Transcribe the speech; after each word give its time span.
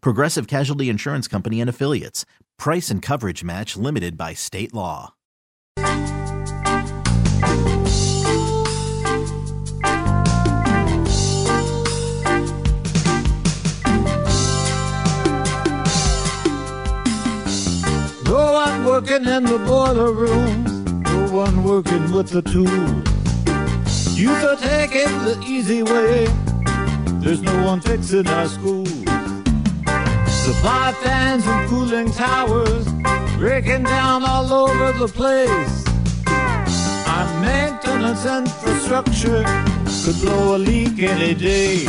Progressive 0.00 0.46
Casualty 0.46 0.88
Insurance 0.88 1.28
Company 1.28 1.60
and 1.60 1.70
Affiliates. 1.70 2.24
Price 2.58 2.90
and 2.90 3.02
coverage 3.02 3.44
match 3.44 3.76
limited 3.76 4.16
by 4.16 4.32
state 4.34 4.72
law. 4.72 5.12
No 18.24 18.52
one 18.52 18.84
working 18.84 19.24
in 19.26 19.44
the 19.44 19.62
boiler 19.66 20.12
room, 20.12 20.64
no 21.02 21.30
one 21.30 21.62
working 21.62 22.10
with 22.12 22.30
the 22.30 22.42
tools. 22.42 24.18
Youth 24.18 24.42
are 24.44 24.56
taking 24.56 25.12
the 25.24 25.38
easy 25.46 25.82
way, 25.82 26.26
there's 27.20 27.42
no 27.42 27.64
one 27.64 27.80
fixing 27.80 28.26
our 28.26 28.48
schools. 28.48 29.35
Supply 30.46 30.92
fans 31.02 31.44
and 31.44 31.68
cooling 31.68 32.12
towers 32.12 32.86
breaking 33.36 33.82
down 33.82 34.22
all 34.22 34.52
over 34.52 34.92
the 34.92 35.08
place. 35.08 35.84
Our 37.08 37.40
maintenance 37.40 38.24
infrastructure 38.24 39.42
could 40.04 40.20
blow 40.20 40.54
a 40.54 40.58
leak 40.58 41.02
any 41.02 41.34
day. 41.34 41.82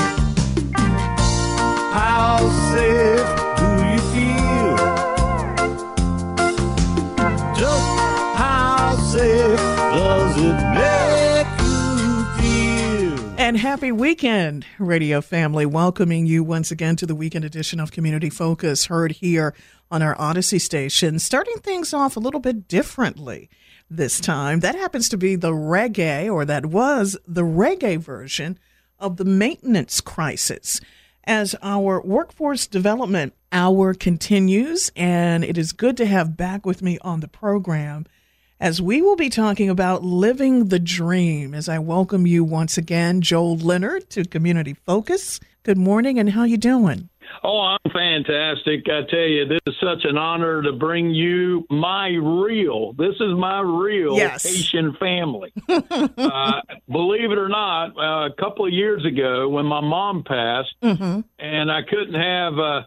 How 1.94 2.40
safe 2.74 3.37
happy 13.78 13.92
weekend, 13.92 14.66
radio 14.80 15.22
family. 15.22 15.64
Welcoming 15.64 16.26
you 16.26 16.44
once 16.44 16.72
again 16.72 16.96
to 16.96 17.06
the 17.06 17.14
weekend 17.14 17.46
edition 17.46 17.80
of 17.80 17.92
Community 17.92 18.32
Focus, 18.32 18.88
heard 18.88 19.12
here 19.12 19.54
on 19.92 20.02
our 20.02 20.16
Audacy 20.16 20.60
station. 20.60 21.20
Starting 21.20 21.60
things 21.60 21.94
off 21.94 22.18
a 22.18 22.20
little 22.20 22.40
bit 22.40 22.68
differently 22.68 23.52
this 23.88 24.20
time. 24.20 24.62
That 24.62 24.74
happens 24.74 25.10
to 25.10 25.18
be 25.18 25.36
the 25.36 25.52
reggae, 25.52 26.28
or 26.28 26.44
that 26.44 26.66
was 26.66 27.20
the 27.28 27.44
reggae 27.44 28.00
version 28.00 28.58
of 28.98 29.18
the 29.18 29.26
maintenance 29.26 30.02
crisis. 30.02 30.82
As 31.26 31.56
our 31.62 32.02
workforce 32.02 32.66
development 32.66 33.36
hour 33.52 33.94
continues, 33.94 34.92
and 34.96 35.44
it 35.44 35.56
is 35.56 35.72
good 35.72 35.98
to 35.98 36.08
have 36.08 36.36
back 36.36 36.66
with 36.66 36.82
me 36.82 36.98
on 37.02 37.20
the 37.20 37.28
program 37.28 38.08
as 38.60 38.82
we 38.82 39.02
will 39.02 39.16
be 39.16 39.30
talking 39.30 39.70
about 39.70 40.04
living 40.04 40.66
the 40.66 40.80
dream 40.80 41.54
as 41.54 41.70
I 41.70 41.80
welcome 41.80 42.26
you 42.26 42.44
once 42.44 42.78
again, 42.78 43.22
Joel 43.22 43.58
Leonard 43.58 44.10
to 44.12 44.26
Community 44.26 44.74
Focus. 44.74 45.40
Good 45.64 45.78
morning 45.78 46.18
and 46.18 46.32
how 46.32 46.44
you 46.44 46.58
doing? 46.58 47.10
Oh, 47.44 47.60
I'm 47.60 47.92
fantastic. 47.92 48.86
I 48.90 49.02
tell 49.10 49.20
you, 49.20 49.46
this 49.46 49.60
is 49.68 49.76
such 49.80 50.06
an 50.06 50.18
honor 50.18 50.62
to 50.64 50.72
bring 50.72 51.12
you 51.12 51.66
my 51.70 52.08
real, 52.08 52.94
this 52.94 53.16
is 53.20 53.34
my 53.38 53.60
real 53.60 54.16
Yes. 54.16 54.44
Haitian 54.44 54.96
family. 55.00 55.54
uh, 55.70 56.62
believe 56.90 57.32
it 57.32 57.38
or 57.38 57.50
not, 57.50 57.92
uh, 57.98 58.26
a 58.28 58.34
couple 58.40 58.66
of 58.66 58.74
years 58.74 59.06
ago 59.06 59.50
when 59.50 59.66
my 59.66 59.82
mom 59.82 60.24
passed 60.24 60.74
Mm-hmm. 60.82 61.20
and 61.38 61.72
I 61.72 61.82
couldn't 61.84 62.20
have, 62.20 62.58
uh, 62.58 62.82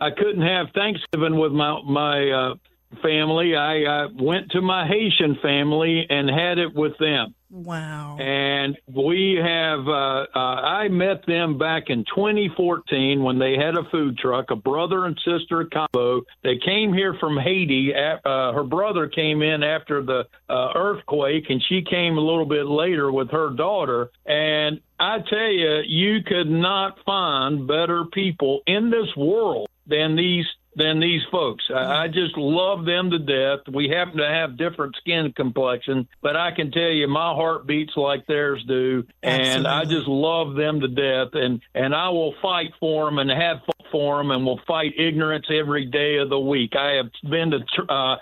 I 0.00 0.10
couldn't 0.10 0.42
have 0.42 0.66
Thanksgiving 0.74 1.38
with 1.40 1.52
my, 1.52 1.80
my, 1.82 2.30
uh, 2.30 2.54
family, 3.02 3.56
I 3.56 3.82
uh, 3.84 4.08
went 4.14 4.50
to 4.52 4.60
my 4.60 4.86
Haitian 4.86 5.38
family 5.42 6.06
and 6.08 6.28
had 6.28 6.58
it 6.58 6.74
with 6.74 6.96
them. 6.98 7.34
Wow. 7.48 8.16
and 8.18 8.76
we 8.92 9.38
have 9.40 9.86
uh, 9.86 10.26
uh, 10.34 10.38
i 10.38 10.88
met 10.88 11.24
them 11.26 11.56
back 11.56 11.84
in 11.90 12.04
2014 12.14 13.22
when 13.22 13.38
they 13.38 13.54
had 13.54 13.78
a 13.78 13.88
food 13.90 14.18
truck 14.18 14.50
a 14.50 14.56
brother 14.56 15.04
and 15.04 15.16
sister 15.24 15.64
combo. 15.72 16.22
They 16.42 16.58
came 16.58 16.92
here 16.92 17.14
from 17.20 17.38
haiti. 17.38 17.92
At, 17.94 18.26
uh, 18.26 18.52
her 18.52 18.64
brother 18.64 19.06
came 19.06 19.42
in 19.42 19.62
after 19.62 20.02
the 20.02 20.24
uh, 20.48 20.72
earthquake 20.74 21.44
and 21.48 21.62
she 21.68 21.82
came 21.82 22.18
a 22.18 22.20
little 22.20 22.46
bit 22.46 22.66
later 22.66 23.12
with 23.12 23.30
her 23.30 23.50
daughter. 23.50 24.10
And 24.26 24.80
i 24.98 25.18
tell 25.30 25.48
you 25.48 25.82
you 25.86 26.24
could 26.24 26.50
not 26.50 26.98
find 27.06 27.68
better 27.68 28.06
people 28.12 28.62
in 28.66 28.90
this 28.90 29.14
world 29.16 29.68
than 29.86 30.16
these 30.16 30.46
than 30.76 31.00
these 31.00 31.22
folks. 31.32 31.64
I, 31.74 32.04
I 32.04 32.08
just 32.08 32.36
love 32.36 32.84
them 32.84 33.10
to 33.10 33.18
death. 33.18 33.60
We 33.72 33.88
happen 33.88 34.18
to 34.18 34.28
have 34.28 34.58
different 34.58 34.94
skin 34.96 35.32
complexion, 35.34 36.06
but 36.22 36.36
I 36.36 36.50
can 36.52 36.70
tell 36.70 36.90
you 36.90 37.08
my 37.08 37.32
heart 37.32 37.66
beats 37.66 37.94
like 37.96 38.26
theirs 38.26 38.62
do, 38.68 39.04
and 39.22 39.66
I 39.66 39.84
just 39.84 40.06
love 40.06 40.54
them 40.54 40.80
to 40.80 40.88
death. 40.88 41.28
And 41.32 41.60
and 41.74 41.94
I 41.94 42.10
will 42.10 42.34
fight 42.42 42.72
for 42.78 43.06
them 43.06 43.18
and 43.18 43.30
have 43.30 43.58
fought 43.64 43.90
for 43.90 44.18
them, 44.18 44.30
and 44.30 44.44
will 44.44 44.60
fight 44.66 44.92
ignorance 44.98 45.46
every 45.50 45.86
day 45.86 46.18
of 46.18 46.28
the 46.28 46.38
week. 46.38 46.76
I 46.76 46.92
have 46.92 47.10
been 47.28 47.50
to 47.52 47.92
uh, 47.92 48.16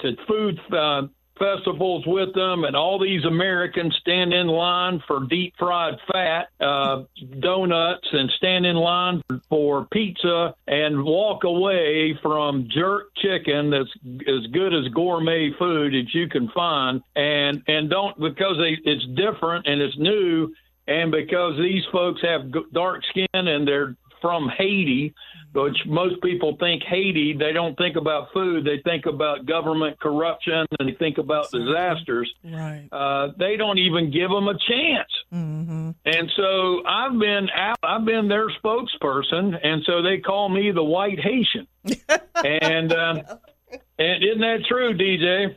to 0.00 0.16
food. 0.26 0.60
Uh, 0.72 1.02
festivals 1.38 2.04
with 2.06 2.34
them 2.34 2.64
and 2.64 2.76
all 2.76 2.98
these 2.98 3.24
Americans 3.24 3.96
stand 4.00 4.32
in 4.32 4.46
line 4.46 5.02
for 5.06 5.24
deep 5.28 5.54
fried 5.58 5.94
fat 6.10 6.48
uh, 6.60 7.02
donuts 7.40 8.06
and 8.12 8.30
stand 8.36 8.64
in 8.64 8.76
line 8.76 9.22
for 9.48 9.86
pizza 9.90 10.54
and 10.66 11.02
walk 11.02 11.44
away 11.44 12.18
from 12.22 12.68
jerk 12.70 13.08
chicken 13.16 13.70
that's 13.70 13.90
as 14.28 14.46
good 14.52 14.72
as 14.72 14.86
gourmet 14.92 15.50
food 15.58 15.94
as 15.94 16.14
you 16.14 16.28
can 16.28 16.48
find. 16.50 17.02
And 17.16 17.62
and 17.66 17.90
don't 17.90 18.18
because 18.20 18.56
they, 18.58 18.78
it's 18.84 19.04
different 19.16 19.66
and 19.66 19.80
it's 19.80 19.98
new 19.98 20.54
and 20.86 21.10
because 21.10 21.56
these 21.58 21.82
folks 21.90 22.20
have 22.22 22.52
dark 22.72 23.02
skin 23.10 23.26
and 23.32 23.66
they're 23.66 23.96
from 24.24 24.48
Haiti, 24.56 25.14
which 25.52 25.76
most 25.84 26.22
people 26.22 26.56
think 26.58 26.82
Haiti, 26.82 27.36
they 27.38 27.52
don't 27.52 27.76
think 27.76 27.96
about 27.96 28.28
food. 28.32 28.64
They 28.64 28.80
think 28.88 29.04
about 29.04 29.44
government 29.44 30.00
corruption 30.00 30.64
and 30.80 30.88
they 30.88 30.94
think 30.94 31.18
about 31.18 31.50
disasters. 31.52 32.32
Right. 32.42 32.88
Uh, 32.90 33.32
they 33.38 33.56
don't 33.56 33.76
even 33.76 34.10
give 34.10 34.30
them 34.30 34.48
a 34.48 34.54
chance. 34.54 35.10
Mm-hmm. 35.30 35.90
And 36.06 36.32
so 36.36 36.86
I've 36.86 37.18
been 37.18 37.50
out, 37.54 37.76
I've 37.82 38.06
been 38.06 38.28
their 38.28 38.48
spokesperson, 38.48 39.54
and 39.62 39.82
so 39.84 40.00
they 40.00 40.20
call 40.20 40.48
me 40.48 40.70
the 40.70 40.82
White 40.82 41.20
Haitian. 41.20 41.66
and 42.42 42.94
um, 42.94 43.20
and 43.98 44.24
isn't 44.24 44.40
that 44.40 44.64
true, 44.66 44.96
DJ? 44.96 45.56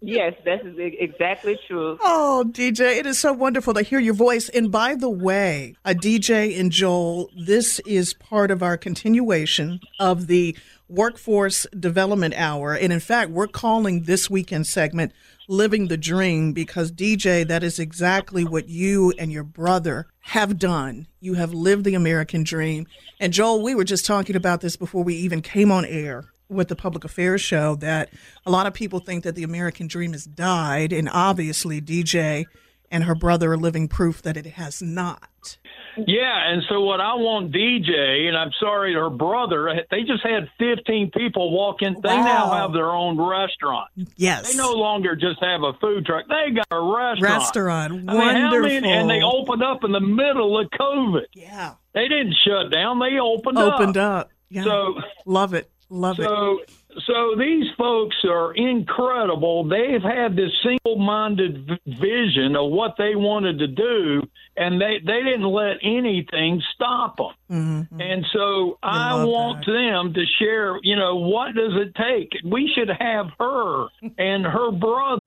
Yes, 0.00 0.34
that 0.44 0.64
is 0.64 0.76
exactly 0.78 1.58
true. 1.66 1.98
Oh, 2.00 2.44
DJ, 2.48 2.98
it 2.98 3.06
is 3.06 3.18
so 3.18 3.32
wonderful 3.32 3.74
to 3.74 3.82
hear 3.82 3.98
your 3.98 4.14
voice. 4.14 4.48
And 4.48 4.70
by 4.70 4.94
the 4.94 5.10
way, 5.10 5.74
uh, 5.84 5.90
a 5.90 5.94
DJ 5.94 6.58
and 6.58 6.70
Joel, 6.70 7.30
this 7.36 7.80
is 7.80 8.14
part 8.14 8.50
of 8.50 8.62
our 8.62 8.76
continuation 8.76 9.80
of 9.98 10.26
the 10.26 10.56
Workforce 10.88 11.66
Development 11.78 12.34
Hour. 12.36 12.74
And 12.74 12.92
in 12.92 13.00
fact, 13.00 13.30
we're 13.30 13.48
calling 13.48 14.02
this 14.02 14.30
weekend 14.30 14.66
segment 14.66 15.12
Living 15.48 15.88
the 15.88 15.96
Dream 15.96 16.52
because, 16.52 16.92
DJ, 16.92 17.46
that 17.46 17.64
is 17.64 17.78
exactly 17.78 18.44
what 18.44 18.68
you 18.68 19.12
and 19.18 19.32
your 19.32 19.44
brother 19.44 20.06
have 20.20 20.58
done. 20.58 21.06
You 21.20 21.34
have 21.34 21.52
lived 21.52 21.84
the 21.84 21.94
American 21.94 22.44
dream. 22.44 22.86
And 23.20 23.32
Joel, 23.32 23.62
we 23.62 23.74
were 23.74 23.84
just 23.84 24.06
talking 24.06 24.36
about 24.36 24.60
this 24.60 24.76
before 24.76 25.02
we 25.02 25.14
even 25.14 25.42
came 25.42 25.72
on 25.72 25.84
air 25.84 26.24
with 26.48 26.68
the 26.68 26.76
public 26.76 27.04
affairs 27.04 27.40
show 27.40 27.74
that 27.76 28.10
a 28.44 28.50
lot 28.50 28.66
of 28.66 28.74
people 28.74 29.00
think 29.00 29.24
that 29.24 29.34
the 29.34 29.42
American 29.42 29.86
dream 29.86 30.12
has 30.12 30.24
died, 30.24 30.92
and 30.92 31.08
obviously 31.12 31.80
DJ 31.80 32.44
and 32.90 33.04
her 33.04 33.14
brother 33.16 33.52
are 33.52 33.56
living 33.56 33.88
proof 33.88 34.22
that 34.22 34.36
it 34.36 34.46
has 34.46 34.80
not. 34.80 35.56
Yeah, 35.96 36.52
and 36.52 36.62
so 36.68 36.82
what 36.82 37.00
I 37.00 37.14
want 37.14 37.52
DJ, 37.52 38.28
and 38.28 38.36
I'm 38.36 38.52
sorry, 38.60 38.92
her 38.94 39.08
brother, 39.08 39.82
they 39.90 40.02
just 40.02 40.22
had 40.22 40.48
15 40.58 41.10
people 41.10 41.50
walk 41.52 41.80
in. 41.80 41.94
They 41.94 42.16
now 42.16 42.50
have 42.52 42.72
their 42.74 42.90
own 42.90 43.18
restaurant. 43.18 43.88
Yes. 44.16 44.52
They 44.52 44.58
no 44.58 44.72
longer 44.74 45.16
just 45.16 45.42
have 45.42 45.62
a 45.62 45.72
food 45.80 46.04
truck. 46.04 46.26
They 46.28 46.52
got 46.54 46.66
a 46.70 46.80
restaurant. 46.80 47.20
Restaurant. 47.40 47.92
I 47.92 47.96
mean, 47.96 48.06
Wonderful. 48.06 48.60
many- 48.68 48.92
and 48.92 49.08
they 49.08 49.22
opened 49.22 49.62
up 49.64 49.84
in 49.84 49.92
the 49.92 50.00
middle 50.00 50.58
of 50.60 50.68
COVID. 50.78 51.24
yeah. 51.32 51.72
They 51.94 52.08
didn't 52.08 52.36
shut 52.46 52.70
down. 52.70 52.98
They 52.98 53.18
opened, 53.18 53.56
up. 53.56 53.74
Opened 53.80 53.96
up. 53.96 54.30
Yeah. 54.50 54.64
So 54.64 55.00
Love 55.24 55.54
it. 55.54 55.70
Love 55.88 56.18
it. 56.18 56.24
so 56.24 56.58
so 57.06 57.34
these 57.38 57.66
folks 57.76 58.16
are 58.24 58.54
incredible. 58.54 59.64
They've 59.68 60.02
had 60.02 60.34
this 60.34 60.50
single-minded 60.62 61.66
v- 61.68 61.78
vision 62.00 62.56
of 62.56 62.70
what 62.70 62.94
they 62.96 63.14
wanted 63.14 63.58
to 63.58 63.66
do, 63.68 64.22
and 64.56 64.80
they 64.80 64.98
they 65.04 65.22
didn't 65.22 65.44
let 65.44 65.76
anything 65.82 66.62
stop 66.74 67.18
them. 67.18 67.88
Mhm. 67.90 68.00
And 68.00 68.24
so 68.32 68.78
I 68.82 69.12
love 69.14 69.28
want 69.28 69.66
that. 69.66 69.72
them 69.72 70.14
to 70.14 70.24
share. 70.38 70.78
You 70.82 70.96
know, 70.96 71.16
what 71.16 71.54
does 71.54 71.74
it 71.76 71.94
take? 71.94 72.30
We 72.44 72.72
should 72.74 72.88
have 72.88 73.26
her 73.38 73.86
and 74.18 74.44
her 74.44 74.70
brother. 74.72 75.20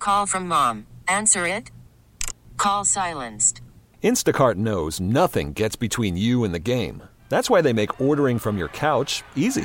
Call 0.00 0.26
from 0.26 0.48
mom. 0.48 0.86
Answer 1.08 1.46
it. 1.46 1.70
Call 2.56 2.84
silenced. 2.84 3.62
Instacart 4.02 4.56
knows 4.56 5.00
nothing 5.00 5.52
gets 5.54 5.76
between 5.76 6.16
you 6.16 6.44
and 6.44 6.52
the 6.52 6.58
game. 6.58 7.02
That's 7.30 7.48
why 7.48 7.62
they 7.62 7.72
make 7.72 8.00
ordering 8.00 8.38
from 8.38 8.58
your 8.58 8.68
couch 8.68 9.22
easy. 9.34 9.64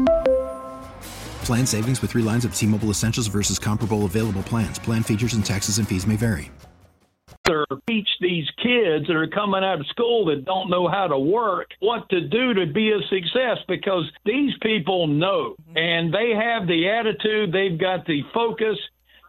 Plan 1.45 1.65
savings 1.65 2.01
with 2.01 2.11
three 2.11 2.23
lines 2.23 2.45
of 2.45 2.55
T 2.55 2.65
Mobile 2.65 2.89
Essentials 2.89 3.27
versus 3.27 3.59
comparable 3.59 4.05
available 4.05 4.43
plans. 4.43 4.79
Plan 4.79 5.03
features 5.03 5.33
and 5.33 5.45
taxes 5.45 5.77
and 5.77 5.87
fees 5.87 6.07
may 6.07 6.15
vary. 6.15 6.51
teach 7.87 8.07
these 8.21 8.47
kids 8.63 9.07
that 9.07 9.15
are 9.15 9.27
coming 9.27 9.63
out 9.63 9.79
of 9.79 9.87
school 9.87 10.25
that 10.25 10.45
don't 10.45 10.69
know 10.69 10.87
how 10.87 11.07
to 11.07 11.17
work 11.17 11.67
what 11.79 12.07
to 12.09 12.21
do 12.21 12.53
to 12.53 12.65
be 12.65 12.91
a 12.91 12.99
success 13.09 13.57
because 13.67 14.03
these 14.25 14.53
people 14.61 15.07
know 15.07 15.55
mm-hmm. 15.61 15.77
and 15.77 16.13
they 16.13 16.31
have 16.31 16.67
the 16.67 16.87
attitude, 16.87 17.51
they've 17.51 17.79
got 17.79 18.05
the 18.05 18.21
focus, 18.33 18.77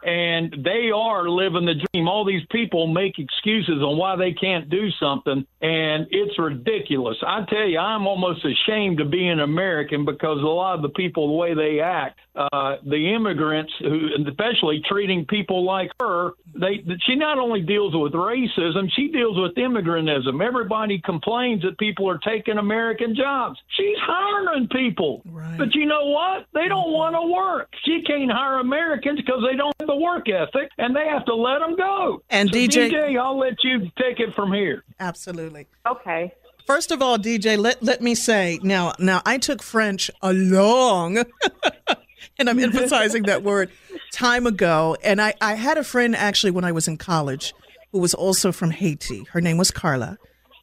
and 0.05 0.55
they 0.65 0.91
are 0.95 1.29
living 1.29 1.67
the 1.67 1.75
dream. 1.75 2.09
All 2.09 2.25
these 2.25 2.43
people 2.51 2.87
make 2.87 3.19
excuses 3.19 3.83
on 3.83 3.97
why 3.97 4.17
they 4.17 4.33
can't 4.33 4.69
do 4.69 4.91
something, 5.01 5.47
and 5.61 6.07
it's 6.11 6.39
ridiculous. 6.39 7.17
I 7.27 7.45
tell 7.49 7.67
you, 7.67 7.79
I'm 7.79 8.07
almost 8.07 8.45
ashamed 8.45 8.99
to 8.99 9.05
be 9.05 9.29
an 9.29 9.41
American 9.41 10.05
because 10.05 10.39
a 10.39 10.47
lot 10.47 10.75
of 10.75 10.83
the 10.83 10.89
people, 10.89 11.29
the 11.29 11.35
way 11.35 11.55
they 11.55 11.81
act, 11.81 12.19
uh, 12.35 12.77
the 12.85 13.15
immigrants, 13.15 13.73
who, 13.81 14.09
especially 14.27 14.83
treating 14.89 15.25
people 15.27 15.65
like 15.65 15.91
her, 16.01 16.33
they 16.55 16.83
she 17.07 17.15
not 17.15 17.39
only 17.39 17.61
deals 17.61 17.95
with 17.95 18.13
racism, 18.13 18.89
she 18.95 19.09
deals 19.09 19.39
with 19.39 19.55
immigrantism. 19.55 20.45
Everybody 20.45 21.01
complains 21.05 21.63
that 21.63 21.79
people 21.79 22.09
are 22.09 22.19
taking 22.19 22.59
American 22.59 23.15
jobs. 23.15 23.59
She's 23.77 23.97
hiring 24.01 24.69
people, 24.69 25.23
but 25.59 25.75
you 25.75 25.87
know 25.87 26.07
what? 26.07 26.47
They 26.55 26.69
don't 26.69 26.93
want 26.93 27.15
to 27.15 27.33
work. 27.33 27.69
She 27.85 28.03
can't 28.03 28.31
hire 28.31 28.59
Americans 28.59 29.21
because 29.21 29.43
they 29.49 29.57
don't 29.57 29.75
have 29.81 29.92
the 29.93 30.01
work 30.03 30.29
ethic, 30.29 30.71
and 30.79 30.95
they 30.95 31.07
have 31.07 31.25
to 31.27 31.35
let 31.35 31.59
them 31.61 31.77
go. 31.77 32.23
And 32.31 32.49
So, 32.51 32.55
DJ 32.57 32.91
DJ, 32.91 33.21
I'll 33.21 33.39
let 33.39 33.63
you 33.63 33.91
take 33.99 34.21
it 34.21 34.35
from 34.35 34.53
here. 34.53 34.85
Absolutely. 35.01 35.67
Okay. 35.87 36.33
First 36.67 36.91
of 36.93 37.03
all, 37.03 37.19
DJ, 37.19 37.59
let 37.59 37.83
let 37.83 38.01
me 38.01 38.15
say 38.15 38.59
now. 38.63 38.93
Now, 38.99 39.21
I 39.27 39.39
took 39.39 39.63
French 39.63 40.11
a 40.23 40.33
long, 40.33 41.19
and 42.39 42.49
I'm 42.49 42.59
emphasizing 42.59 43.25
that 43.25 43.43
word, 43.43 43.71
time 44.13 44.47
ago. 44.47 44.97
And 45.03 45.21
I 45.21 45.35
I 45.41 45.55
had 45.55 45.77
a 45.79 45.85
friend 45.85 46.15
actually 46.17 46.53
when 46.53 46.65
I 46.65 46.73
was 46.73 46.87
in 46.89 46.97
college 46.97 47.53
who 47.91 47.99
was 47.99 48.15
also 48.15 48.53
from 48.53 48.71
Haiti. 48.71 49.25
Her 49.33 49.41
name 49.41 49.59
was 49.59 49.71
Carla, 49.71 50.19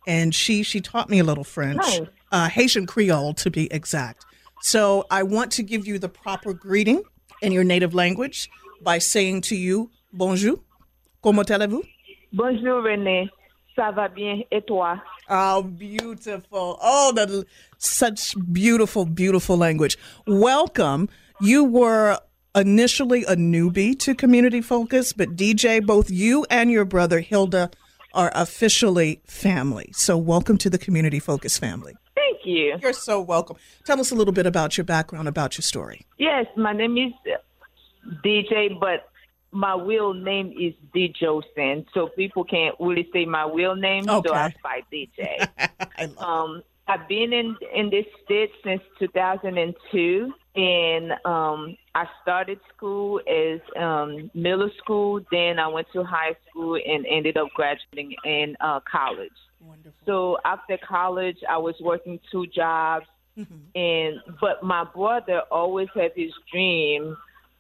and 0.08 0.34
she 0.34 0.64
she 0.64 0.80
taught 0.82 1.10
me 1.10 1.20
a 1.20 1.24
little 1.24 1.44
French, 1.44 1.78
Nice. 1.78 2.02
uh, 2.32 2.50
Haitian 2.50 2.86
Creole 2.88 3.34
to 3.36 3.52
be 3.52 3.72
exact. 3.72 4.26
So 4.62 5.06
I 5.12 5.24
want 5.24 5.52
to 5.54 5.64
give 5.64 5.86
you 5.86 6.00
the 6.00 6.10
proper 6.10 6.54
greeting 6.54 7.04
in 7.42 7.52
your 7.52 7.64
native 7.64 7.94
language 7.94 8.50
by 8.82 9.00
saying 9.00 9.42
to 9.42 9.56
you, 9.56 9.90
"Bonjour, 10.14 10.60
comment 11.22 11.50
allez-vous?" 11.50 11.84
Bonjour, 12.32 12.84
René. 12.84 13.30
Ça 13.76 13.92
va 13.94 14.08
bien 14.10 14.44
et 14.52 14.62
toi? 14.66 15.02
Oh, 15.30 15.64
beautiful. 15.64 16.78
Oh, 16.82 17.12
that 17.16 17.46
such 17.78 18.36
beautiful, 18.52 19.06
beautiful 19.06 19.58
language. 19.58 19.98
Welcome. 20.28 21.08
You 21.40 21.64
were 21.64 22.18
initially 22.56 23.24
a 23.24 23.36
newbie 23.36 23.98
to 24.00 24.14
Community 24.16 24.62
Focus, 24.62 25.14
but 25.14 25.36
DJ, 25.36 25.80
both 25.80 26.10
you 26.10 26.46
and 26.50 26.70
your 26.70 26.84
brother 26.84 27.22
Hilda 27.22 27.70
are 28.14 28.32
officially 28.34 29.22
family. 29.26 29.92
So 29.94 30.18
welcome 30.18 30.58
to 30.58 30.70
the 30.70 30.80
Community 30.80 31.20
Focus 31.20 31.58
family. 31.58 31.94
Thank 32.16 32.46
you. 32.46 32.78
You're 32.82 32.92
so 32.94 33.22
welcome. 33.22 33.56
Tell 33.86 34.00
us 34.00 34.12
a 34.12 34.16
little 34.16 34.34
bit 34.34 34.46
about 34.46 34.78
your 34.78 34.86
background, 34.86 35.28
about 35.28 35.58
your 35.58 35.64
story. 35.64 36.06
Yes, 36.18 36.48
my 36.58 36.74
name 36.74 36.98
is 36.98 37.14
DJ, 38.24 38.80
but 38.80 39.10
my 39.52 39.76
real 39.76 40.14
name 40.14 40.54
is 40.60 40.74
D. 40.94 41.14
Josen, 41.22 41.86
so 41.94 42.08
people 42.10 42.44
can't 42.44 42.76
really 42.80 43.08
say 43.14 43.26
my 43.26 43.50
real 43.52 43.76
name, 43.76 44.06
so 44.08 44.18
Okay. 44.18 44.30
I 44.34 44.54
fight 44.62 44.86
DJ. 44.92 45.50
I 45.98 46.04
um, 46.18 46.64
I've 46.88 47.08
been 47.08 47.34
in 47.34 47.56
in 47.76 47.90
this 47.90 48.06
state 48.26 48.52
since 48.64 48.82
2002, 49.00 50.34
and 50.56 51.12
um, 51.26 51.78
I 51.94 52.06
started 52.22 52.60
school 52.76 53.22
as 53.28 53.60
um, 53.80 54.32
middle 54.34 54.72
school. 54.78 55.22
Then 55.32 55.60
I 55.60 55.68
went 55.68 55.88
to 55.94 56.04
high 56.04 56.36
school 56.50 56.76
and 56.76 57.06
ended 57.08 57.38
up 57.38 57.50
graduating 57.56 58.16
in 58.26 58.56
uh, 58.60 58.80
college. 58.92 59.30
So 60.06 60.38
after 60.46 60.78
college, 60.78 61.38
I 61.48 61.58
was 61.58 61.76
working 61.80 62.20
two 62.32 62.48
jobs, 62.48 63.06
and 63.76 64.16
but 64.42 64.64
my 64.64 64.84
brother 64.84 65.42
always 65.52 65.90
had 65.94 66.12
his 66.16 66.32
dream 66.52 67.16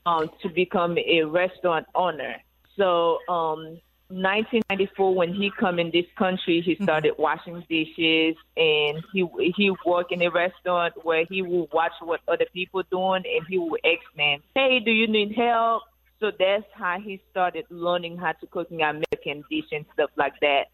um, 0.09 0.29
to 0.41 0.49
become 0.49 0.97
a 0.97 1.23
restaurant 1.23 1.85
owner. 1.93 2.35
So, 2.77 3.19
um, 3.29 3.79
1994, 4.11 5.13
when 5.13 5.33
he 5.35 5.51
come 5.51 5.77
in 5.77 5.91
this 5.91 6.05
country, 6.17 6.61
he 6.61 6.75
started 6.83 7.13
washing 7.19 7.63
dishes, 7.69 8.35
and 8.57 9.03
he 9.13 9.27
he 9.55 9.71
work 9.85 10.11
in 10.11 10.23
a 10.23 10.29
restaurant 10.29 10.93
where 11.03 11.25
he 11.29 11.43
will 11.43 11.67
watch 11.71 11.91
what 12.01 12.21
other 12.27 12.47
people 12.51 12.81
doing, 12.89 13.23
and 13.35 13.45
he 13.47 13.59
will 13.59 13.77
ask 13.85 14.05
them, 14.17 14.41
"Hey, 14.55 14.79
do 14.79 14.91
you 14.91 15.07
need 15.07 15.35
help?" 15.35 15.83
So 16.19 16.31
that's 16.38 16.65
how 16.73 16.99
he 16.99 17.21
started 17.31 17.65
learning 17.69 18.17
how 18.17 18.33
to 18.33 18.47
cooking 18.47 18.81
American 18.81 19.43
dish 19.49 19.65
and 19.71 19.85
stuff 19.93 20.09
like 20.17 20.33
that. 20.41 20.65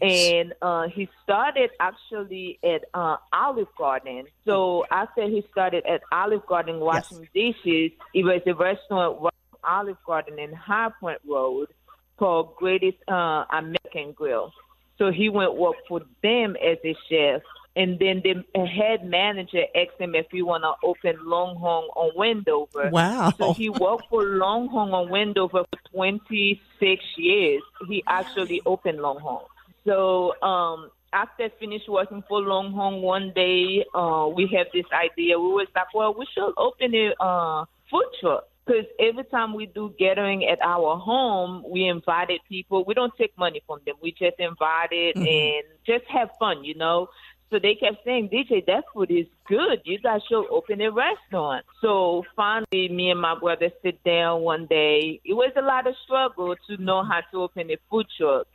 Nice. 0.00 0.32
And 0.32 0.54
uh, 0.62 0.88
he 0.88 1.08
started 1.22 1.70
actually 1.78 2.58
at 2.64 2.84
uh, 2.94 3.16
Olive 3.32 3.68
Garden. 3.76 4.24
So 4.46 4.86
after 4.90 5.28
he 5.28 5.44
started 5.52 5.84
at 5.84 6.00
Olive 6.10 6.46
Garden 6.46 6.80
washing 6.80 7.28
dishes, 7.34 7.92
it 8.14 8.24
was 8.24 8.40
a 8.46 8.54
restaurant 8.54 9.30
Olive 9.62 9.98
Garden 10.06 10.38
in 10.38 10.52
High 10.52 10.90
Point 11.00 11.20
Road 11.28 11.68
called 12.16 12.56
Greatest 12.56 12.96
uh, 13.08 13.44
American 13.50 14.12
Grill. 14.12 14.52
So 14.96 15.12
he 15.12 15.28
went 15.28 15.54
work 15.54 15.76
for 15.86 16.00
them 16.22 16.56
as 16.56 16.78
a 16.84 16.96
chef. 17.08 17.42
And 17.78 17.98
then 18.00 18.22
the 18.24 18.66
head 18.66 19.04
manager 19.08 19.62
asked 19.74 20.00
him 20.00 20.16
if 20.16 20.26
he 20.32 20.42
want 20.42 20.64
to 20.64 20.72
open 20.86 21.16
Long 21.24 21.54
Longhorn 21.54 21.84
on 21.94 22.10
Wendover. 22.16 22.90
Wow. 22.90 23.32
So 23.38 23.54
he 23.54 23.68
worked 23.70 24.08
for 24.10 24.24
Long 24.24 24.66
Longhorn 24.66 24.90
on 24.92 25.10
Wendover 25.10 25.62
for 25.70 25.90
26 25.92 27.04
years. 27.16 27.62
He 27.88 28.02
actually 28.08 28.60
opened 28.66 28.98
Long 28.98 29.22
Longhorn. 29.22 29.44
So 29.86 30.34
um, 30.42 30.90
after 31.12 31.48
finished 31.60 31.88
working 31.88 32.24
for 32.28 32.40
Long 32.40 32.72
Longhorn, 32.72 33.00
one 33.02 33.32
day 33.34 33.84
uh, 33.94 34.28
we 34.34 34.50
have 34.56 34.66
this 34.74 34.86
idea. 34.92 35.38
We 35.38 35.48
was 35.48 35.68
like, 35.74 35.94
well, 35.94 36.12
we 36.18 36.26
should 36.34 36.52
open 36.56 36.92
a 36.94 37.14
uh, 37.22 37.64
food 37.90 38.04
truck 38.20 38.44
because 38.66 38.84
every 39.00 39.24
time 39.24 39.54
we 39.54 39.66
do 39.66 39.94
gathering 39.98 40.44
at 40.44 40.60
our 40.60 40.98
home, 40.98 41.64
we 41.66 41.86
invited 41.86 42.40
people. 42.48 42.84
We 42.84 42.92
don't 42.94 43.12
take 43.16 43.36
money 43.38 43.62
from 43.66 43.80
them. 43.86 43.94
We 44.02 44.10
just 44.12 44.38
invited 44.38 45.16
Mm-hmm. 45.16 45.24
and 45.26 45.64
just 45.86 46.04
have 46.10 46.28
fun, 46.38 46.64
you 46.64 46.74
know. 46.74 47.08
So 47.50 47.58
they 47.58 47.74
kept 47.74 48.04
saying, 48.04 48.28
DJ, 48.28 48.64
that 48.66 48.84
food 48.92 49.10
is 49.10 49.26
good. 49.46 49.80
You 49.84 49.98
guys 49.98 50.20
should 50.28 50.46
open 50.50 50.80
a 50.82 50.90
restaurant. 50.90 51.64
So 51.80 52.24
finally, 52.36 52.88
me 52.88 53.10
and 53.10 53.20
my 53.20 53.38
brother 53.38 53.70
sit 53.82 54.02
down 54.04 54.42
one 54.42 54.66
day. 54.66 55.20
It 55.24 55.32
was 55.32 55.52
a 55.56 55.62
lot 55.62 55.86
of 55.86 55.94
struggle 56.04 56.54
to 56.68 56.76
know 56.82 57.02
how 57.02 57.20
to 57.32 57.42
open 57.42 57.70
a 57.70 57.76
food 57.90 58.06
truck. 58.18 58.46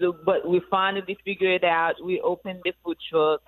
So, 0.00 0.16
but 0.24 0.48
we 0.48 0.62
finally 0.70 1.18
figured 1.24 1.62
it 1.62 1.64
out. 1.64 2.02
We 2.02 2.20
opened 2.20 2.60
the 2.64 2.72
food 2.82 2.96
truck. 3.10 3.42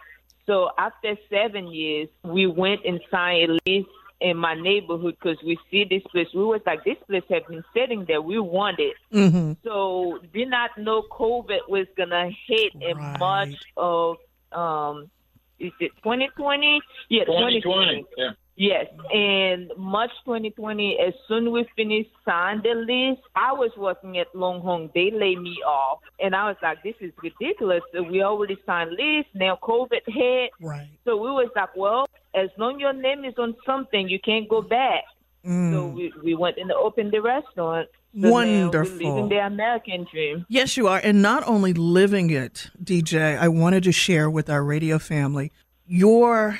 So 0.46 0.70
after 0.76 1.16
seven 1.30 1.68
years, 1.68 2.08
we 2.22 2.46
went 2.46 2.84
and 2.84 3.00
signed 3.10 3.52
a 3.52 3.58
lease 3.66 3.86
in 4.20 4.36
my 4.36 4.54
neighborhood 4.54 5.16
because 5.18 5.38
we 5.44 5.58
see 5.70 5.84
this 5.84 6.02
place. 6.10 6.28
We 6.34 6.44
was 6.44 6.60
like, 6.66 6.84
this 6.84 6.96
place 7.06 7.22
has 7.30 7.42
been 7.48 7.64
sitting 7.72 8.04
there. 8.06 8.20
We 8.20 8.38
want 8.38 8.78
it. 8.78 8.96
Mm-hmm. 9.12 9.52
So 9.64 10.18
did 10.34 10.50
not 10.50 10.76
know 10.76 11.04
COVID 11.10 11.68
was 11.68 11.86
gonna 11.96 12.30
hit 12.46 12.74
in 12.80 12.98
Right. 12.98 13.18
March 13.18 13.54
of 13.76 14.16
um, 14.52 15.10
is 15.58 15.72
it 15.80 15.92
2020? 16.02 16.80
Yeah, 17.08 17.24
2020. 17.24 18.04
Yeah. 18.16 18.30
Yes, 18.56 18.86
and 19.10 19.72
March 19.78 20.10
2020, 20.26 20.98
as 20.98 21.14
soon 21.28 21.50
we 21.50 21.66
finished 21.76 22.10
signing 22.26 22.60
the 22.62 22.74
list, 22.74 23.22
I 23.34 23.52
was 23.52 23.70
working 23.78 24.18
at 24.18 24.26
Longhorn. 24.34 24.90
They 24.94 25.10
laid 25.10 25.40
me 25.40 25.56
off, 25.66 26.00
and 26.18 26.34
I 26.36 26.44
was 26.46 26.56
like, 26.62 26.82
"This 26.82 26.94
is 27.00 27.10
ridiculous. 27.22 27.80
We 27.94 28.22
already 28.22 28.58
signed 28.66 28.90
list. 28.90 29.28
Now 29.32 29.58
COVID 29.62 30.02
hit, 30.06 30.50
Right. 30.60 30.88
so 31.06 31.16
we 31.16 31.30
was 31.30 31.48
like, 31.56 31.74
well, 31.74 32.06
as 32.34 32.50
long 32.58 32.78
your 32.78 32.92
name 32.92 33.24
is 33.24 33.32
on 33.38 33.56
something, 33.64 34.10
you 34.10 34.18
can't 34.20 34.46
go 34.46 34.60
back. 34.60 35.04
So 35.42 35.86
we, 35.86 36.12
we 36.22 36.34
went 36.34 36.58
and 36.58 36.70
opened 36.70 37.12
the 37.12 37.20
restaurant. 37.22 37.88
So 38.12 38.30
Wonderful. 38.30 38.96
living 38.96 39.28
the 39.28 39.46
American 39.46 40.06
dream. 40.10 40.44
Yes, 40.48 40.76
you 40.76 40.88
are. 40.88 41.00
And 41.02 41.22
not 41.22 41.46
only 41.46 41.72
living 41.72 42.30
it, 42.30 42.68
DJ, 42.82 43.38
I 43.38 43.46
wanted 43.48 43.84
to 43.84 43.92
share 43.92 44.28
with 44.28 44.50
our 44.50 44.64
radio 44.64 44.98
family 44.98 45.52
your 45.86 46.58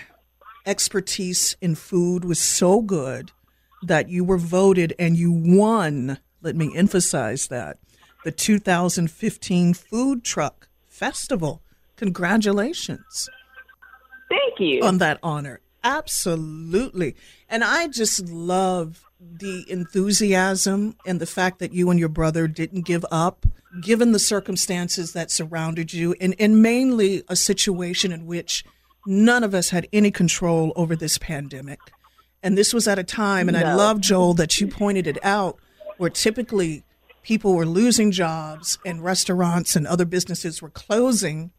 expertise 0.65 1.57
in 1.61 1.75
food 1.75 2.25
was 2.25 2.39
so 2.39 2.81
good 2.81 3.33
that 3.83 4.09
you 4.09 4.23
were 4.23 4.39
voted 4.39 4.95
and 4.99 5.17
you 5.17 5.33
won. 5.33 6.19
Let 6.41 6.55
me 6.55 6.71
emphasize 6.77 7.49
that 7.49 7.79
the 8.25 8.31
2015 8.31 9.75
Food 9.75 10.25
Truck 10.25 10.69
Festival. 10.87 11.63
Congratulations 11.97 13.29
Thank 14.29 14.61
you. 14.61 14.83
on 14.83 14.99
that 14.99 15.19
honor. 15.23 15.61
Absolutely. 15.83 17.17
And 17.49 17.65
I 17.65 17.89
just 17.89 18.29
love 18.29 19.10
the 19.21 19.65
enthusiasm 19.71 20.97
and 21.07 21.21
the 21.21 21.27
fact 21.27 21.59
that 21.59 21.73
you 21.73 21.91
and 21.91 22.01
your 22.01 22.09
brother 22.09 22.49
didn't 22.49 22.83
give 22.87 23.05
up, 23.11 23.45
given 23.83 24.13
the 24.13 24.19
circumstances 24.19 25.13
that 25.13 25.31
surrounded 25.31 25.93
you, 25.93 26.15
and, 26.21 26.35
and 26.39 26.63
mainly 26.63 27.23
a 27.29 27.37
situation 27.37 28.13
in 28.13 28.27
which 28.27 28.65
none 29.07 29.45
of 29.45 29.55
us 29.55 29.71
had 29.71 29.87
any 29.93 30.11
control 30.11 30.73
over 30.75 30.97
this 30.97 31.19
pandemic. 31.19 31.79
And 32.43 32.57
this 32.57 32.73
was 32.73 32.89
at 32.89 32.99
a 32.99 33.05
time, 33.05 33.49
and 33.49 33.57
I 33.57 33.75
love, 33.75 34.01
Joel, 34.01 34.35
that 34.35 34.59
you 34.61 34.67
pointed 34.67 35.07
it 35.07 35.19
out, 35.23 35.59
where 35.99 36.09
typically 36.11 36.83
people 37.23 37.55
were 37.55 37.67
losing 37.67 38.11
jobs 38.11 38.79
and 38.87 39.05
restaurants 39.05 39.77
and 39.77 39.87
other 39.87 40.07
businesses 40.07 40.63
were 40.63 40.71
closing. 40.71 41.51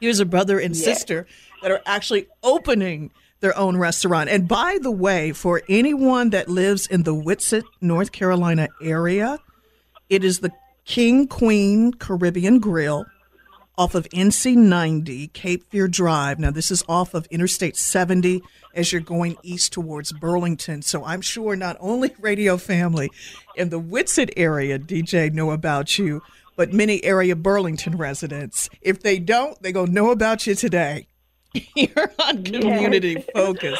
Here's 0.00 0.20
a 0.20 0.24
brother 0.24 0.60
and 0.60 0.76
Yes. 0.76 0.84
sister 0.84 1.26
that 1.62 1.72
are 1.72 1.82
actually 1.84 2.28
opening 2.44 3.10
their 3.44 3.56
own 3.58 3.76
restaurant. 3.76 4.30
And 4.30 4.48
by 4.48 4.78
the 4.80 4.90
way, 4.90 5.32
for 5.32 5.60
anyone 5.68 6.30
that 6.30 6.48
lives 6.48 6.86
in 6.86 7.02
the 7.02 7.14
Whitsett, 7.14 7.64
North 7.78 8.10
Carolina 8.10 8.68
area, 8.80 9.38
it 10.08 10.24
is 10.24 10.38
the 10.38 10.50
King 10.86 11.28
Queen 11.28 11.92
Caribbean 11.92 12.58
Grill 12.58 13.04
off 13.76 13.94
of 13.94 14.08
NC 14.08 14.56
90, 14.56 15.28
Cape 15.28 15.70
Fear 15.70 15.88
Drive. 15.88 16.38
Now, 16.38 16.52
this 16.52 16.70
is 16.70 16.82
off 16.88 17.12
of 17.12 17.26
Interstate 17.26 17.76
70 17.76 18.40
as 18.74 18.92
you're 18.92 19.02
going 19.02 19.36
east 19.42 19.74
towards 19.74 20.10
Burlington. 20.12 20.80
So 20.80 21.04
I'm 21.04 21.20
sure 21.20 21.54
not 21.54 21.76
only 21.80 22.14
radio 22.20 22.56
family 22.56 23.10
in 23.56 23.68
the 23.68 23.78
Whitsett 23.78 24.32
area, 24.38 24.78
DJ, 24.78 25.30
know 25.34 25.50
about 25.50 25.98
you, 25.98 26.22
but 26.56 26.72
many 26.72 27.04
area 27.04 27.36
Burlington 27.36 27.98
residents. 27.98 28.70
If 28.80 29.02
they 29.02 29.18
don't, 29.18 29.60
they 29.62 29.70
go 29.70 29.84
know 29.84 30.12
about 30.12 30.46
you 30.46 30.54
today. 30.54 31.08
You're 31.74 32.12
on 32.26 32.42
Community 32.44 33.24
Focus. 33.34 33.78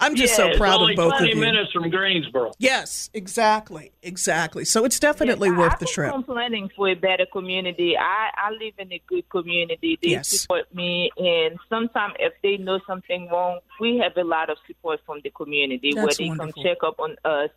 I'm 0.00 0.14
just 0.14 0.38
Yeah, 0.38 0.52
so 0.52 0.56
proud 0.56 0.80
only 0.80 0.92
of 0.92 0.96
both 0.98 1.12
of 1.14 1.18
20 1.18 1.30
you. 1.34 1.40
minutes 1.40 1.72
from 1.72 1.90
Greensboro. 1.90 2.52
Yes, 2.58 3.10
exactly, 3.14 3.90
exactly. 4.00 4.64
So 4.64 4.84
it's 4.84 5.00
definitely 5.00 5.48
Yes, 5.48 5.56
I- 5.56 5.60
worth 5.60 5.72
I 5.72 5.76
the 5.78 5.84
was 5.86 5.92
trip. 5.92 6.12
complaining 6.12 6.70
for 6.76 6.88
a 6.88 6.94
better 6.94 7.26
community. 7.32 7.96
I, 7.98 8.30
I 8.36 8.50
live 8.52 8.74
in 8.78 8.92
a 8.92 9.02
good 9.08 9.28
community. 9.28 9.98
They 10.00 10.10
Yes. 10.10 10.28
support 10.28 10.72
me, 10.72 11.10
and 11.16 11.58
sometimes 11.68 12.14
if 12.20 12.32
they 12.44 12.58
know 12.58 12.78
something 12.86 13.28
wrong, 13.28 13.58
we 13.80 13.98
have 13.98 14.16
a 14.16 14.22
lot 14.22 14.50
of 14.50 14.58
support 14.68 15.00
from 15.04 15.18
the 15.24 15.30
community 15.30 15.92
where 15.96 16.06
they 16.16 16.28
wonderful. 16.28 16.52
come 16.52 16.62
check 16.62 16.78
up 16.84 17.00
on 17.00 17.16
us. 17.24 17.50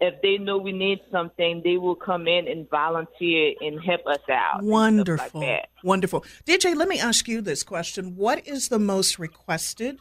If 0.00 0.22
they 0.22 0.38
know 0.38 0.58
we 0.58 0.70
need 0.72 1.00
something, 1.10 1.60
they 1.64 1.76
will 1.76 1.96
come 1.96 2.28
in 2.28 2.46
and 2.46 2.68
volunteer 2.70 3.54
and 3.60 3.80
help 3.82 4.06
us 4.06 4.20
out. 4.30 4.62
Wonderful. 4.62 5.40
Like. 5.40 5.66
Wonderful. 5.82 6.24
DJ, 6.46 6.76
let 6.76 6.88
me 6.88 7.00
ask 7.00 7.26
you 7.26 7.40
this 7.40 7.64
question. 7.64 8.16
What 8.16 8.46
is 8.46 8.68
the 8.68 8.78
most 8.78 9.18
requested 9.18 9.98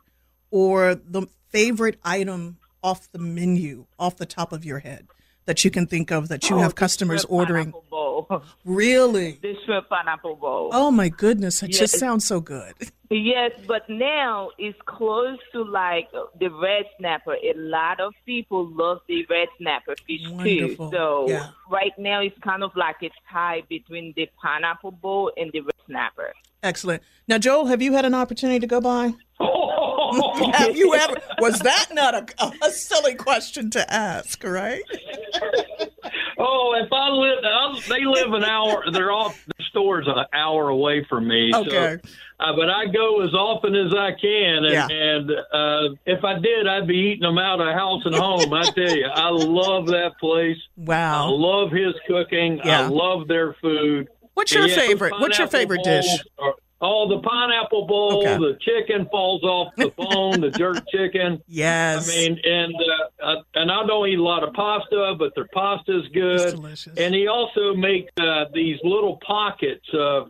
or 0.52 0.94
the 0.96 1.26
favorite 1.50 2.00
item 2.04 2.58
off 2.84 3.12
the 3.12 3.18
menu, 3.20 3.88
off 3.98 4.18
the 4.18 4.26
top 4.28 4.52
of 4.54 4.64
your 4.64 4.80
head, 4.80 5.08
that 5.46 5.66
you 5.66 5.72
can 5.72 5.88
think 5.88 6.12
of 6.12 6.28
that 6.28 6.48
you 6.50 6.58
Oh, 6.58 6.60
have 6.60 6.76
customers 6.76 7.26
ordering? 7.26 7.72
pineapple 7.72 7.86
bowl. 8.24 8.44
Really? 8.66 9.40
the 9.42 9.56
shrimp 9.66 9.90
pineapple 9.90 10.36
bowl. 10.36 10.70
Oh 10.74 10.92
my 10.92 11.10
goodness, 11.10 11.62
it 11.64 11.70
just 11.70 11.98
sounds 12.00 12.26
so 12.26 12.40
good. 12.40 12.74
Yes, 13.10 13.52
but 13.68 13.88
now 13.90 14.50
it's 14.58 14.78
close 14.86 15.38
to 15.54 15.64
like 15.64 16.10
the 16.40 16.50
red 16.50 16.84
snapper. 17.00 17.36
A 17.36 17.54
lot 17.56 18.00
of 18.02 18.14
people 18.26 18.68
love 18.68 19.00
the 19.08 19.26
red 19.30 19.48
snapper 19.58 19.96
fish 20.06 20.22
Wonderful. 20.30 20.90
too. 20.92 20.96
So 20.98 21.26
Yeah. 21.30 21.50
right 21.70 21.94
now 21.98 22.20
it's 22.22 22.38
kind 22.40 22.64
of 22.64 22.72
like 22.76 22.98
a 23.04 23.10
tie 23.32 23.64
between 23.70 24.14
the 24.18 24.28
pineapple 24.42 24.92
bowl 24.92 25.32
and 25.38 25.52
the 25.54 25.62
red 25.62 25.74
snapper. 25.86 26.34
Excellent. 26.64 27.02
Now, 27.28 27.38
Joel, 27.38 27.68
have 27.68 27.82
you 27.82 27.94
had 27.94 28.04
an 28.04 28.14
opportunity 28.16 28.60
to 28.60 28.68
go 28.68 28.82
by? 28.82 29.14
Oh, 29.40 29.67
have 30.54 30.76
you 30.76 30.94
ever? 30.96 31.16
Was 31.40 31.60
that 31.60 31.88
not 31.92 32.16
a, 32.16 32.54
a 32.66 32.72
silly 32.72 33.16
question 33.16 33.70
to 33.72 33.94
ask, 33.94 34.44
right? 34.44 34.84
Oh, 36.40 36.76
if 36.80 36.92
I 36.94 37.10
live, 37.10 37.40
I, 37.44 37.80
they 37.90 38.06
live 38.06 38.34
an 38.34 38.44
hour. 38.44 38.84
They're 38.92 39.12
off. 39.12 39.44
The 39.46 39.64
store's 39.70 40.08
an 40.08 40.26
hour 40.34 40.70
away 40.70 41.04
from 41.10 41.28
me. 41.28 41.52
Okay. 41.54 41.98
So, 42.04 42.10
uh, 42.40 42.56
but 42.56 42.70
I 42.70 42.86
go 42.86 43.22
as 43.24 43.34
often 43.34 43.76
as 43.76 43.92
I 43.94 44.12
can, 44.12 44.66
and, 44.66 44.72
Yeah. 44.72 44.88
and 44.88 45.32
uh, 45.32 45.96
if 46.06 46.24
I 46.24 46.38
did, 46.38 46.68
I'd 46.68 46.88
be 46.88 46.94
eating 46.96 47.24
them 47.24 47.40
out 47.40 47.60
of 47.60 47.74
house 47.74 48.04
and 48.06 48.14
home. 48.14 48.54
I 48.54 48.64
tell 48.70 48.96
you, 48.96 49.08
I 49.08 49.30
love 49.30 49.88
that 49.88 50.12
place. 50.20 50.58
Wow. 50.76 51.26
I 51.26 51.30
love 51.30 51.72
his 51.72 51.96
cooking. 52.08 52.62
Yeah. 52.64 52.82
I 52.82 52.88
love 52.88 53.28
their 53.28 53.54
food. 53.56 54.08
What's 54.36 54.54
your 54.54 54.68
yeah, 54.68 54.76
favorite? 54.76 55.14
What's 55.20 55.40
your 55.40 55.48
favorite 55.48 55.84
dish? 55.84 56.06
are- 56.38 56.54
Oh, 56.80 57.10
the 57.10 57.20
pineapple 57.28 57.88
bowl. 57.88 58.20
Okay. 58.22 58.38
The 58.38 58.58
chicken 58.62 59.08
falls 59.10 59.42
off 59.44 59.74
the 59.78 59.90
bone. 59.98 60.42
the 60.42 60.52
jerk 60.52 60.84
chicken. 60.92 61.42
Yes. 61.48 62.08
I 62.08 62.16
mean, 62.16 62.40
and 62.44 62.74
uh, 62.76 63.26
uh, 63.26 63.36
and 63.56 63.72
I 63.72 63.86
don't 63.88 64.08
eat 64.08 64.20
a 64.20 64.24
lot 64.24 64.44
of 64.44 64.54
pasta, 64.54 65.16
but 65.18 65.34
their 65.36 65.48
pasta 65.54 66.00
is 66.00 66.08
good. 66.14 66.52
delicious. 66.56 66.96
And 66.98 67.16
he 67.16 67.28
also 67.28 67.74
makes 67.74 68.12
uh, 68.20 68.46
these 68.54 68.78
little 68.84 69.18
pockets 69.26 69.86
of 69.94 70.30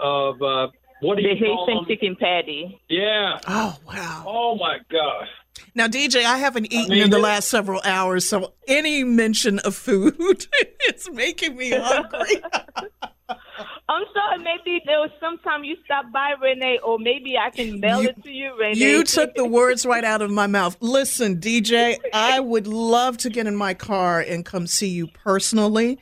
of 0.00 0.40
uh, 0.40 0.68
what 1.00 1.16
do 1.16 1.22
The 1.22 1.30
you 1.34 1.46
call 1.46 1.66
Haitian 1.66 1.76
them? 1.78 1.86
chicken 1.88 2.16
patty. 2.16 2.80
Yeah. 2.88 3.38
oh 3.48 3.76
wow. 3.86 4.24
Oh 4.26 4.56
my 4.56 4.78
gosh. 4.90 5.28
Now, 5.74 5.88
DJ, 5.88 6.22
I 6.24 6.38
haven't 6.38 6.72
eaten 6.72 6.90
mean, 6.90 7.02
in 7.02 7.10
the 7.10 7.18
last 7.18 7.48
several 7.48 7.80
hours, 7.84 8.28
so 8.28 8.52
any 8.68 9.02
mention 9.02 9.58
of 9.60 9.74
food 9.74 10.14
it's 10.52 11.10
making 11.10 11.56
me 11.56 11.70
hungry. 11.72 12.40
I'm 13.90 14.04
sorry, 14.12 14.38
maybe 14.38 14.82
there 14.84 14.98
was 15.00 15.10
sometime 15.18 15.64
you 15.64 15.76
stopped 15.84 16.12
by, 16.12 16.34
Renee, 16.42 16.78
or 16.84 16.98
maybe 16.98 17.38
I 17.38 17.48
can 17.48 17.80
mail 17.80 18.02
You- 18.02 18.10
it 18.10 18.22
to 18.22 18.30
you, 18.30 18.54
Renee. 18.58 18.78
you 18.78 19.02
took 19.02 19.34
the 19.34 19.46
words 19.46 19.86
right 19.86 20.04
out 20.04 20.20
of 20.20 20.30
my 20.30 20.46
mouth. 20.46 20.76
Listen, 20.80 21.36
DJ, 21.40 21.96
I 22.12 22.38
would 22.38 22.66
love 22.66 23.16
to 23.18 23.30
get 23.30 23.46
in 23.46 23.56
my 23.56 23.72
car 23.72 24.20
and 24.20 24.44
come 24.44 24.66
see 24.66 24.88
you 24.88 25.06
personally. 25.06 25.98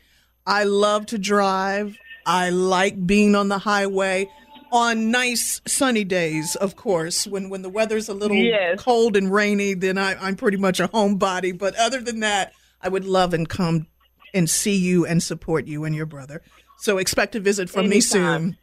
I 0.47 0.65
love 0.65 1.07
to 1.07 1.19
drive. 1.19 1.97
I 2.27 2.51
like 2.51 3.07
being 3.07 3.37
on 3.37 3.49
the 3.49 3.59
highway 3.59 4.29
on 4.73 5.13
nice 5.13 5.61
sunny 5.65 6.03
days, 6.03 6.57
of 6.57 6.75
course. 6.75 7.25
When 7.25 7.51
when 7.51 7.63
the 7.63 7.69
weather's 7.69 8.09
a 8.09 8.15
little 8.15 8.37
Yes. 8.37 8.81
cold 8.81 9.17
and 9.17 9.33
rainy, 9.33 9.75
then 9.75 9.97
I, 9.97 10.17
I'm 10.21 10.35
pretty 10.35 10.57
much 10.57 10.81
a 10.81 10.89
homebody. 10.89 11.57
But 11.57 11.77
other 11.77 12.01
than 12.01 12.19
that, 12.21 12.53
I 12.83 12.89
would 12.89 13.05
love 13.05 13.33
and 13.33 13.49
come 13.49 13.87
and 14.35 14.51
see 14.51 14.75
you 14.75 15.07
and 15.07 15.23
support 15.23 15.69
you 15.69 15.85
and 15.85 15.95
your 15.95 16.07
brother. 16.07 16.43
So 16.79 16.99
expect 16.99 17.35
a 17.35 17.41
visit 17.41 17.71
from 17.71 17.89
me 17.89 18.01
soon. 18.01 18.57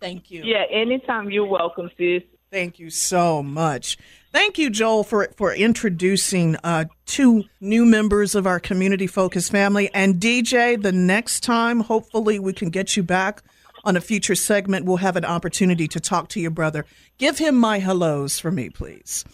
Thank 0.00 0.30
you. 0.30 0.42
Yeah, 0.44 0.64
anytime 0.70 1.30
you're 1.30 1.46
welcome, 1.46 1.90
sis. 1.98 2.22
Thank 2.50 2.78
you 2.78 2.90
so 2.90 3.42
much. 3.42 3.96
Thank 4.32 4.58
you, 4.58 4.70
Joel, 4.70 5.04
for 5.04 5.28
for 5.36 5.54
introducing 5.54 6.56
uh, 6.64 6.86
two 7.06 7.44
new 7.60 7.84
members 7.84 8.34
of 8.34 8.46
our 8.46 8.58
community 8.58 9.06
focused 9.06 9.52
family. 9.52 9.90
And 9.92 10.16
DJ, 10.16 10.80
the 10.80 10.92
next 10.92 11.40
time, 11.40 11.80
hopefully, 11.80 12.38
we 12.38 12.52
can 12.52 12.70
get 12.70 12.96
you 12.96 13.02
back 13.02 13.42
on 13.84 13.96
a 13.96 14.00
future 14.00 14.34
segment. 14.34 14.84
We'll 14.84 14.98
have 14.98 15.16
an 15.16 15.24
opportunity 15.24 15.86
to 15.88 16.00
talk 16.00 16.28
to 16.30 16.40
your 16.40 16.50
brother. 16.50 16.86
Give 17.18 17.38
him 17.38 17.56
my 17.56 17.78
hellos 17.78 18.38
for 18.38 18.50
me, 18.50 18.70
please. 18.70 19.24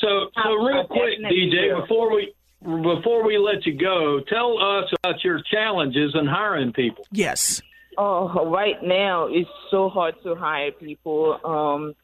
So, 0.00 0.28
so 0.42 0.52
real 0.54 0.86
quick, 0.86 1.18
DJ, 1.24 1.80
before 1.80 2.14
we 2.14 2.34
before 2.64 3.24
we 3.26 3.38
let 3.38 3.66
you 3.66 3.74
go, 3.78 4.20
tell 4.28 4.58
us 4.58 4.90
about 5.02 5.22
your 5.22 5.40
challenges 5.50 6.14
in 6.14 6.26
hiring 6.26 6.72
people. 6.72 7.06
Yes. 7.12 7.60
Oh, 7.98 8.50
right 8.50 8.82
now 8.82 9.26
it's 9.26 9.48
so 9.70 9.88
hard 9.88 10.14
to 10.24 10.34
hire 10.34 10.72
people. 10.72 11.38
Um, 11.44 11.94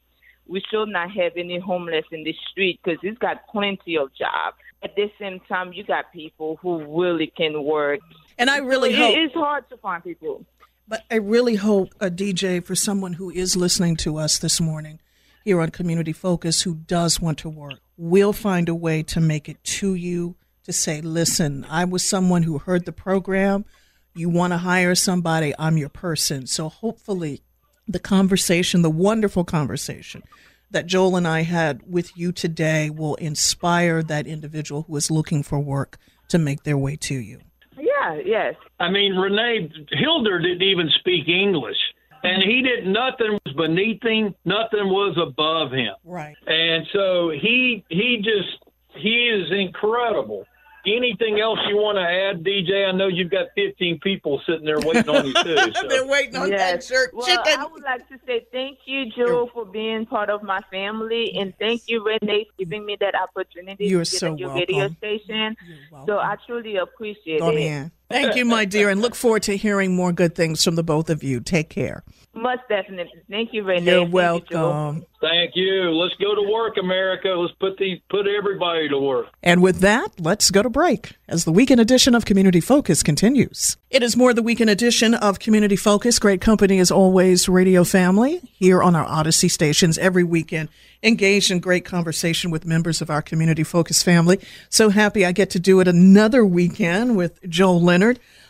we 0.47 0.61
should 0.69 0.89
not 0.89 1.11
have 1.11 1.33
any 1.35 1.59
homeless 1.59 2.05
in 2.11 2.23
the 2.23 2.35
street 2.49 2.79
because 2.83 2.99
it's 3.03 3.17
got 3.17 3.47
plenty 3.47 3.97
of 3.97 4.13
jobs. 4.15 4.57
At 4.83 4.95
the 4.95 5.11
same 5.19 5.39
time, 5.47 5.73
you 5.73 5.83
got 5.83 6.11
people 6.13 6.57
who 6.61 6.99
really 7.01 7.27
can 7.27 7.63
work. 7.63 7.99
And 8.37 8.49
I 8.49 8.57
really 8.57 8.91
It- 8.91 8.95
hope. 8.97 9.15
it's 9.17 9.33
hard 9.33 9.69
to 9.69 9.77
find 9.77 10.03
people. 10.03 10.45
But 10.87 11.03
I 11.09 11.15
really 11.15 11.55
hope 11.55 11.89
a 11.99 12.09
DJ 12.09 12.59
for 12.59 12.75
someone 12.75 13.13
who 13.13 13.29
is 13.29 13.55
listening 13.55 13.95
to 13.97 14.17
us 14.17 14.37
this 14.39 14.59
morning 14.59 14.99
here 15.45 15.61
on 15.61 15.69
Community 15.69 16.11
Focus 16.13 16.61
who 16.63 16.75
does 16.75 17.21
want 17.21 17.37
to 17.39 17.49
work 17.49 17.79
will 17.97 18.33
find 18.33 18.67
a 18.67 18.75
way 18.75 19.03
to 19.03 19.19
make 19.21 19.47
it 19.47 19.63
to 19.63 19.93
you 19.95 20.35
to 20.63 20.73
say, 20.73 21.01
listen, 21.01 21.65
I 21.69 21.85
was 21.85 22.03
someone 22.05 22.43
who 22.43 22.57
heard 22.59 22.85
the 22.85 22.91
program. 22.91 23.65
You 24.13 24.29
want 24.29 24.53
to 24.53 24.57
hire 24.57 24.93
somebody, 24.95 25.53
I'm 25.57 25.77
your 25.77 25.89
person. 25.89 26.45
So 26.47 26.69
hopefully 26.69 27.41
the 27.87 27.99
conversation, 27.99 28.81
the 28.81 28.89
wonderful 28.89 29.43
conversation 29.43 30.21
that 30.69 30.85
Joel 30.85 31.15
and 31.17 31.27
I 31.27 31.41
had 31.43 31.81
with 31.87 32.15
you 32.17 32.31
today 32.31 32.89
will 32.89 33.15
inspire 33.15 34.01
that 34.03 34.27
individual 34.27 34.83
who 34.83 34.95
is 34.95 35.11
looking 35.11 35.43
for 35.43 35.59
work 35.59 35.97
to 36.29 36.37
make 36.37 36.63
their 36.63 36.77
way 36.77 36.95
to 36.97 37.15
you. 37.15 37.39
Yeah, 37.77 38.19
yes. 38.25 38.55
I 38.79 38.89
mean, 38.89 39.15
Renee 39.15 39.69
Hilder 39.91 40.39
didn't 40.39 40.61
even 40.61 40.89
speak 40.99 41.27
English, 41.27 41.75
and 42.23 42.41
he 42.43 42.61
did 42.61 42.85
nothing 42.85 43.37
was 43.45 43.53
beneath 43.55 44.01
him, 44.03 44.33
nothing 44.45 44.87
was 44.89 45.17
above 45.21 45.71
him, 45.71 45.93
Right. 46.05 46.35
and 46.47 46.85
so 46.93 47.29
he 47.31 47.83
he 47.89 48.17
just 48.23 48.63
he 48.95 49.27
is 49.27 49.51
incredible. 49.51 50.45
Anything 50.85 51.39
else 51.39 51.59
you 51.69 51.75
want 51.77 51.97
to 51.97 52.01
add, 52.03 52.43
DJ? 52.43 52.87
I 52.87 52.91
know 52.91 53.07
you've 53.07 53.29
got 53.29 53.47
15 53.55 53.99
people 53.99 54.41
sitting 54.47 54.65
there 54.65 54.79
waiting 54.79 55.07
on 55.09 55.27
you 55.27 55.33
too. 55.33 55.71
So. 55.81 55.87
They're 55.87 56.05
waiting 56.07 56.35
on 56.37 56.49
that 56.49 56.75
Yes. 56.75 56.89
jerk 56.89 57.11
Well, 57.13 57.25
chicken. 57.25 57.59
I 57.59 57.65
would 57.67 57.83
like 57.83 58.07
to 58.09 58.19
say 58.25 58.45
thank 58.51 58.79
you, 58.85 59.05
Joe, 59.11 59.49
for 59.53 59.65
being 59.65 60.05
part 60.05 60.29
of 60.29 60.41
my 60.43 60.59
family, 60.71 61.33
and 61.37 61.53
thank 61.59 61.83
you, 61.87 62.03
Renee, 62.03 62.45
for 62.45 62.53
giving 62.57 62.85
me 62.85 62.97
that 62.99 63.13
opportunity 63.15 63.85
You're 63.85 64.05
to 64.05 64.11
get 64.11 64.19
so 64.19 64.31
on 64.31 64.37
your 64.37 64.53
radio 64.53 64.77
welcome. 64.77 64.97
station. 64.97 65.57
welcome. 65.91 66.07
So 66.07 66.17
I 66.19 66.35
truly 66.47 66.77
appreciate 66.77 67.39
Go 67.39 67.49
it. 67.49 67.57
ahead. 67.57 67.91
Thank 68.11 68.35
you, 68.35 68.45
my 68.45 68.65
dear, 68.65 68.89
and 68.89 69.01
look 69.01 69.15
forward 69.15 69.43
to 69.43 69.57
hearing 69.57 69.95
more 69.95 70.11
good 70.11 70.35
things 70.35 70.63
from 70.63 70.75
the 70.75 70.83
both 70.83 71.09
of 71.09 71.23
you. 71.23 71.39
Take 71.39 71.69
care. 71.69 72.03
Most 72.33 72.61
definitely. 72.69 73.21
Thank 73.29 73.51
you, 73.51 73.63
Renee. 73.63 73.91
You're 73.91 74.01
Thank 74.01 74.09
you, 74.51 74.57
welcome. 74.57 75.05
Thank 75.19 75.51
you. 75.55 75.91
Let's 75.91 76.15
go 76.15 76.33
to 76.33 76.49
work, 76.49 76.77
America. 76.77 77.27
Let's 77.27 77.53
put 77.59 77.77
these 77.77 77.99
put 78.09 78.25
everybody 78.25 78.87
to 78.87 78.97
work. 78.97 79.27
And 79.43 79.61
with 79.61 79.79
that, 79.79 80.19
let's 80.19 80.49
go 80.49 80.63
to 80.63 80.69
break 80.69 81.17
as 81.27 81.43
the 81.43 81.51
weekend 81.51 81.81
edition 81.81 82.15
of 82.15 82.23
Community 82.23 82.61
Focus 82.61 83.03
continues. 83.03 83.75
It 83.89 84.01
is 84.01 84.15
more 84.15 84.33
the 84.33 84.41
weekend 84.41 84.69
edition 84.69 85.13
of 85.13 85.39
Community 85.39 85.75
Focus. 85.75 86.19
Great 86.19 86.39
company 86.39 86.79
as 86.79 86.89
always, 86.89 87.49
Radio 87.49 87.83
Family, 87.83 88.39
here 88.53 88.81
on 88.81 88.95
our 88.95 89.05
Audacy 89.05 89.51
stations 89.51 89.97
every 89.97 90.23
weekend. 90.23 90.69
Engaged 91.03 91.51
in 91.51 91.59
great 91.59 91.83
conversation 91.83 92.51
with 92.51 92.65
members 92.65 93.01
of 93.01 93.09
our 93.09 93.21
Community 93.21 93.63
Focus 93.63 94.03
family. 94.03 94.39
So 94.69 94.89
happy 94.89 95.25
I 95.25 95.31
get 95.31 95.49
to 95.51 95.59
do 95.59 95.79
it 95.79 95.87
another 95.87 96.45
weekend 96.45 97.17
with 97.17 97.41
Joel 97.49 97.81
Leonard. 97.81 98.00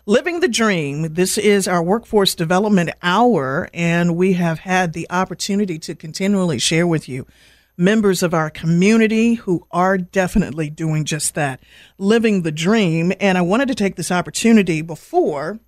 Living 0.05 0.39
the 0.39 0.47
Dream. 0.47 1.13
This 1.13 1.37
is 1.37 1.67
our 1.67 1.83
workforce 1.83 2.35
development 2.35 2.91
hour, 3.03 3.69
and 3.73 4.15
we 4.15 4.33
have 4.33 4.59
had 4.59 4.93
the 4.93 5.05
opportunity 5.09 5.77
to 5.79 5.93
continually 5.93 6.57
share 6.57 6.87
with 6.87 7.09
you 7.09 7.27
members 7.75 8.23
of 8.23 8.33
our 8.33 8.49
community 8.49 9.33
who 9.33 9.67
are 9.69 9.97
definitely 9.97 10.69
doing 10.69 11.03
just 11.03 11.35
that, 11.35 11.59
living 11.97 12.43
the 12.43 12.51
dream. 12.51 13.11
And 13.19 13.37
I 13.37 13.41
wanted 13.41 13.67
to 13.67 13.75
take 13.75 13.97
this 13.97 14.11
opportunity 14.11 14.81
before 14.81 15.59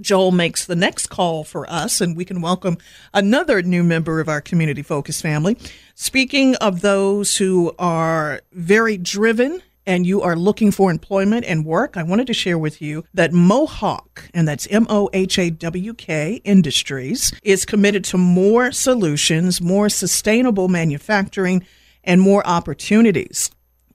Joel 0.00 0.32
makes 0.32 0.66
the 0.66 0.76
next 0.76 1.06
call 1.06 1.44
for 1.44 1.70
us, 1.70 2.00
and 2.02 2.16
we 2.16 2.24
can 2.24 2.42
welcome 2.42 2.76
another 3.14 3.62
new 3.62 3.82
member 3.82 4.20
of 4.20 4.28
our 4.28 4.40
community 4.42 4.82
focus 4.82 5.22
family. 5.22 5.56
Speaking 5.94 6.56
of 6.56 6.82
those 6.82 7.38
who 7.38 7.74
are 7.78 8.42
very 8.52 8.98
driven 8.98 9.62
and 9.86 10.06
you 10.06 10.22
are 10.22 10.36
looking 10.36 10.70
for 10.70 10.90
employment 10.90 11.44
and 11.46 11.64
work, 11.64 11.96
I 11.96 12.02
wanted 12.02 12.26
to 12.28 12.34
share 12.34 12.58
with 12.58 12.80
you 12.80 13.04
that 13.14 13.32
Mohawk, 13.32 14.28
and 14.32 14.46
that's 14.48 14.66
M 14.70 14.86
O 14.88 15.10
H 15.12 15.38
A 15.38 15.50
W 15.50 15.94
K 15.94 16.40
Industries, 16.44 17.32
is 17.42 17.64
committed 17.64 18.04
to 18.04 18.18
more 18.18 18.72
solutions, 18.72 19.60
more 19.60 19.88
sustainable 19.88 20.68
manufacturing, 20.68 21.64
and 22.02 22.20
more 22.20 22.46
opportunities. 22.46 23.50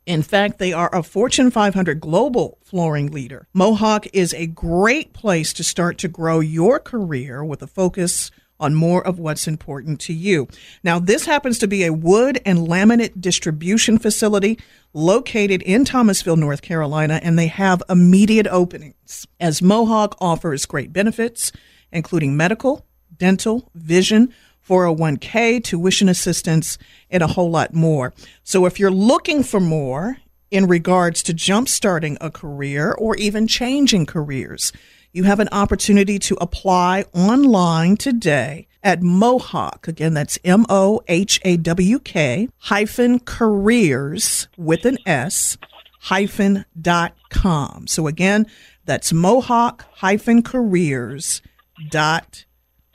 In 0.06 0.24
fact, 0.24 0.58
they 0.58 0.74
are 0.74 0.90
a 0.94 1.04
Fortune 1.04 1.52
500 1.52 2.00
global 2.00 2.58
flooring 2.64 3.12
leader. 3.12 3.48
Mohawk 3.54 4.08
is 4.12 4.34
a 4.34 4.48
great 4.48 5.14
place 5.14 5.54
to 5.54 5.64
start 5.64 6.00
to 6.00 6.08
grow 6.08 6.40
your 6.40 6.80
career 6.80 7.44
with 7.44 7.62
a 7.62 7.68
focus 7.68 8.32
on 8.60 8.76
more 8.76 9.06
of 9.06 9.20
what's 9.20 9.48
important 9.48 10.00
to 10.02 10.14
you. 10.14 10.48
Now, 10.84 11.00
this 11.00 11.26
happens 11.26 11.58
to 11.60 11.68
be 11.68 11.84
a 11.84 11.94
wood 11.94 12.42
and 12.46 12.60
laminate 12.60 13.22
distribution 13.22 13.98
facility 13.98 14.60
located 14.94 15.62
in 15.62 15.86
Thomasville, 15.86 16.36
North 16.36 16.62
Carolina, 16.62 17.20
and 17.24 17.38
they 17.38 17.48
have 17.48 17.84
immediate 17.90 18.48
openings 18.48 19.28
as 19.40 19.62
Mohawk 19.62 20.16
offers 20.20 20.66
great 20.66 20.92
benefits, 20.92 21.52
including 21.92 22.36
medical, 22.36 22.86
dental, 23.18 23.70
vision, 23.76 24.34
401k, 24.68 25.64
tuition 25.64 26.10
assistance, 26.10 26.78
and 27.10 27.24
a 27.24 27.28
whole 27.28 27.50
lot 27.50 27.74
more. 27.74 28.14
So 28.44 28.66
if 28.66 28.80
you're 28.80 28.92
looking 28.92 29.44
for 29.44 29.60
more 29.60 30.18
in 30.52 30.68
regards 30.68 31.24
to 31.24 31.34
jumpstarting 31.34 32.18
a 32.22 32.30
career 32.32 32.94
or 32.94 33.16
even 33.16 33.48
changing 33.48 34.06
careers, 34.06 34.72
you 35.12 35.24
have 35.24 35.40
an 35.40 35.50
opportunity 35.52 36.20
to 36.20 36.38
apply 36.40 37.06
online 37.14 37.98
today 37.98 38.68
at 38.84 39.02
Mohawk. 39.02 39.88
Again, 39.88 40.14
that's 40.14 40.40
M 40.44 40.66
O 40.70 41.02
H 41.08 41.40
A 41.44 41.58
W 41.58 42.00
K 42.00 42.48
hyphen 42.58 43.20
careers 43.20 44.48
with 44.58 44.86
an 44.86 44.98
S 45.06 45.58
hyphen 46.02 46.66
dot 46.80 47.14
com. 47.30 47.88
So 47.88 48.08
again, 48.08 48.48
that's 48.86 49.12
Mohawk 49.12 49.86
hyphen 49.96 50.42
careers 50.44 51.42
dot 51.90 52.46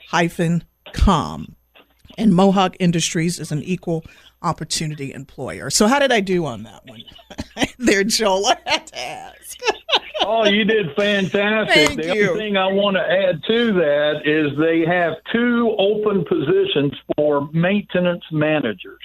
hyphen 0.09 0.63
com. 0.93 1.55
And 2.17 2.33
Mohawk 2.33 2.77
Industries 2.79 3.39
is 3.39 3.51
an 3.51 3.61
equal 3.61 4.05
opportunity 4.45 5.11
employer. 5.13 5.69
So 5.69 5.87
how 5.87 5.99
did 5.99 6.11
I 6.11 6.21
do 6.21 6.45
on 6.45 6.63
that 6.63 6.85
one? 6.85 7.03
there, 7.77 8.03
Joel. 8.03 8.45
I 8.47 8.57
had 8.65 8.87
to 8.87 8.99
ask. 8.99 9.59
Oh, 10.27 10.45
you 10.45 10.63
did 10.63 10.87
fantastic. 10.95 11.87
Thank 11.87 12.01
the 12.01 12.15
you. 12.15 12.31
other 12.31 12.39
thing 12.39 12.57
I 12.57 12.71
want 12.71 12.95
to 12.95 13.01
add 13.01 13.43
to 13.47 13.73
that 13.73 14.21
is 14.25 14.57
they 14.57 14.79
have 14.81 15.13
two 15.31 15.75
open 15.77 16.25
positions 16.25 16.93
for 17.15 17.47
maintenance 17.51 18.23
managers. 18.31 19.01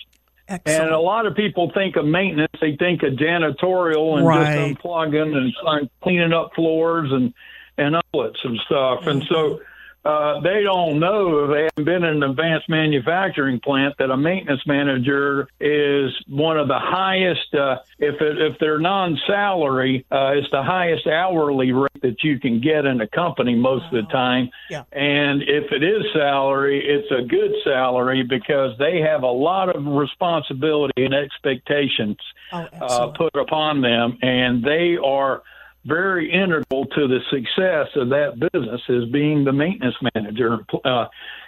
Excellent. 0.49 0.83
And 0.83 0.91
a 0.93 0.99
lot 0.99 1.27
of 1.27 1.37
people 1.37 1.71
think 1.75 1.97
of 1.97 2.07
maintenance, 2.07 2.53
they 2.61 2.75
think 2.77 3.03
of 3.03 3.15
janitorial 3.15 4.17
and 4.17 4.27
Right. 4.27 4.69
just 4.69 4.83
unplugging 4.83 5.37
and 5.37 5.91
cleaning 6.01 6.33
up 6.33 6.53
floors 6.55 7.13
and, 7.13 7.35
and 7.77 7.97
outlets 7.97 8.41
and 8.43 8.59
stuff. 8.65 9.07
And 9.07 9.23
mm-hmm. 9.23 9.35
so 9.35 9.61
uh, 10.05 10.41
they 10.41 10.63
don't 10.63 10.99
know 10.99 11.45
if 11.45 11.51
they 11.51 11.63
haven't 11.63 11.85
been 11.85 12.05
in 12.05 12.23
an 12.23 12.31
advanced 12.31 12.69
manufacturing 12.69 13.61
plant 13.61 13.95
that 13.99 14.11
a 14.11 14.17
maintenance 14.17 14.63
manager 14.67 15.49
is 15.61 16.11
one 16.29 16.59
of 16.59 16.69
the 16.69 16.79
highest. 16.79 17.55
Uh, 17.55 17.79
if 17.99 18.21
it, 18.21 18.41
if 18.41 18.59
they're 18.59 18.79
non-salary, 18.79 20.07
uh, 20.11 20.33
it's 20.35 20.51
the 20.51 20.63
highest 20.63 21.07
hourly 21.07 21.73
rate 21.73 22.01
that 22.03 22.23
you 22.23 22.39
can 22.39 22.61
get 22.61 22.87
in 22.87 23.01
a 23.01 23.09
company 23.09 23.55
most 23.55 23.85
of 23.87 23.93
the 23.93 24.11
time. 24.11 24.51
Yeah. 24.71 24.85
And 24.93 25.43
if 25.43 25.71
it 25.73 25.83
is 25.83 26.03
salary, 26.15 26.83
it's 26.85 27.11
a 27.11 27.27
good 27.27 27.53
salary 27.65 28.23
because 28.23 28.77
they 28.79 29.01
have 29.01 29.23
a 29.23 29.31
lot 29.31 29.75
of 29.75 29.85
responsibility 29.87 31.05
and 31.05 31.15
expectations 31.15 32.17
Oh, 32.53 32.67
uh, 32.81 33.07
put 33.09 33.35
upon 33.37 33.81
them, 33.81 34.19
and 34.23 34.65
they 34.65 34.97
are 34.97 35.43
very 35.85 36.31
integral 36.31 36.87
to 36.87 37.09
the 37.09 37.21
success 37.31 37.89
of 37.97 38.11
that 38.11 38.39
business 38.53 38.81
is 38.89 39.07
being 39.11 39.45
the 39.45 39.53
maintenance 39.53 39.97
manager. 40.15 40.59
Uh, 40.85 41.07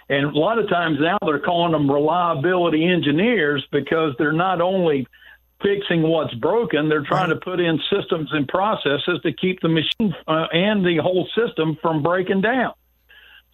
and 0.09 0.25
a 0.25 0.37
lot 0.37 0.59
of 0.59 0.69
times 0.69 0.97
now 0.99 1.17
they're 1.25 1.39
calling 1.39 1.71
them 1.71 1.89
reliability 1.89 2.85
engineers 2.85 3.65
because 3.71 4.13
they're 4.17 4.31
not 4.31 4.59
only 4.59 5.07
fixing 5.61 6.01
what's 6.01 6.33
broken, 6.35 6.89
they're 6.89 7.05
trying 7.05 7.29
to 7.29 7.37
put 7.37 7.59
in 7.59 7.79
systems 7.89 8.29
and 8.33 8.47
processes 8.47 9.19
to 9.23 9.31
keep 9.31 9.61
the 9.61 9.69
machine 9.69 10.13
uh, 10.27 10.47
and 10.51 10.85
the 10.85 10.97
whole 10.97 11.27
system 11.35 11.77
from 11.81 12.03
breaking 12.03 12.41
down. 12.41 12.73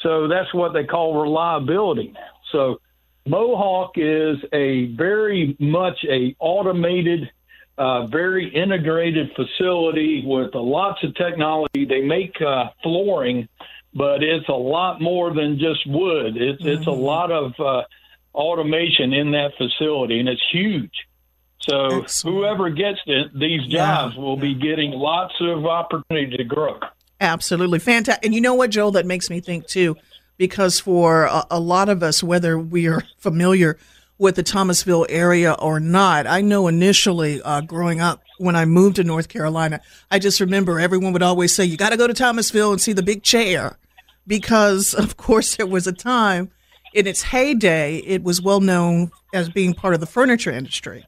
So 0.02 0.28
that's 0.28 0.54
what 0.54 0.74
they 0.74 0.86
call 0.86 1.22
reliability 1.22 2.12
now. 2.14 2.30
So 2.52 2.80
Mohawk 3.28 3.92
is 3.96 4.38
a 4.54 4.86
very 4.96 5.56
much 5.60 6.04
a 6.10 6.36
automated 6.40 7.30
uh, 7.80 8.06
very 8.08 8.54
integrated 8.54 9.32
facility 9.36 10.22
with 10.26 10.54
lots 10.54 11.02
of 11.02 11.16
technology. 11.16 11.86
They 11.86 12.02
make 12.02 12.40
uh, 12.42 12.66
flooring, 12.84 13.48
but 13.94 14.22
it's 14.22 14.50
a 14.50 14.54
lot 14.54 15.02
more 15.02 15.34
than 15.34 15.58
just 15.58 15.88
wood. 15.88 16.36
It's 16.36 16.62
mm-hmm. 16.62 16.68
it's 16.68 16.88
a 16.88 16.90
mm-hmm. 16.90 17.02
lot 17.02 17.32
of 17.32 17.54
uh, 17.58 17.84
automation 18.36 19.14
in 19.14 19.32
that 19.32 19.54
facility, 19.58 20.20
and 20.20 20.28
it's 20.28 20.44
huge. 20.52 20.92
So 21.62 22.02
Excellent. 22.02 22.38
whoever 22.38 22.70
gets 22.70 23.00
it, 23.06 23.38
these 23.38 23.66
jobs 23.68 24.16
yeah. 24.16 24.22
will 24.22 24.38
be 24.38 24.56
getting 24.56 24.92
lots 24.92 25.34
of 25.40 25.66
opportunity 25.66 26.36
to 26.36 26.44
grow. 26.44 26.80
Absolutely 27.22 27.80
fantastic. 27.80 28.26
And 28.26 28.36
you 28.36 28.42
know 28.42 28.56
what, 28.56 28.72
Joel? 28.72 28.92
That 28.92 29.06
makes 29.06 29.30
me 29.30 29.40
think 29.40 29.68
too, 29.68 29.96
because 30.38 30.82
for 30.82 31.26
a, 31.26 31.46
a 31.52 31.60
lot 31.60 31.88
of 31.88 32.04
us, 32.04 32.22
whether 32.22 32.60
we 32.60 32.88
are 32.88 33.04
familiar 33.18 33.78
with 34.20 34.36
the 34.36 34.44
Thomasville 34.44 35.08
area 35.10 35.54
or 35.54 35.80
not. 35.80 36.28
I 36.28 36.42
know 36.42 36.68
initially 36.68 37.42
uh, 37.42 37.62
growing 37.62 38.02
up 38.02 38.22
when 38.38 38.56
I 38.56 38.66
moved 38.66 38.98
to 38.98 39.04
North 39.04 39.30
Carolina, 39.30 39.82
I 40.12 40.20
just 40.20 40.40
remember 40.40 40.80
everyone 40.80 41.14
would 41.14 41.24
always 41.24 41.56
say, 41.56 41.66
you 41.66 41.78
got 41.78 41.90
to 41.90 41.98
go 41.98 42.06
to 42.06 42.14
Thomasville 42.14 42.72
and 42.72 42.82
see 42.82 42.94
the 42.94 43.02
big 43.02 43.24
chair. 43.24 43.78
Because, 44.28 44.94
of 44.94 45.18
course, 45.18 45.56
there 45.56 45.66
was 45.66 45.88
a 45.88 45.94
time 45.94 46.52
in 46.94 47.08
its 47.08 47.24
heyday, 47.24 47.98
it 47.98 48.24
was 48.24 48.42
well 48.42 48.62
known 48.62 49.12
as 49.34 49.50
being 49.50 49.74
part 49.74 49.94
of 49.94 50.00
the 50.00 50.06
furniture 50.06 50.52
industry. 50.52 51.06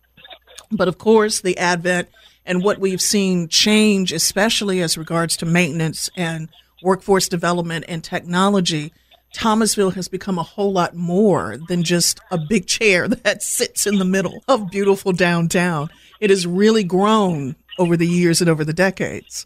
But 0.72 0.88
of 0.88 0.98
course, 0.98 1.42
the 1.42 1.58
advent 1.58 2.08
and 2.46 2.64
what 2.64 2.80
we've 2.80 3.02
seen 3.02 3.48
change, 3.48 4.12
especially 4.12 4.82
as 4.82 4.98
regards 4.98 5.38
to 5.38 5.46
maintenance 5.46 6.10
and 6.16 6.50
workforce 6.82 7.28
development 7.28 7.86
and 7.88 8.04
technology, 8.04 8.94
Thomasville 9.34 9.92
has 9.92 10.08
become 10.08 10.38
a 10.38 10.44
whole 10.44 10.72
lot 10.72 10.96
more 10.96 11.58
than 11.68 11.84
just 11.84 12.20
a 12.30 12.38
big 12.38 12.68
chair 12.68 13.08
that 13.24 13.44
sits 13.44 13.88
in 13.88 13.98
the 13.98 14.06
middle 14.06 14.44
of 14.48 14.70
beautiful 14.70 15.12
downtown. 15.14 15.90
It 16.20 16.30
has 16.30 16.46
really 16.46 16.84
grown 16.84 17.56
over 17.80 17.98
the 17.98 18.08
years 18.08 18.42
and 18.42 18.50
over 18.50 18.64
the 18.64 18.74
decades. 18.74 19.46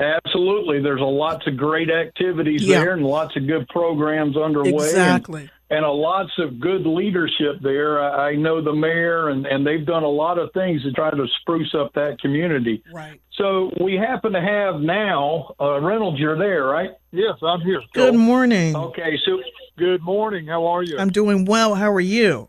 Absolutely. 0.00 0.80
There's 0.80 1.00
a 1.00 1.04
lots 1.04 1.46
of 1.46 1.56
great 1.56 1.90
activities 1.90 2.62
yeah. 2.62 2.78
there 2.78 2.92
and 2.92 3.04
lots 3.04 3.34
of 3.36 3.46
good 3.46 3.68
programs 3.68 4.36
underway. 4.36 4.70
Exactly. 4.70 5.50
And, 5.70 5.78
and 5.78 5.86
a 5.86 5.90
lots 5.90 6.32
of 6.38 6.60
good 6.60 6.86
leadership 6.86 7.60
there. 7.62 8.00
I, 8.00 8.30
I 8.30 8.34
know 8.36 8.62
the 8.62 8.72
mayor, 8.72 9.28
and, 9.28 9.46
and 9.46 9.66
they've 9.66 9.86
done 9.86 10.02
a 10.02 10.08
lot 10.08 10.38
of 10.38 10.52
things 10.52 10.82
to 10.82 10.92
try 10.92 11.10
to 11.10 11.26
spruce 11.40 11.74
up 11.74 11.92
that 11.94 12.20
community. 12.20 12.82
Right. 12.92 13.20
So 13.36 13.70
we 13.80 13.94
happen 13.94 14.32
to 14.32 14.40
have 14.40 14.80
now, 14.80 15.54
uh, 15.60 15.80
Reynolds, 15.80 16.18
you're 16.18 16.38
there, 16.38 16.64
right? 16.64 16.90
Yes, 17.12 17.34
I'm 17.42 17.60
here. 17.60 17.80
Good 17.92 18.14
morning. 18.14 18.74
Okay, 18.74 19.18
so 19.24 19.40
good 19.76 20.02
morning. 20.02 20.46
How 20.46 20.66
are 20.66 20.82
you? 20.82 20.98
I'm 20.98 21.10
doing 21.10 21.44
well. 21.44 21.74
How 21.74 21.92
are 21.92 22.00
you? 22.00 22.48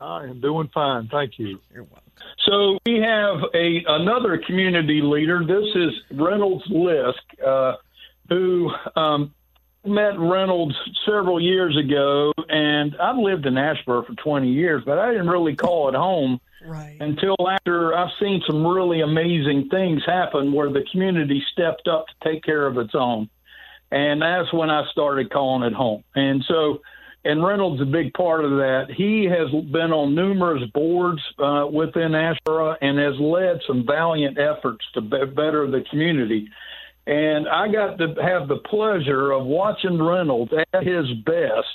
I 0.00 0.24
am 0.24 0.40
doing 0.40 0.68
fine. 0.72 1.08
Thank 1.08 1.38
you. 1.38 1.60
You're 1.72 1.84
welcome. 1.84 2.02
So 2.46 2.78
we 2.86 3.00
have 3.00 3.38
a 3.54 3.84
another 3.86 4.40
community 4.46 5.00
leader. 5.02 5.44
This 5.44 5.66
is 5.74 6.18
Reynolds 6.18 6.66
Lisk, 6.68 7.14
uh, 7.46 7.76
who 8.28 8.70
um, 8.96 9.34
met 9.84 10.18
Reynolds 10.18 10.74
several 11.06 11.40
years 11.40 11.76
ago, 11.76 12.32
and 12.48 12.96
I've 12.96 13.16
lived 13.16 13.46
in 13.46 13.54
Asheboro 13.54 14.06
for 14.06 14.14
20 14.14 14.48
years, 14.48 14.82
but 14.84 14.98
I 14.98 15.12
didn't 15.12 15.28
really 15.28 15.56
call 15.56 15.88
it 15.88 15.94
home 15.94 16.40
right. 16.64 16.96
until 17.00 17.36
after 17.48 17.94
I've 17.94 18.10
seen 18.20 18.42
some 18.46 18.66
really 18.66 19.00
amazing 19.00 19.68
things 19.70 20.02
happen 20.04 20.52
where 20.52 20.70
the 20.70 20.84
community 20.90 21.42
stepped 21.52 21.88
up 21.88 22.06
to 22.08 22.30
take 22.32 22.42
care 22.44 22.66
of 22.66 22.78
its 22.78 22.94
own. 22.94 23.28
And 23.90 24.20
that's 24.20 24.52
when 24.52 24.68
I 24.68 24.82
started 24.92 25.30
calling 25.30 25.62
it 25.62 25.72
home. 25.72 26.04
And 26.14 26.44
so, 26.46 26.82
and 27.24 27.44
Reynolds 27.44 27.80
is 27.80 27.88
a 27.88 27.90
big 27.90 28.12
part 28.12 28.44
of 28.44 28.50
that. 28.52 28.88
He 28.94 29.24
has 29.24 29.50
been 29.50 29.92
on 29.92 30.14
numerous 30.14 30.62
boards 30.72 31.22
uh, 31.38 31.66
within 31.70 32.12
Asheboro 32.12 32.76
and 32.80 32.98
has 32.98 33.18
led 33.18 33.60
some 33.66 33.86
valiant 33.86 34.38
efforts 34.38 34.84
to 34.94 35.00
be- 35.00 35.24
better 35.24 35.70
the 35.70 35.84
community. 35.90 36.48
And 37.08 37.48
I 37.48 37.68
got 37.68 37.96
to 37.98 38.14
have 38.20 38.48
the 38.48 38.58
pleasure 38.68 39.32
of 39.32 39.46
watching 39.46 40.00
Reynolds 40.00 40.52
at 40.74 40.84
his 40.84 41.06
best 41.24 41.66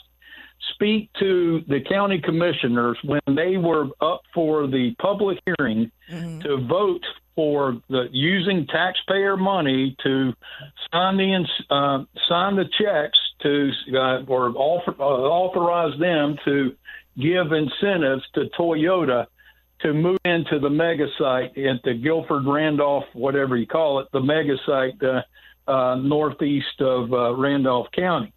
speak 0.76 1.10
to 1.20 1.62
the 1.68 1.80
county 1.90 2.22
commissioners 2.24 3.00
when 3.04 3.22
they 3.36 3.58
were 3.58 3.88
up 4.00 4.22
for 4.32 4.68
the 4.68 4.94
public 5.02 5.40
hearing 5.46 5.92
mm-hmm. 6.10 6.40
to 6.42 6.58
vote 6.68 7.04
for 7.36 7.82
the 7.90 8.10
using 8.12 8.68
taxpayer 8.68 9.36
money 9.36 9.96
to 10.04 10.34
sign 10.92 11.18
the 11.18 11.44
uh, 11.72 12.04
sign 12.30 12.56
the 12.56 12.66
checks 12.80 13.18
to 13.42 13.72
uh, 13.96 14.24
or 14.28 14.50
offer, 14.56 14.94
uh, 15.00 15.04
authorize 15.04 16.00
them 16.00 16.38
to 16.46 16.76
give 17.18 17.52
incentives 17.52 18.24
to 18.36 18.46
Toyota 18.58 19.26
to 19.84 19.94
move 19.94 20.20
into 20.26 20.60
the 20.60 20.70
mega 20.70 21.08
site 21.18 21.58
at 21.58 21.84
the 21.84 21.94
Guilford 21.94 22.46
Randolph, 22.46 23.06
whatever 23.14 23.58
you 23.58 23.68
call 23.68 24.00
it, 24.00 24.08
the 24.14 24.22
mega 24.22 24.56
site 24.66 25.02
uh, 25.04 25.22
uh, 25.70 25.96
northeast 25.96 26.80
of 26.80 27.14
uh, 27.14 27.36
Randolph 27.36 27.88
County. 27.96 28.34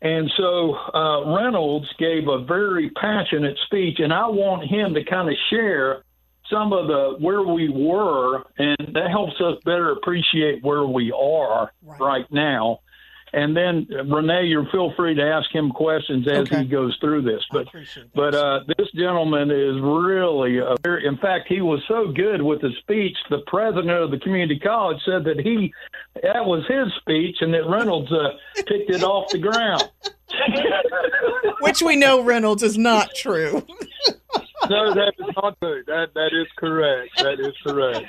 And 0.00 0.30
so 0.36 0.74
uh, 0.74 1.34
Reynolds 1.36 1.88
gave 1.98 2.28
a 2.28 2.44
very 2.44 2.90
passionate 2.90 3.58
speech, 3.66 3.98
and 3.98 4.12
I 4.12 4.26
want 4.28 4.68
him 4.68 4.94
to 4.94 5.04
kind 5.04 5.28
of 5.28 5.34
share 5.50 6.04
some 6.50 6.72
of 6.72 6.86
the 6.86 7.16
where 7.18 7.42
we 7.42 7.68
were, 7.68 8.44
and 8.58 8.94
that 8.94 9.10
helps 9.10 9.34
us 9.40 9.56
better 9.64 9.90
appreciate 9.92 10.62
where 10.62 10.84
we 10.84 11.12
are 11.12 11.72
right, 11.82 12.00
right 12.00 12.26
now 12.30 12.80
and 13.32 13.56
then 13.56 13.86
Renee, 14.08 14.46
you 14.46 14.64
feel 14.72 14.92
free 14.96 15.14
to 15.14 15.22
ask 15.22 15.50
him 15.54 15.70
questions 15.70 16.26
as 16.26 16.40
okay. 16.40 16.62
he 16.62 16.64
goes 16.64 16.96
through 17.00 17.22
this. 17.22 17.42
But 17.50 17.68
but 18.14 18.34
uh, 18.34 18.60
this 18.76 18.90
gentleman 18.94 19.50
is 19.50 19.80
really 19.80 20.58
a 20.58 20.76
very. 20.82 21.06
In 21.06 21.16
fact, 21.18 21.48
he 21.48 21.60
was 21.60 21.82
so 21.88 22.12
good 22.12 22.42
with 22.42 22.60
the 22.60 22.70
speech. 22.80 23.16
The 23.30 23.42
president 23.46 23.90
of 23.90 24.10
the 24.10 24.18
community 24.18 24.58
college 24.58 24.98
said 25.04 25.24
that 25.24 25.40
he 25.40 25.72
that 26.22 26.44
was 26.44 26.64
his 26.68 26.92
speech, 27.00 27.36
and 27.40 27.52
that 27.54 27.68
Reynolds 27.68 28.10
uh, 28.12 28.30
picked 28.56 28.90
it 28.90 29.02
off 29.02 29.30
the 29.30 29.38
ground. 29.38 29.90
Which 31.60 31.82
we 31.82 31.96
know 31.96 32.22
Reynolds 32.22 32.62
is 32.62 32.78
not 32.78 33.14
true. 33.14 33.66
no, 34.68 34.94
that 34.94 35.12
is 35.18 35.34
not 35.36 35.58
true. 35.60 35.82
That 35.86 36.14
that 36.14 36.30
is 36.32 36.46
correct. 36.56 37.10
That 37.18 37.40
is 37.40 37.54
correct. 37.62 38.06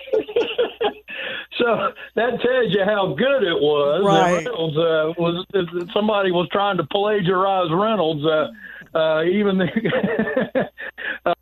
so 1.57 1.93
that 2.15 2.41
tells 2.41 2.73
you 2.73 2.83
how 2.85 3.13
good 3.13 3.43
it 3.43 3.59
was. 3.59 4.03
Right. 4.05 4.45
Reynolds 4.45 4.77
uh, 4.77 5.13
was 5.17 5.45
somebody 5.93 6.31
was 6.31 6.47
trying 6.51 6.77
to 6.77 6.83
plagiarize 6.85 7.71
Reynolds. 7.71 8.25
Uh, 8.25 8.47
uh, 8.97 9.23
even 9.23 9.57
the 9.57 10.69
uh, 11.25 11.33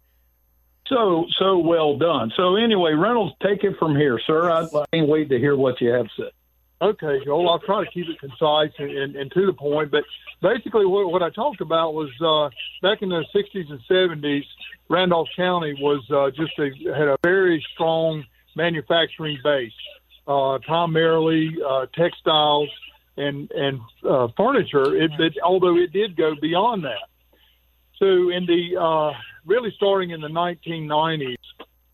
so 0.88 1.25
so 1.38 1.58
well 1.58 1.97
done. 1.97 2.32
So 2.36 2.56
anyway, 2.56 2.93
Reynolds, 2.93 3.36
take 3.41 3.63
it 3.63 3.77
from 3.77 3.95
here, 3.95 4.19
sir. 4.25 4.49
I, 4.49 4.63
I 4.63 4.86
can't 4.93 5.08
wait 5.08 5.30
to 5.30 5.38
hear 5.38 5.56
what 5.56 5.80
you 5.82 5.89
have 5.89 6.06
to 6.06 6.12
say. 6.23 6.32
Okay, 6.80 7.20
Joel. 7.26 7.50
I'll 7.50 7.60
try 7.60 7.84
to 7.84 7.90
keep 7.90 8.08
it 8.08 8.20
concise 8.20 8.72
and, 8.78 8.92
and, 8.92 9.16
and 9.16 9.32
to 9.32 9.46
the 9.48 9.54
point. 9.54 9.90
But 9.90 10.04
basically, 10.42 10.86
what, 10.86 11.12
what 11.12 11.24
I 11.24 11.30
talked 11.32 11.62
about 11.62 11.96
was 11.96 12.10
uh, 12.22 12.50
back 12.88 13.02
in 13.02 13.10
the 13.10 13.26
60s 13.34 13.72
and 13.72 13.80
70s, 13.90 14.44
Randolph 14.88 15.30
County 15.36 15.76
was 15.82 16.04
uh, 16.12 16.30
just 16.30 16.54
a, 16.60 16.70
had 16.96 17.08
a 17.08 17.18
very 17.24 17.66
strong 17.74 18.24
manufacturing 18.56 19.40
base, 19.44 19.72
uh, 20.28 20.60
primarily 20.66 21.56
uh, 21.68 21.88
textiles 21.96 22.70
and 23.18 23.50
and 23.52 23.80
uh, 24.08 24.28
furniture. 24.38 24.96
It, 24.96 25.12
it, 25.20 25.34
although 25.44 25.78
it 25.78 25.92
did 25.92 26.16
go 26.16 26.36
beyond 26.40 26.84
that. 26.86 27.10
So 27.98 28.06
in 28.06 28.46
the 28.46 28.80
uh, 28.80 29.18
really 29.46 29.74
starting 29.76 30.12
in 30.12 30.22
the 30.22 30.28
1990s, 30.28 31.36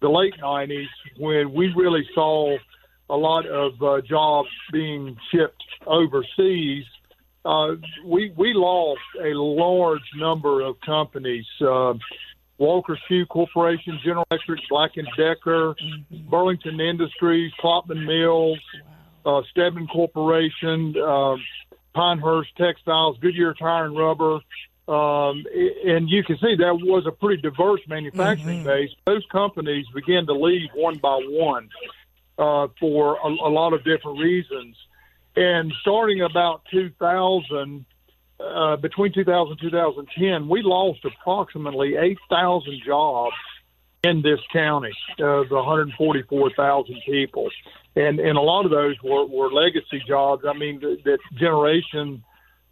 the 0.01 0.09
late 0.09 0.33
90s, 0.41 0.87
when 1.17 1.53
we 1.53 1.73
really 1.73 2.05
saw 2.13 2.57
a 3.09 3.15
lot 3.15 3.45
of 3.45 3.81
uh, 3.81 4.01
jobs 4.01 4.49
being 4.71 5.17
shipped 5.31 5.63
overseas, 5.85 6.85
uh, 7.45 7.75
we 8.05 8.31
we 8.37 8.53
lost 8.53 9.01
a 9.21 9.33
large 9.33 10.09
number 10.15 10.61
of 10.61 10.79
companies. 10.81 11.45
Uh, 11.61 11.93
Walker 12.57 12.97
Shoe 13.07 13.25
Corporation, 13.25 13.99
General 14.03 14.25
Electric, 14.31 14.61
Black 14.69 14.91
and 14.95 15.07
Decker, 15.17 15.73
mm-hmm. 15.73 16.29
Burlington 16.29 16.79
Industries, 16.79 17.51
Klopman 17.61 18.05
Mills, 18.05 18.59
wow. 19.25 19.39
uh, 19.39 19.41
Stebbins 19.51 19.89
Corporation, 19.91 20.95
uh, 20.97 21.35
Pinehurst 21.93 22.55
Textiles, 22.55 23.17
Goodyear 23.19 23.53
Tire 23.53 23.85
and 23.85 23.97
Rubber. 23.97 24.39
Um, 24.87 25.45
and 25.85 26.09
you 26.09 26.23
can 26.23 26.37
see 26.37 26.55
that 26.57 26.75
was 26.81 27.05
a 27.07 27.11
pretty 27.11 27.41
diverse 27.41 27.81
manufacturing 27.87 28.59
mm-hmm. 28.59 28.67
base. 28.67 28.89
Those 29.05 29.25
companies 29.31 29.85
began 29.93 30.25
to 30.25 30.33
leave 30.33 30.69
one 30.75 30.97
by 30.97 31.19
one. 31.23 31.69
Uh, 32.37 32.67
for 32.79 33.17
a, 33.23 33.27
a 33.27 33.51
lot 33.51 33.73
of 33.73 33.83
different 33.83 34.19
reasons. 34.19 34.75
And 35.35 35.73
starting 35.81 36.21
about 36.21 36.61
2000, 36.71 37.85
uh, 38.39 38.75
between 38.77 39.13
2000 39.13 39.51
and 39.51 39.59
2010, 39.59 40.47
we 40.47 40.61
lost 40.61 40.99
approximately 41.05 41.95
8,000 41.95 42.81
jobs 42.85 43.35
in 44.03 44.21
this 44.21 44.39
county 44.51 44.91
of 45.19 45.49
144,000 45.49 47.01
people, 47.05 47.49
and 47.95 48.19
and 48.19 48.37
a 48.37 48.41
lot 48.41 48.65
of 48.65 48.71
those 48.71 48.95
were, 49.01 49.25
were 49.25 49.51
legacy 49.51 50.03
jobs. 50.05 50.43
I 50.45 50.53
mean, 50.53 50.81
that, 50.81 51.03
that 51.05 51.19
generation 51.39 52.21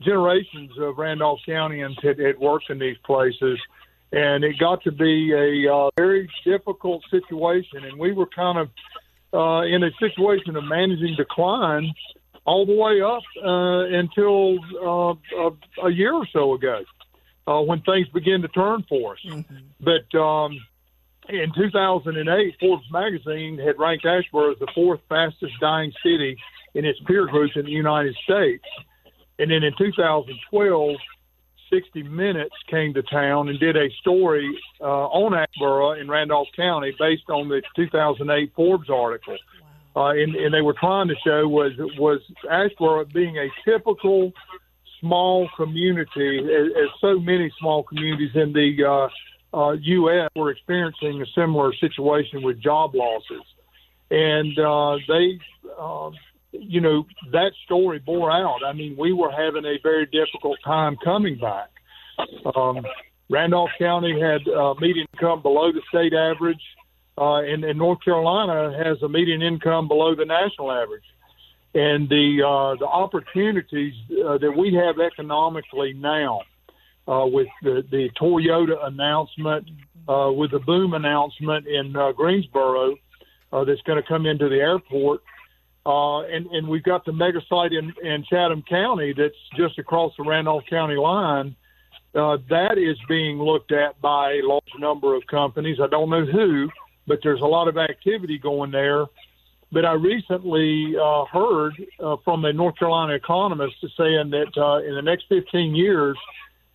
generations 0.02 0.72
of 0.78 0.98
Randolph 0.98 1.40
Countyans 1.48 2.04
had, 2.04 2.20
had 2.20 2.38
worked 2.38 2.70
in 2.70 2.80
these 2.80 2.98
places, 3.06 3.60
and 4.12 4.44
it 4.44 4.60
got 4.60 4.84
to 4.84 4.92
be 4.92 5.32
a 5.32 5.74
uh, 5.74 5.90
very 5.96 6.30
difficult 6.44 7.04
situation, 7.10 7.86
and 7.86 7.98
we 7.98 8.12
were 8.12 8.26
kind 8.28 8.58
of 8.58 8.70
uh, 9.34 9.62
in 9.62 9.84
a 9.84 9.92
situation 10.00 10.56
of 10.56 10.64
managing 10.64 11.16
decline 11.16 11.94
all 12.46 12.66
the 12.66 12.76
way 12.76 13.02
up 13.02 13.24
uh, 13.44 13.86
until 13.96 14.58
uh, 14.82 15.14
a, 15.38 15.88
a 15.88 15.92
year 15.92 16.14
or 16.14 16.28
so 16.34 16.54
ago, 16.54 16.84
uh, 17.48 17.62
when 17.62 17.82
things 17.82 18.08
began 18.10 18.42
to 18.42 18.48
turn 18.50 18.84
for 18.90 19.14
us. 19.14 19.20
Mm-hmm. 19.26 19.56
But 19.80 20.18
um, 20.18 20.60
in 21.30 21.52
2008, 21.56 22.56
Forbes 22.60 22.84
magazine 22.92 23.58
had 23.58 23.80
ranked 23.80 24.06
Asheboro 24.06 24.54
as 24.54 24.60
the 24.60 24.68
fourth 24.74 25.02
fastest 25.08 25.54
dying 25.60 25.94
city 26.04 26.38
in 26.74 26.86
its 26.86 27.00
peer 27.06 27.26
group 27.28 27.52
in 27.56 27.66
the 27.66 27.72
United 27.72 28.16
States. 28.24 28.66
And 29.40 29.52
then 29.52 29.64
in 29.64 29.74
2012, 29.78 30.96
60 31.72 32.04
Minutes 32.04 32.56
came 32.70 32.94
to 32.94 33.02
town 33.02 33.50
and 33.50 33.60
did 33.60 33.76
a 33.76 33.90
story 34.02 34.48
uh, 34.82 35.08
on 35.08 35.32
Asheboro 35.32 36.00
in 36.00 36.10
Randolph 36.10 36.50
County 36.56 36.94
based 37.00 37.30
on 37.30 37.48
the 37.48 37.62
2008 37.76 38.52
Forbes 38.56 38.90
article. 38.90 39.38
Wow. 39.96 40.08
Uh, 40.08 40.12
and, 40.12 40.36
and 40.36 40.54
they 40.54 40.62
were 40.62 40.76
trying 40.80 41.08
to 41.08 41.16
show 41.26 41.48
was 41.48 41.74
was 41.98 42.20
Asheboro 42.50 43.12
being 43.14 43.38
a 43.38 43.48
typical 43.66 44.32
small 45.02 45.50
community, 45.58 46.40
as, 46.40 46.68
as 46.78 46.90
so 47.02 47.20
many 47.20 47.52
small 47.60 47.84
communities 47.84 48.32
in 48.36 48.54
the 48.54 48.86
uh, 48.86 49.58
uh, 49.58 49.72
U.S. 49.74 50.30
were 50.36 50.52
experiencing 50.52 51.22
a 51.22 51.26
similar 51.36 51.74
situation 51.74 52.44
with 52.44 52.62
job 52.62 52.96
losses, 52.96 53.44
and 54.10 54.58
uh, 54.58 54.98
they, 55.08 55.40
uh, 55.78 56.12
you 56.52 56.82
know, 56.82 57.06
that 57.32 57.52
story 57.66 58.00
bore 58.00 58.32
out. 58.32 58.60
I 58.66 58.74
mean, 58.74 58.96
we 58.98 59.14
were 59.14 59.32
having 59.32 59.66
a 59.66 59.80
very 59.82 60.06
difficult 60.06 60.60
time 60.64 60.98
coming 61.04 61.40
back. 61.40 61.70
Um, 62.56 62.86
Randolph 63.30 63.72
County 63.80 64.20
had 64.20 64.48
uh, 64.52 64.74
median 64.80 65.08
income 65.14 65.42
below 65.42 65.72
the 65.72 65.82
state 65.90 66.14
average, 66.14 66.62
uh, 67.18 67.38
and, 67.38 67.64
and 67.64 67.78
North 67.78 68.04
Carolina 68.04 68.78
has 68.84 69.02
a 69.02 69.08
median 69.08 69.42
income 69.42 69.88
below 69.88 70.16
the 70.16 70.26
national 70.26 70.72
average. 70.72 71.04
And 71.74 72.10
the 72.10 72.44
uh, 72.46 72.76
the 72.78 72.86
opportunities 72.86 73.94
uh, 74.12 74.38
that 74.40 74.52
we 74.52 74.74
have 74.74 75.00
economically 75.00 75.94
now 75.94 76.42
uh, 77.08 77.26
with 77.26 77.48
the, 77.64 77.84
the 77.90 78.10
Toyota 78.20 78.86
announcement, 78.86 79.70
uh, 80.10 80.32
with 80.34 80.52
the 80.52 80.60
boom 80.60 80.94
announcement 80.94 81.68
in 81.68 81.96
uh, 81.96 82.12
Greensboro 82.12 82.98
uh, 83.54 83.64
that's 83.64 83.82
going 83.84 84.02
to 84.02 84.08
come 84.08 84.26
into 84.26 84.50
the 84.50 84.58
airport. 84.58 85.22
Uh, 85.86 86.22
and, 86.22 86.46
and 86.48 86.68
we've 86.68 86.84
got 86.84 87.06
the 87.06 87.14
mega 87.14 87.42
site 87.50 87.74
in, 87.74 87.94
in 88.04 88.24
Chatham 88.24 88.64
County 88.68 89.14
that's 89.18 89.36
just 89.58 89.80
across 89.80 90.14
the 90.18 90.24
Randolph 90.24 90.64
County 90.70 90.96
line. 90.96 91.56
Uh, 92.14 92.38
that 92.50 92.78
is 92.78 92.98
being 93.08 93.40
looked 93.40 93.72
at 93.72 94.00
by 94.02 94.34
a 94.34 94.42
large 94.44 94.64
number 94.78 95.16
of 95.16 95.26
companies. 95.28 95.78
I 95.82 95.88
don't 95.88 96.10
know 96.10 96.26
who, 96.26 96.70
but 97.08 97.20
there's 97.24 97.42
a 97.42 97.46
lot 97.46 97.68
of 97.68 97.78
activity 97.78 98.38
going 98.38 98.72
there. 98.72 99.06
But 99.72 99.86
I 99.86 99.94
recently 99.94 100.96
uh, 101.02 101.26
heard 101.26 101.74
uh, 102.00 102.18
from 102.26 102.44
a 102.44 102.52
North 102.52 102.78
Carolina 102.78 103.14
economist 103.14 103.76
saying 103.98 104.30
that 104.32 104.52
uh, 104.58 104.86
in 104.86 104.94
the 104.96 105.02
next 105.02 105.26
15 105.30 105.74
years, 105.74 106.18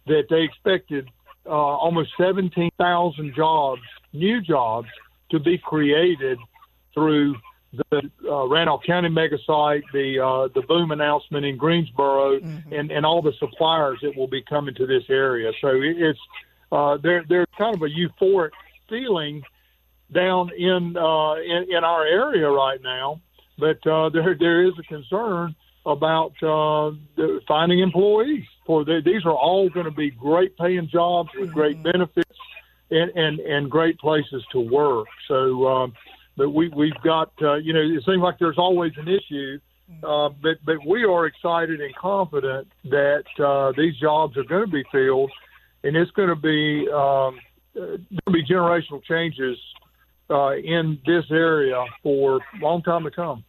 that 0.07 0.25
they 0.31 0.43
expected 0.43 1.11
uh, 1.45 1.51
almost 1.51 2.11
17,000 2.19 3.35
jobs, 3.35 3.83
new 4.13 4.41
jobs, 4.41 4.89
to 5.31 5.39
be 5.39 5.59
created 5.59 6.39
through 6.95 7.37
the 7.91 8.11
uh, 8.29 8.47
Randolph 8.47 8.83
County 8.85 9.09
mega 9.09 9.39
site, 9.47 9.85
the 9.93 10.21
uh, 10.21 10.49
the 10.55 10.63
boom 10.67 10.91
announcement 10.91 11.45
in 11.45 11.57
Greensboro, 11.57 12.39
mm-hmm. 12.39 12.73
and, 12.73 12.91
and 12.91 13.07
all 13.07 13.23
the 13.23 13.33
suppliers 13.39 13.99
that 14.03 14.17
will 14.17 14.29
be 14.29 14.43
coming 14.43 14.75
to 14.75 14.87
this 14.87 15.05
area. 15.09 15.53
So 15.61 15.71
it's 15.73 16.19
uh, 16.73 16.99
there 17.03 17.25
there's 17.29 17.47
kind 17.59 17.75
of 17.75 17.83
a 17.83 17.89
euphoric 17.89 18.51
feeling 18.89 19.43
down 20.13 20.51
in 20.57 20.97
uh, 20.97 21.35
in, 21.35 21.67
in 21.71 21.85
our 21.85 22.07
area 22.07 22.49
right 22.49 22.81
now, 22.83 23.21
but 23.59 23.85
uh, 23.87 24.09
there 24.11 24.37
there 24.39 24.67
is 24.67 24.73
a 24.79 24.83
concern 24.83 25.55
about 25.87 26.33
uh, 26.43 26.91
finding 27.47 27.79
employees 27.79 28.45
for 28.67 28.85
the, 28.85 29.01
these 29.05 29.25
are 29.25 29.35
all 29.35 29.69
going 29.69 29.85
to 29.87 29.93
be 29.93 30.11
great 30.11 30.57
paying 30.59 30.89
jobs 30.89 31.31
with 31.39 31.53
great 31.53 31.77
mm-hmm. 31.77 31.93
benefits 31.93 32.39
and, 32.91 33.11
and, 33.17 33.39
and 33.41 33.71
great 33.71 33.99
places 33.99 34.45
to 34.53 34.61
work. 34.61 35.07
So, 35.29 35.67
um, 35.67 35.95
but 36.37 36.51
we, 36.51 36.69
we've 36.69 37.01
got, 37.03 37.33
uh, 37.43 37.55
you 37.55 37.73
know, 37.73 37.81
it 37.81 38.05
seems 38.05 38.19
like 38.19 38.39
there's 38.39 38.59
always 38.59 38.93
an 38.97 39.09
issue, 39.09 39.59
mm-hmm. 39.91 40.05
uh, 40.05 40.29
but, 40.29 40.59
but 40.65 40.85
we 40.87 41.05
are 41.05 41.27
excited 41.27 41.81
and 41.81 41.95
confident 41.97 42.69
that 42.85 43.25
uh, 43.39 43.73
these 43.77 43.97
jobs 43.97 44.37
are 44.37 44.45
going 44.45 44.67
to 44.67 44.71
be 44.71 44.85
filled 44.93 45.31
and 45.83 45.97
it's 45.97 46.11
going 46.13 46.29
to 46.29 46.37
be, 46.37 46.89
um, 46.91 47.39
uh, 47.77 47.97
going 47.97 48.07
to 48.27 48.33
be 48.33 48.45
generational 48.45 49.03
changes 49.05 49.59
uh, 50.31 50.55
in 50.57 50.99
this 51.07 51.25
area 51.31 51.85
for 52.03 52.39
a 52.39 52.59
long 52.61 52.83
time 52.83 53.05
to 53.05 53.11
come. 53.11 53.45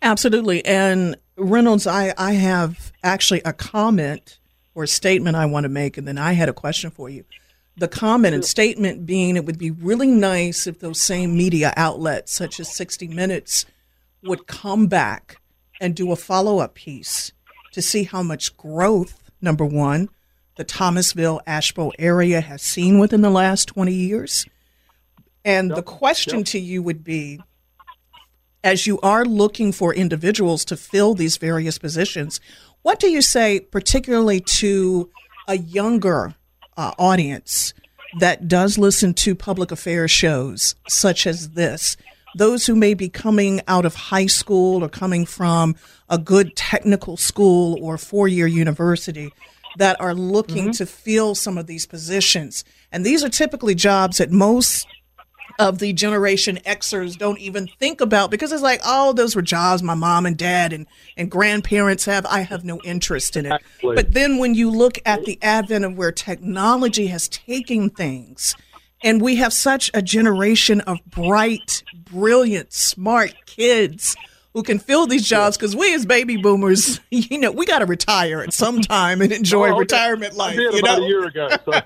Absolutely. 0.00 0.64
And 0.64 1.16
Reynolds, 1.36 1.86
I, 1.86 2.14
I 2.16 2.32
have 2.32 2.92
actually 3.02 3.42
a 3.44 3.52
comment 3.52 4.38
or 4.74 4.84
a 4.84 4.88
statement 4.88 5.36
I 5.36 5.46
want 5.46 5.64
to 5.64 5.68
make, 5.68 5.96
and 5.96 6.06
then 6.06 6.18
I 6.18 6.32
had 6.32 6.48
a 6.48 6.52
question 6.52 6.90
for 6.90 7.08
you. 7.08 7.24
The 7.76 7.88
comment 7.88 8.34
and 8.34 8.44
statement 8.44 9.04
being 9.04 9.36
it 9.36 9.44
would 9.46 9.58
be 9.58 9.70
really 9.70 10.10
nice 10.10 10.66
if 10.66 10.78
those 10.78 11.00
same 11.00 11.36
media 11.36 11.72
outlets, 11.76 12.32
such 12.32 12.60
as 12.60 12.74
60 12.74 13.08
Minutes, 13.08 13.66
would 14.22 14.46
come 14.46 14.86
back 14.86 15.40
and 15.80 15.94
do 15.94 16.12
a 16.12 16.16
follow 16.16 16.58
up 16.58 16.74
piece 16.74 17.32
to 17.72 17.82
see 17.82 18.04
how 18.04 18.22
much 18.22 18.56
growth, 18.56 19.30
number 19.40 19.64
one, 19.64 20.08
the 20.56 20.64
Thomasville 20.64 21.40
Asheboro 21.46 21.90
area 21.98 22.40
has 22.40 22.62
seen 22.62 22.98
within 22.98 23.22
the 23.22 23.30
last 23.30 23.66
20 23.66 23.92
years. 23.92 24.46
And 25.44 25.70
yep. 25.70 25.76
the 25.76 25.82
question 25.82 26.38
yep. 26.38 26.46
to 26.46 26.58
you 26.60 26.82
would 26.82 27.02
be 27.02 27.40
as 28.62 28.86
you 28.86 28.98
are 29.00 29.24
looking 29.26 29.72
for 29.72 29.94
individuals 29.94 30.64
to 30.64 30.76
fill 30.76 31.14
these 31.14 31.36
various 31.36 31.76
positions, 31.76 32.40
what 32.82 32.98
do 32.98 33.08
you 33.08 33.20
say, 33.20 33.60
particularly 33.60 34.40
to 34.40 35.10
a 35.46 35.58
younger 35.58 36.34
uh, 36.76 36.92
audience 36.98 37.74
that 38.20 38.48
does 38.48 38.78
listen 38.78 39.14
to 39.14 39.34
public 39.34 39.70
affairs 39.70 40.10
shows 40.10 40.74
such 40.88 41.26
as 41.26 41.50
this? 41.50 41.96
Those 42.36 42.66
who 42.66 42.74
may 42.74 42.94
be 42.94 43.08
coming 43.08 43.60
out 43.68 43.84
of 43.84 43.94
high 43.94 44.26
school 44.26 44.82
or 44.82 44.88
coming 44.88 45.24
from 45.24 45.76
a 46.08 46.18
good 46.18 46.56
technical 46.56 47.16
school 47.16 47.78
or 47.80 47.96
four 47.96 48.28
year 48.28 48.46
university 48.46 49.32
that 49.76 50.00
are 50.00 50.14
looking 50.14 50.64
mm-hmm. 50.64 50.72
to 50.72 50.86
fill 50.86 51.34
some 51.34 51.58
of 51.58 51.66
these 51.66 51.86
positions. 51.86 52.64
And 52.92 53.04
these 53.04 53.24
are 53.24 53.28
typically 53.28 53.74
jobs 53.74 54.18
that 54.18 54.30
most 54.30 54.86
of 55.58 55.78
the 55.78 55.92
Generation 55.92 56.58
Xers 56.66 57.16
don't 57.16 57.38
even 57.38 57.68
think 57.78 58.00
about 58.00 58.30
because 58.30 58.52
it's 58.52 58.62
like, 58.62 58.80
oh, 58.84 59.12
those 59.12 59.36
were 59.36 59.42
jobs 59.42 59.82
my 59.82 59.94
mom 59.94 60.26
and 60.26 60.36
dad 60.36 60.72
and, 60.72 60.86
and 61.16 61.30
grandparents 61.30 62.04
have. 62.04 62.26
I 62.26 62.40
have 62.40 62.64
no 62.64 62.80
interest 62.84 63.36
in 63.36 63.46
it. 63.46 63.52
Absolutely. 63.52 64.02
But 64.02 64.14
then 64.14 64.38
when 64.38 64.54
you 64.54 64.70
look 64.70 64.98
at 65.04 65.24
the 65.24 65.38
advent 65.42 65.84
of 65.84 65.96
where 65.96 66.12
technology 66.12 67.08
has 67.08 67.28
taken 67.28 67.90
things, 67.90 68.56
and 69.02 69.20
we 69.20 69.36
have 69.36 69.52
such 69.52 69.90
a 69.92 70.00
generation 70.00 70.80
of 70.82 70.98
bright, 71.06 71.82
brilliant, 71.94 72.72
smart 72.72 73.34
kids 73.44 74.16
who 74.54 74.62
can 74.62 74.78
fill 74.78 75.06
these 75.06 75.28
jobs 75.28 75.56
because 75.56 75.74
we 75.74 75.94
as 75.94 76.06
baby 76.06 76.36
boomers, 76.36 77.00
you 77.10 77.38
know, 77.38 77.50
we 77.50 77.66
got 77.66 77.80
to 77.80 77.86
retire 77.86 78.40
at 78.40 78.54
some 78.54 78.80
time 78.80 79.20
and 79.20 79.32
enjoy 79.32 79.68
oh, 79.68 79.72
okay. 79.72 79.80
retirement 79.80 80.34
life. 80.34 80.56
you 80.56 80.80
know? 80.80 80.96
a 80.96 81.06
year 81.06 81.26
ago. 81.26 81.48
So. 81.64 81.80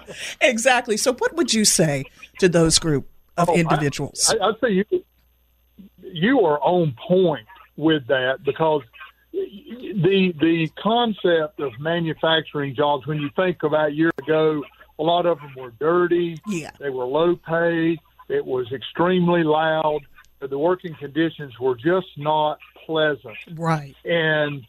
exactly. 0.40 0.96
So, 0.96 1.14
what 1.14 1.34
would 1.34 1.52
you 1.52 1.64
say 1.64 2.04
to 2.38 2.48
those 2.48 2.78
group 2.78 3.08
of 3.36 3.48
oh, 3.48 3.54
individuals? 3.54 4.34
I, 4.40 4.46
would 4.46 4.56
say 4.60 4.70
you 4.70 4.84
you 6.00 6.40
are 6.40 6.60
on 6.60 6.94
point 7.08 7.46
with 7.76 8.06
that 8.06 8.44
because 8.44 8.82
the 9.40 10.32
the 10.40 10.70
concept 10.80 11.60
of 11.60 11.72
manufacturing 11.80 12.74
jobs 12.74 13.06
when 13.06 13.18
you 13.18 13.30
think 13.36 13.62
about 13.62 13.94
years 13.94 14.12
ago, 14.18 14.62
a 14.98 15.02
lot 15.02 15.26
of 15.26 15.38
them 15.38 15.54
were 15.56 15.72
dirty. 15.80 16.38
Yeah, 16.46 16.70
they 16.78 16.90
were 16.90 17.04
low 17.04 17.36
pay. 17.36 17.98
It 18.28 18.44
was 18.44 18.70
extremely 18.72 19.42
loud. 19.42 20.00
The 20.40 20.58
working 20.58 20.94
conditions 20.94 21.58
were 21.58 21.74
just 21.74 22.06
not 22.16 22.58
pleasant. 22.84 23.36
Right. 23.54 23.94
And 24.04 24.66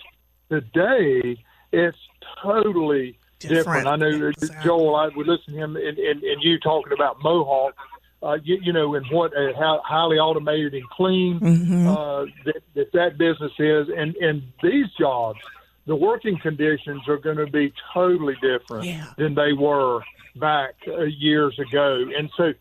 today, 0.49 1.37
it's 1.71 1.97
totally 2.41 3.17
different. 3.39 3.65
different. 3.65 3.87
I 3.87 3.95
know 3.97 4.27
exactly. 4.27 4.65
Joel. 4.65 4.95
I 4.95 5.09
would 5.15 5.27
listen 5.27 5.53
to 5.53 5.59
him 5.59 5.75
and, 5.75 5.97
and, 5.97 6.23
and 6.23 6.43
you 6.43 6.59
talking 6.59 6.93
about 6.93 7.21
Mohawk 7.23 7.75
uh, 8.23 8.37
you, 8.43 8.57
you 8.61 8.73
know, 8.73 8.95
and 8.95 9.05
what 9.11 9.35
uh, 9.37 9.53
how 9.57 9.81
highly 9.85 10.17
automated 10.17 10.73
and 10.73 10.89
clean 10.89 11.39
Mhm. 11.39 11.85
uh, 11.85 12.25
that, 12.45 12.63
that 12.73 12.91
that 12.93 13.17
business 13.17 13.51
is, 13.59 13.87
and 13.95 14.15
and 14.15 14.41
these 14.63 14.87
jobs, 14.97 15.39
the 15.85 15.95
working 15.95 16.37
conditions 16.39 17.07
are 17.07 17.17
going 17.17 17.37
to 17.37 17.45
be 17.45 17.71
totally 17.93 18.35
different 18.41 18.85
Yeah. 18.85 19.05
than 19.17 19.35
they 19.35 19.53
were 19.53 20.01
back 20.37 20.73
uh, 20.87 21.01
years 21.03 21.59
ago, 21.59 22.03
and 22.17 22.29
so 22.35 22.53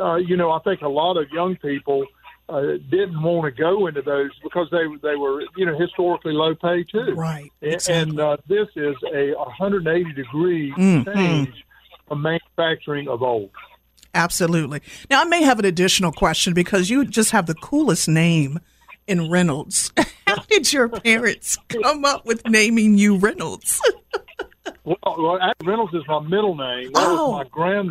uh, 0.00 0.16
you 0.16 0.36
know, 0.36 0.52
I 0.52 0.60
think 0.60 0.82
a 0.82 0.88
lot 0.88 1.16
of 1.16 1.28
young 1.30 1.56
people. 1.56 2.06
Uh, 2.48 2.78
didn't 2.90 3.20
want 3.22 3.44
to 3.44 3.50
go 3.62 3.86
into 3.88 4.00
those 4.00 4.30
because 4.42 4.68
they 4.70 4.84
they 5.02 5.16
were 5.16 5.42
you 5.56 5.66
know 5.66 5.78
historically 5.78 6.32
low 6.32 6.54
pay 6.54 6.82
too. 6.82 7.12
Right. 7.14 7.50
And, 7.60 7.88
and 7.90 8.20
uh, 8.20 8.36
this 8.48 8.68
is 8.74 8.96
a 9.14 9.32
180 9.34 10.12
degree 10.14 10.72
Mhm. 10.72 11.14
change 11.14 11.64
from 12.06 12.22
manufacturing 12.22 13.06
of 13.06 13.22
old. 13.22 13.50
Absolutely. 14.14 14.80
Now, 15.10 15.20
I 15.20 15.24
may 15.24 15.42
have 15.42 15.58
an 15.58 15.66
additional 15.66 16.10
question 16.10 16.54
because 16.54 16.88
you 16.88 17.04
just 17.04 17.32
have 17.32 17.44
the 17.46 17.54
coolest 17.54 18.08
name 18.08 18.58
in 19.06 19.30
Reynolds. 19.30 19.92
How 20.26 20.36
did 20.48 20.72
your 20.72 20.88
parents 20.88 21.58
come 21.68 22.06
up 22.06 22.24
with 22.24 22.46
naming 22.48 22.96
you 22.96 23.16
Reynolds? 23.18 23.80
Well, 24.84 24.96
well 25.04 25.38
Reynolds 25.64 25.92
is 25.92 26.02
my 26.08 26.20
middle 26.20 26.54
name. 26.54 26.90
That 26.94 27.04
Oh. 27.08 27.30
was 27.32 27.44
my 27.44 27.48
grand. 27.50 27.90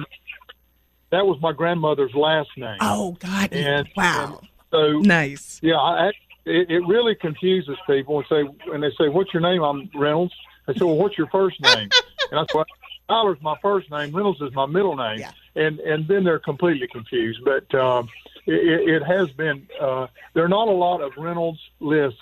That 1.09 1.25
was 1.25 1.39
my 1.41 1.53
grandmother's 1.53 2.13
last 2.13 2.49
name. 2.57 2.77
Oh, 2.81 3.13
God. 3.19 3.53
And 3.53 3.87
wow. 3.95 4.41
So 4.71 4.99
nice. 4.99 5.59
Yeah, 5.63 5.77
I, 5.77 6.11
it, 6.45 6.69
it 6.69 6.87
really 6.87 7.15
confuses 7.15 7.77
people 7.87 8.17
and 8.17 8.27
say 8.27 8.43
when 8.69 8.81
they 8.81 8.91
say, 8.97 9.07
"What's 9.09 9.33
your 9.33 9.41
name?" 9.41 9.61
I'm 9.61 9.89
Reynolds. 9.95 10.33
I 10.67 10.73
say, 10.73 10.83
"Well, 10.83 10.97
what's 10.97 11.17
your 11.17 11.27
first 11.27 11.61
name?" 11.61 11.89
and 12.31 12.39
I 12.39 12.43
say, 12.43 12.55
well, 12.55 12.65
"Tyler's 13.07 13.41
my 13.41 13.55
first 13.61 13.89
name. 13.91 14.13
Reynolds 14.13 14.41
is 14.41 14.53
my 14.53 14.65
middle 14.65 14.95
name." 14.95 15.25
And 15.55 15.79
and 15.79 16.07
then 16.07 16.23
they're 16.23 16.39
completely 16.39 16.87
confused. 16.87 17.39
But 17.45 17.73
um, 17.75 18.09
it, 18.45 19.01
it 19.01 19.03
has 19.03 19.29
been. 19.31 19.67
Uh, 19.79 20.07
there 20.33 20.43
are 20.43 20.49
not 20.49 20.67
a 20.67 20.71
lot 20.71 21.01
of 21.01 21.13
Reynolds 21.17 21.59
lists 21.79 22.19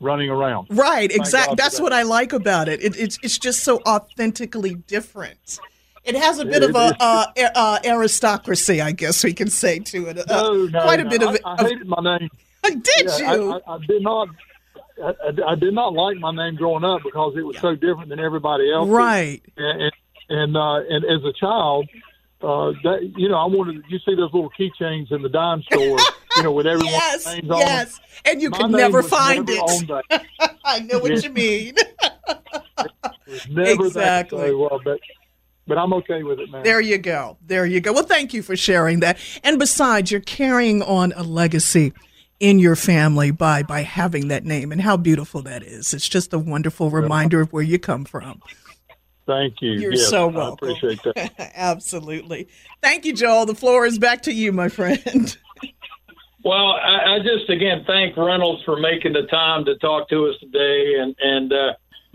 running 0.00 0.30
around. 0.30 0.68
Right, 0.70 1.10
exactly. 1.10 1.54
That's 1.56 1.78
that. 1.78 1.82
what 1.82 1.92
I 1.92 2.02
like 2.02 2.32
about 2.32 2.68
it. 2.68 2.82
it 2.82 2.96
it's, 2.96 3.18
it's 3.22 3.38
just 3.38 3.64
so 3.64 3.80
authentically 3.86 4.74
different. 4.74 5.58
It 6.06 6.14
has 6.14 6.38
a 6.38 6.44
bit 6.44 6.62
of 6.62 6.74
a 6.76 6.96
uh, 7.00 7.26
uh, 7.54 7.78
aristocracy, 7.84 8.80
I 8.80 8.92
guess 8.92 9.24
we 9.24 9.34
can 9.34 9.48
say, 9.50 9.80
to 9.80 10.06
it. 10.06 10.18
Uh, 10.18 10.24
No, 10.42 10.66
no, 10.66 10.82
quite 10.82 11.00
a 11.00 11.04
no. 11.04 11.10
bit 11.10 11.22
of. 11.22 11.36
I, 11.44 11.54
I 11.58 11.62
hated 11.64 11.86
my 11.88 12.18
name. 12.18 12.28
Did 12.64 12.82
Yeah, 13.18 13.34
you? 13.34 13.52
I, 13.52 13.56
I, 13.66 13.74
I 13.74 13.78
did 13.86 14.02
not. 14.02 14.28
I, 15.02 15.12
I- 15.48 15.54
did 15.56 15.74
not 15.74 15.92
like 15.92 16.16
my 16.18 16.30
name 16.34 16.54
growing 16.56 16.84
up 16.84 17.02
because 17.04 17.34
it 17.36 17.42
was 17.42 17.58
so 17.58 17.74
different 17.74 18.08
than 18.08 18.18
everybody 18.20 18.72
else. 18.72 18.88
Right. 18.88 19.42
And 19.56 19.82
and 19.82 19.92
and, 20.28 20.56
uh, 20.56 20.74
and 20.88 21.04
as 21.04 21.22
a 21.24 21.32
child, 21.32 21.88
uh, 22.40 22.72
that 22.84 23.12
you 23.16 23.28
know, 23.28 23.36
I 23.36 23.44
wanted. 23.46 23.84
You 23.88 23.98
see 23.98 24.14
those 24.14 24.32
little 24.32 24.50
keychains 24.58 25.10
in 25.12 25.22
the 25.22 25.28
dime 25.28 25.62
store, 25.62 25.98
you 26.36 26.42
know, 26.44 26.52
with 26.52 26.66
everyone's 26.66 26.92
yes, 26.92 27.26
names 27.26 27.50
on. 27.50 27.58
yes, 27.58 28.00
and 28.24 28.40
you 28.42 28.50
My 28.50 28.58
could 28.58 28.70
never 28.70 29.02
find 29.02 29.46
never 29.46 30.02
it. 30.10 30.22
I 30.64 30.80
know 30.80 30.98
what 31.00 31.22
you 31.22 31.30
mean. 31.30 31.74
Never 33.50 33.86
Exactly. 33.86 34.38
That, 34.38 34.50
so, 34.50 34.64
uh, 34.66 34.78
but 34.84 35.00
but 35.66 35.78
I'm 35.78 35.92
okay 35.94 36.22
with 36.22 36.40
it 36.40 36.50
now. 36.50 36.62
There 36.62 36.80
you 36.80 36.98
go. 36.98 37.36
There 37.44 37.66
you 37.66 37.80
go. 37.80 37.92
Well, 37.92 38.04
thank 38.04 38.32
you 38.32 38.42
for 38.42 38.56
sharing 38.56 39.00
that. 39.00 39.18
And 39.42 39.58
besides, 39.58 40.10
you're 40.10 40.20
carrying 40.20 40.82
on 40.82 41.12
a 41.16 41.22
legacy 41.22 41.92
in 42.38 42.58
your 42.58 42.76
family 42.76 43.30
by 43.30 43.62
by 43.62 43.82
having 43.82 44.28
that 44.28 44.44
name 44.44 44.72
and 44.72 44.80
how 44.80 44.96
beautiful 44.96 45.42
that 45.42 45.62
is. 45.62 45.94
It's 45.94 46.08
just 46.08 46.32
a 46.32 46.38
wonderful 46.38 46.90
reminder 46.90 47.40
of 47.40 47.52
where 47.52 47.62
you 47.62 47.78
come 47.78 48.04
from. 48.04 48.40
Thank 49.26 49.60
you. 49.60 49.72
You're 49.72 49.94
Yes, 49.94 50.08
so 50.08 50.30
I 50.30 50.52
appreciate 50.52 51.02
that. 51.02 51.32
Absolutely. 51.56 52.46
Thank 52.80 53.04
you, 53.04 53.12
Joel. 53.12 53.46
The 53.46 53.56
floor 53.56 53.84
is 53.84 53.98
back 53.98 54.22
to 54.22 54.32
you, 54.32 54.52
my 54.52 54.68
friend. 54.68 55.36
Well, 56.44 56.74
I, 56.80 57.16
I 57.16 57.18
just 57.18 57.50
again 57.50 57.82
thank 57.88 58.16
Reynolds 58.16 58.62
for 58.62 58.78
making 58.78 59.14
the 59.14 59.22
time 59.22 59.64
to 59.64 59.76
talk 59.78 60.08
to 60.10 60.28
us 60.28 60.36
today, 60.38 60.94
and 61.00 61.12
and 61.18 61.52
uh, 61.52 61.72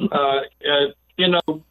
uh, 0.09 0.15
uh, 0.15 0.87
you 1.17 1.27
know 1.27 1.61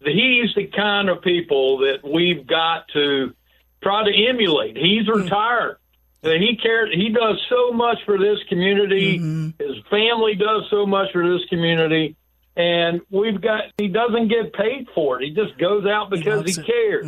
he's 0.00 0.54
the 0.54 0.66
kind 0.66 1.08
of 1.08 1.22
people 1.22 1.78
that 1.78 1.98
we've 2.04 2.46
got 2.46 2.88
to 2.92 3.34
try 3.82 4.04
to 4.04 4.26
emulate. 4.28 4.76
He's 4.76 5.06
retired. 5.08 5.78
Uh, 6.24 6.30
He 6.30 6.56
cares. 6.60 6.90
He 6.94 7.10
does 7.10 7.40
so 7.48 7.72
much 7.72 7.98
for 8.04 8.18
this 8.18 8.38
community. 8.48 9.18
His 9.58 9.76
family 9.90 10.34
does 10.34 10.64
so 10.70 10.86
much 10.86 11.12
for 11.12 11.26
this 11.28 11.46
community, 11.48 12.16
and 12.56 13.00
we've 13.10 13.40
got. 13.40 13.64
He 13.78 13.88
doesn't 13.88 14.28
get 14.28 14.52
paid 14.52 14.88
for 14.94 15.20
it. 15.20 15.24
He 15.26 15.30
just 15.34 15.56
goes 15.58 15.86
out 15.86 16.10
because 16.10 16.40
he, 16.46 16.62
cares. 16.64 17.04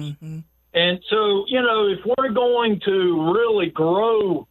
And 0.74 1.00
so, 1.08 1.44
you 1.48 1.60
know, 1.62 1.88
if 1.88 2.00
we're 2.04 2.28
going 2.30 2.80
to 2.84 3.32
really 3.34 3.70
grow 3.70 4.46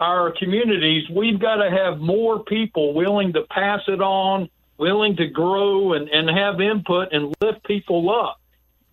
our 0.00 0.32
communities, 0.38 1.04
we've 1.10 1.38
got 1.38 1.56
to 1.56 1.70
have 1.70 1.98
more 2.00 2.42
people 2.42 2.94
willing 2.94 3.34
to 3.34 3.42
pass 3.50 3.80
it 3.86 4.00
on, 4.00 4.48
willing 4.78 5.16
to 5.16 5.26
grow 5.26 5.92
and, 5.94 6.08
and 6.08 6.28
have 6.30 6.60
input 6.60 7.12
and 7.12 7.34
lift 7.40 7.64
people 7.64 8.10
up. 8.10 8.40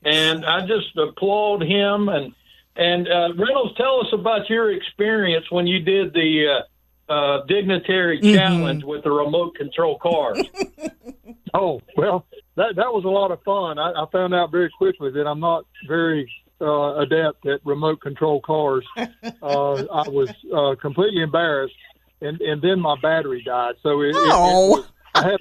And 0.03 0.45
I 0.45 0.61
just 0.67 0.95
applaud 0.97 1.61
him. 1.63 2.09
And 2.09 2.33
and 2.75 3.07
uh, 3.07 3.29
Reynolds, 3.37 3.75
tell 3.77 4.01
us 4.01 4.07
about 4.11 4.49
your 4.49 4.71
experience 4.71 5.45
when 5.49 5.65
you 5.65 5.79
did 5.79 6.13
the 6.13 6.61
uh, 7.09 7.11
uh, 7.11 7.45
dignitary 7.45 8.19
challenge 8.19 8.83
with 8.83 9.03
the 9.03 9.11
remote 9.11 9.55
control 9.55 9.97
cars. 9.99 10.41
Oh 11.53 11.79
well, 11.95 12.25
that 12.57 12.75
that 12.75 12.91
was 12.91 13.05
a 13.05 13.07
lot 13.07 13.31
of 13.31 13.41
fun. 13.43 13.79
I, 13.79 13.91
I 13.91 14.05
found 14.11 14.35
out 14.35 14.51
very 14.51 14.69
quickly 14.77 15.09
that 15.11 15.25
I'm 15.25 15.39
not 15.39 15.65
very 15.87 16.29
uh, 16.59 16.97
adept 16.97 17.45
at 17.45 17.61
remote 17.65 18.01
control 18.01 18.41
cars. 18.41 18.85
Uh, 19.41 19.73
I 19.85 20.09
was 20.09 20.29
uh, 20.53 20.75
completely 20.81 21.21
embarrassed, 21.21 21.75
and 22.19 22.41
and 22.41 22.61
then 22.61 22.79
my 22.81 22.95
battery 23.01 23.41
died. 23.43 23.75
So 23.83 24.01
it, 24.01 24.07
it- 24.09 24.15
it 24.17 24.31
Oh. 24.33 24.69
was, 24.79 24.85
I 25.13 25.23
had 25.23 25.39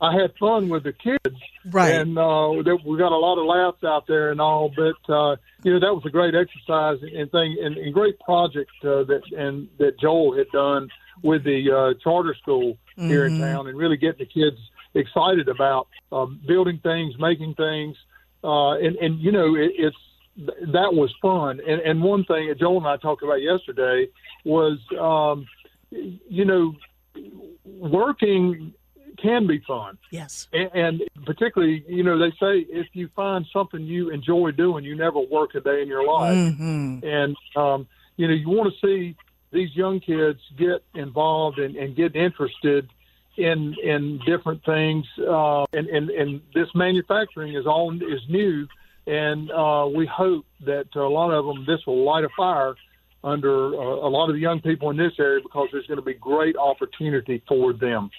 I 0.00 0.12
had 0.12 0.32
fun 0.38 0.68
with 0.68 0.84
the 0.84 0.92
kids, 0.92 1.40
Right. 1.70 1.94
And 1.94 2.16
uh, 2.16 2.62
there, 2.64 2.76
we 2.76 2.96
got 2.96 3.12
a 3.12 3.16
lot 3.18 3.38
of 3.38 3.46
laughs 3.46 3.82
out 3.82 4.06
there 4.06 4.30
and 4.30 4.40
all, 4.40 4.70
but 4.74 5.12
uh, 5.12 5.36
you 5.64 5.72
know 5.72 5.80
that 5.80 5.92
was 5.92 6.02
a 6.06 6.10
great 6.10 6.34
exercise 6.34 6.98
and 7.02 7.30
thing 7.32 7.56
and, 7.60 7.76
and 7.76 7.92
great 7.92 8.18
project 8.20 8.70
uh, 8.84 9.02
that 9.04 9.22
and 9.36 9.68
that 9.78 9.98
Joel 9.98 10.36
had 10.36 10.46
done 10.52 10.88
with 11.22 11.44
the 11.44 11.70
uh, 11.72 11.98
charter 12.02 12.34
school 12.40 12.78
here 12.96 13.26
in 13.26 13.34
Mhm. 13.34 13.40
town 13.40 13.66
and 13.66 13.76
really 13.76 13.96
getting 13.96 14.18
the 14.18 14.26
kids 14.26 14.56
excited 14.94 15.48
about 15.48 15.88
um, 16.12 16.40
building 16.46 16.78
things, 16.82 17.14
making 17.18 17.54
things, 17.54 17.96
uh, 18.44 18.72
and 18.74 18.96
and 18.96 19.18
you 19.18 19.32
know 19.32 19.56
it, 19.56 19.72
it's 19.76 19.96
that 20.72 20.94
was 20.94 21.12
fun. 21.20 21.60
And 21.66 21.80
and 21.80 22.02
one 22.02 22.24
thing 22.24 22.48
that 22.48 22.60
Joel 22.60 22.78
and 22.78 22.86
I 22.86 22.96
talked 22.96 23.22
about 23.24 23.42
yesterday 23.42 24.06
was, 24.44 24.78
um, 25.00 25.46
you 25.90 26.44
know, 26.44 26.74
working 27.64 28.72
can 29.18 29.46
be 29.46 29.60
fun. 29.60 29.98
Yes. 30.10 30.48
And, 30.52 30.70
and 30.74 31.02
particularly, 31.24 31.84
you 31.88 32.02
know, 32.02 32.18
they 32.18 32.30
say 32.32 32.66
if 32.68 32.88
you 32.92 33.08
find 33.14 33.46
something 33.52 33.82
you 33.82 34.10
enjoy 34.10 34.50
doing, 34.52 34.84
you 34.84 34.94
never 34.94 35.20
work 35.20 35.54
a 35.54 35.60
day 35.60 35.82
in 35.82 35.88
your 35.88 36.06
life. 36.06 36.36
Mhm. 36.36 37.04
And 37.04 37.36
um, 37.56 37.86
you 38.16 38.26
know, 38.28 38.34
you 38.34 38.48
want 38.48 38.72
to 38.72 38.86
see 38.86 39.16
these 39.52 39.74
young 39.74 40.00
kids 40.00 40.40
get 40.56 40.82
involved 40.94 41.58
and, 41.58 41.76
and 41.76 41.94
get 41.94 42.16
interested 42.16 42.88
in 43.36 43.74
in 43.82 44.18
different 44.26 44.64
things. 44.64 45.06
Uh, 45.18 45.64
and, 45.72 45.88
and 45.88 46.10
and 46.10 46.40
this 46.54 46.68
manufacturing 46.74 47.54
is 47.54 47.66
all 47.66 47.92
is 47.94 48.22
new, 48.28 48.66
and 49.06 49.50
uh, 49.50 49.88
we 49.92 50.06
hope 50.06 50.46
that 50.64 50.94
a 50.94 51.08
lot 51.08 51.30
of 51.30 51.46
them 51.46 51.64
this 51.66 51.86
will 51.86 52.04
light 52.04 52.24
a 52.24 52.28
fire 52.36 52.74
under 53.22 53.74
uh, 53.74 54.06
a 54.06 54.10
lot 54.10 54.28
of 54.28 54.34
the 54.34 54.40
young 54.40 54.60
people 54.60 54.90
in 54.90 54.96
this 54.96 55.12
area 55.18 55.40
because 55.42 55.68
there's 55.72 55.86
going 55.86 55.98
to 55.98 56.04
be 56.04 56.14
great 56.14 56.56
opportunity 56.56 57.42
for 57.48 57.72
them. 57.72 58.10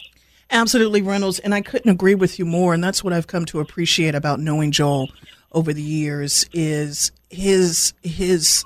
Absolutely, 0.49 1.01
Reynolds. 1.01 1.39
And 1.39 1.53
I 1.53 1.61
couldn't 1.61 1.91
agree 1.91 2.15
with 2.15 2.39
you 2.39 2.45
more. 2.45 2.73
And 2.73 2.83
that's 2.83 3.03
what 3.03 3.13
I've 3.13 3.27
come 3.27 3.45
to 3.45 3.59
appreciate 3.59 4.15
about 4.15 4.39
knowing 4.39 4.71
Joel 4.71 5.09
over 5.51 5.73
the 5.73 5.81
years 5.81 6.45
is 6.53 7.11
his 7.29 7.93
his 8.01 8.63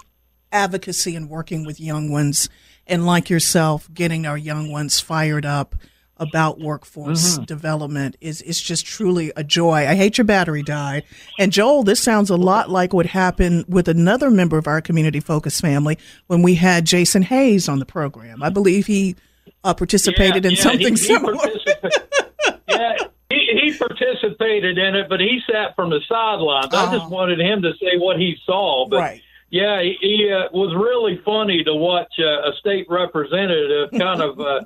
advocacy 0.52 1.15
and 1.15 1.30
working 1.30 1.65
with 1.65 1.80
young 1.80 2.12
ones 2.12 2.50
and 2.88 3.06
like 3.06 3.30
yourself, 3.30 3.89
getting 3.94 4.26
our 4.26 4.38
young 4.38 4.72
ones 4.72 5.00
fired 5.00 5.46
up 5.46 5.76
about 6.17 6.60
workforce 6.60 7.39
Mhm. 7.39 7.46
development 7.48 8.15
is 8.22 8.44
is 8.44 8.62
just 8.62 8.86
truly 8.86 9.32
a 9.36 9.44
joy. 9.44 9.88
I 9.88 9.96
hate 9.96 10.20
your 10.20 10.26
battery 10.26 10.62
died. 10.62 11.04
And 11.39 11.52
Joel, 11.52 11.82
this 11.84 12.00
sounds 12.00 12.30
a 12.30 12.36
lot 12.36 12.70
like 12.70 12.94
what 12.94 13.08
happened 13.08 13.65
with 13.67 13.88
another 13.88 14.30
member 14.30 14.60
of 14.60 14.67
our 14.67 14.82
community 14.82 15.20
focus 15.20 15.60
family 15.60 15.97
when 16.28 16.43
we 16.43 16.55
had 16.55 16.86
Jason 16.86 17.24
Hayes 17.24 17.68
on 17.68 17.80
the 17.80 17.86
program. 17.86 18.43
I 18.43 18.49
believe 18.49 18.86
he 18.86 19.16
uh, 19.64 19.74
participated 19.74 20.46
in 20.46 20.52
Yeah, 20.52 20.62
something 20.62 20.80
he- 20.80 20.89
he 20.89 20.96
similar. 20.98 21.36
yeah, 22.68 22.94
he, 23.30 23.60
he 23.64 23.78
participated 23.78 24.78
in 24.78 24.96
it, 24.96 25.08
but 25.10 25.20
he 25.20 25.39
sat 25.52 25.76
from 25.76 25.89
the 25.89 26.00
sidelines. 26.08 26.74
I 26.74 26.92
just 26.98 27.10
wanted 27.10 27.39
him 27.39 27.62
to 27.64 27.72
say 27.80 27.98
what 27.98 28.18
he 28.20 28.38
saw. 28.46 28.88
But 28.89 28.98
Right. 29.00 29.22
Yeah, 29.54 29.82
he, 29.82 29.98
he 30.00 30.32
uh, 30.32 30.48
was 30.54 30.74
really 30.74 31.22
funny 31.26 31.62
to 31.66 31.76
watch 31.76 32.14
uh, 32.20 32.24
a 32.50 32.54
state 32.62 32.88
representative 32.89 33.92
kind 34.00 34.22
of 34.22 34.39
uh, 34.39 34.62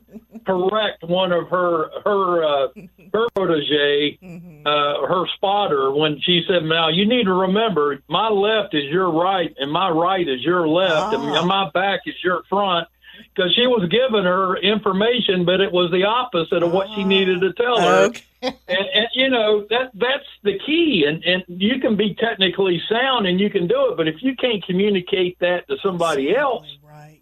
correct 0.45 1.03
one 1.03 1.31
of 1.31 1.47
her 1.49 1.89
her 2.03 2.43
uh, 2.43 2.67
her 3.11 3.25
protege, 3.35 4.19
uh, 4.63 5.07
her 5.07 5.25
spotter 5.33 5.89
when 5.91 6.21
she 6.21 6.43
said, 6.47 6.65
"Now 6.65 6.89
you 6.89 7.07
need 7.07 7.23
to 7.23 7.33
remember, 7.33 7.97
my 8.09 8.29
left 8.29 8.75
is 8.75 8.83
your 8.91 9.09
right, 9.11 9.51
and 9.57 9.71
my 9.71 9.89
right 9.89 10.27
is 10.29 10.43
your 10.43 10.67
left, 10.67 11.15
Ah. 11.15 11.39
and 11.39 11.47
my 11.47 11.67
back 11.73 12.01
is 12.05 12.13
your 12.23 12.43
front." 12.47 12.87
Because 13.35 13.53
she 13.53 13.67
was 13.67 13.89
giving 13.89 14.23
her 14.23 14.55
information, 14.57 15.43
but 15.43 15.59
it 15.59 15.71
was 15.71 15.91
the 15.91 16.05
opposite 16.05 16.63
of 16.63 16.71
what 16.71 16.87
she 16.95 17.03
needed 17.03 17.41
to 17.41 17.51
tell 17.53 17.79
her. 17.79 18.05
Okay. 18.05 18.21
And, 18.67 18.87
and 18.93 19.07
you 19.15 19.27
know 19.27 19.65
that 19.71 19.89
that's 19.95 20.27
the 20.43 20.59
key. 20.63 21.05
And 21.07 21.23
and 21.23 21.43
you 21.47 21.79
can 21.79 21.95
be 21.95 22.13
technically 22.13 22.79
sound 22.87 23.25
and 23.25 23.39
you 23.39 23.49
can 23.49 23.65
do 23.65 23.89
it, 23.89 23.97
but 23.97 24.07
if 24.07 24.21
you 24.21 24.35
can't 24.35 24.63
communicate 24.63 25.39
that 25.39 25.67
to 25.67 25.77
somebody 25.81 26.35
else 26.35 26.67
Right. 26.83 27.21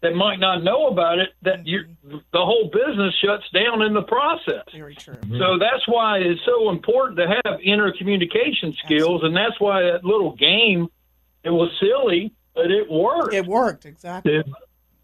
that 0.00 0.16
might 0.16 0.40
not 0.40 0.64
know 0.64 0.88
about 0.88 1.20
it, 1.20 1.28
that 1.42 1.64
you 1.64 1.84
mm-hmm. 1.84 2.16
the 2.32 2.44
whole 2.44 2.72
business 2.72 3.14
shuts 3.24 3.44
down 3.52 3.82
in 3.82 3.94
the 3.94 4.02
process. 4.02 4.64
Very 4.72 4.96
true. 4.96 5.14
Mm-hmm. 5.14 5.38
So 5.38 5.58
that's 5.58 5.86
why 5.86 6.18
it's 6.18 6.40
so 6.44 6.70
important 6.70 7.18
to 7.18 7.28
have 7.28 7.60
intercommunication 7.60 8.74
skills, 8.84 9.22
and 9.22 9.36
that's 9.36 9.60
why 9.60 9.82
that 9.82 10.04
little 10.04 10.34
game 10.34 10.88
it 11.44 11.50
was 11.50 11.70
silly, 11.78 12.32
but 12.54 12.70
it 12.70 12.90
worked. 12.90 13.34
It 13.34 13.46
worked 13.46 13.84
exactly. 13.84 14.36
It, 14.36 14.46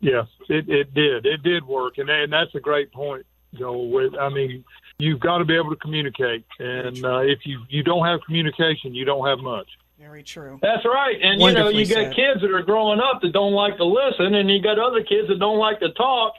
yes, 0.01 0.27
it, 0.49 0.69
it 0.69 0.95
did. 0.95 1.27
It 1.27 1.43
did 1.43 1.65
work, 1.67 1.99
and 1.99 2.09
and 2.11 2.33
that's 2.33 2.55
a 2.55 2.61
great 2.61 2.93
point, 2.93 3.27
Joel. 3.55 3.91
With 3.91 4.15
I 4.19 4.29
mean, 4.29 4.65
you've 4.99 5.21
got 5.21 5.39
to 5.39 5.45
be 5.45 5.57
able 5.57 5.71
to 5.71 5.77
communicate, 5.77 6.45
and 6.59 7.05
uh, 7.05 7.19
if 7.19 7.41
you 7.45 7.61
you 7.69 7.83
don't 7.83 8.05
have 8.05 8.21
communication, 8.27 8.95
you 8.95 9.05
don't 9.05 9.27
have 9.27 9.39
much. 9.39 9.69
Very 9.99 10.23
true. 10.23 10.59
That's 10.63 10.85
right. 10.87 11.17
And 11.21 11.41
you 11.41 11.53
know, 11.53 11.65
Wonderfully 11.65 11.85
you 11.85 11.87
got 11.87 12.05
said. 12.05 12.17
kids 12.17 12.41
that 12.41 12.51
are 12.51 12.63
growing 12.63 13.01
up 13.01 13.21
that 13.21 13.33
don't 13.33 13.53
like 13.53 13.77
to 13.77 13.85
listen, 13.85 14.35
and 14.35 14.51
you 14.51 14.63
got 14.63 14.79
other 14.79 15.03
kids 15.03 15.29
that 15.29 15.39
don't 15.39 15.59
like 15.59 15.81
to 15.81 15.93
talk. 15.93 16.35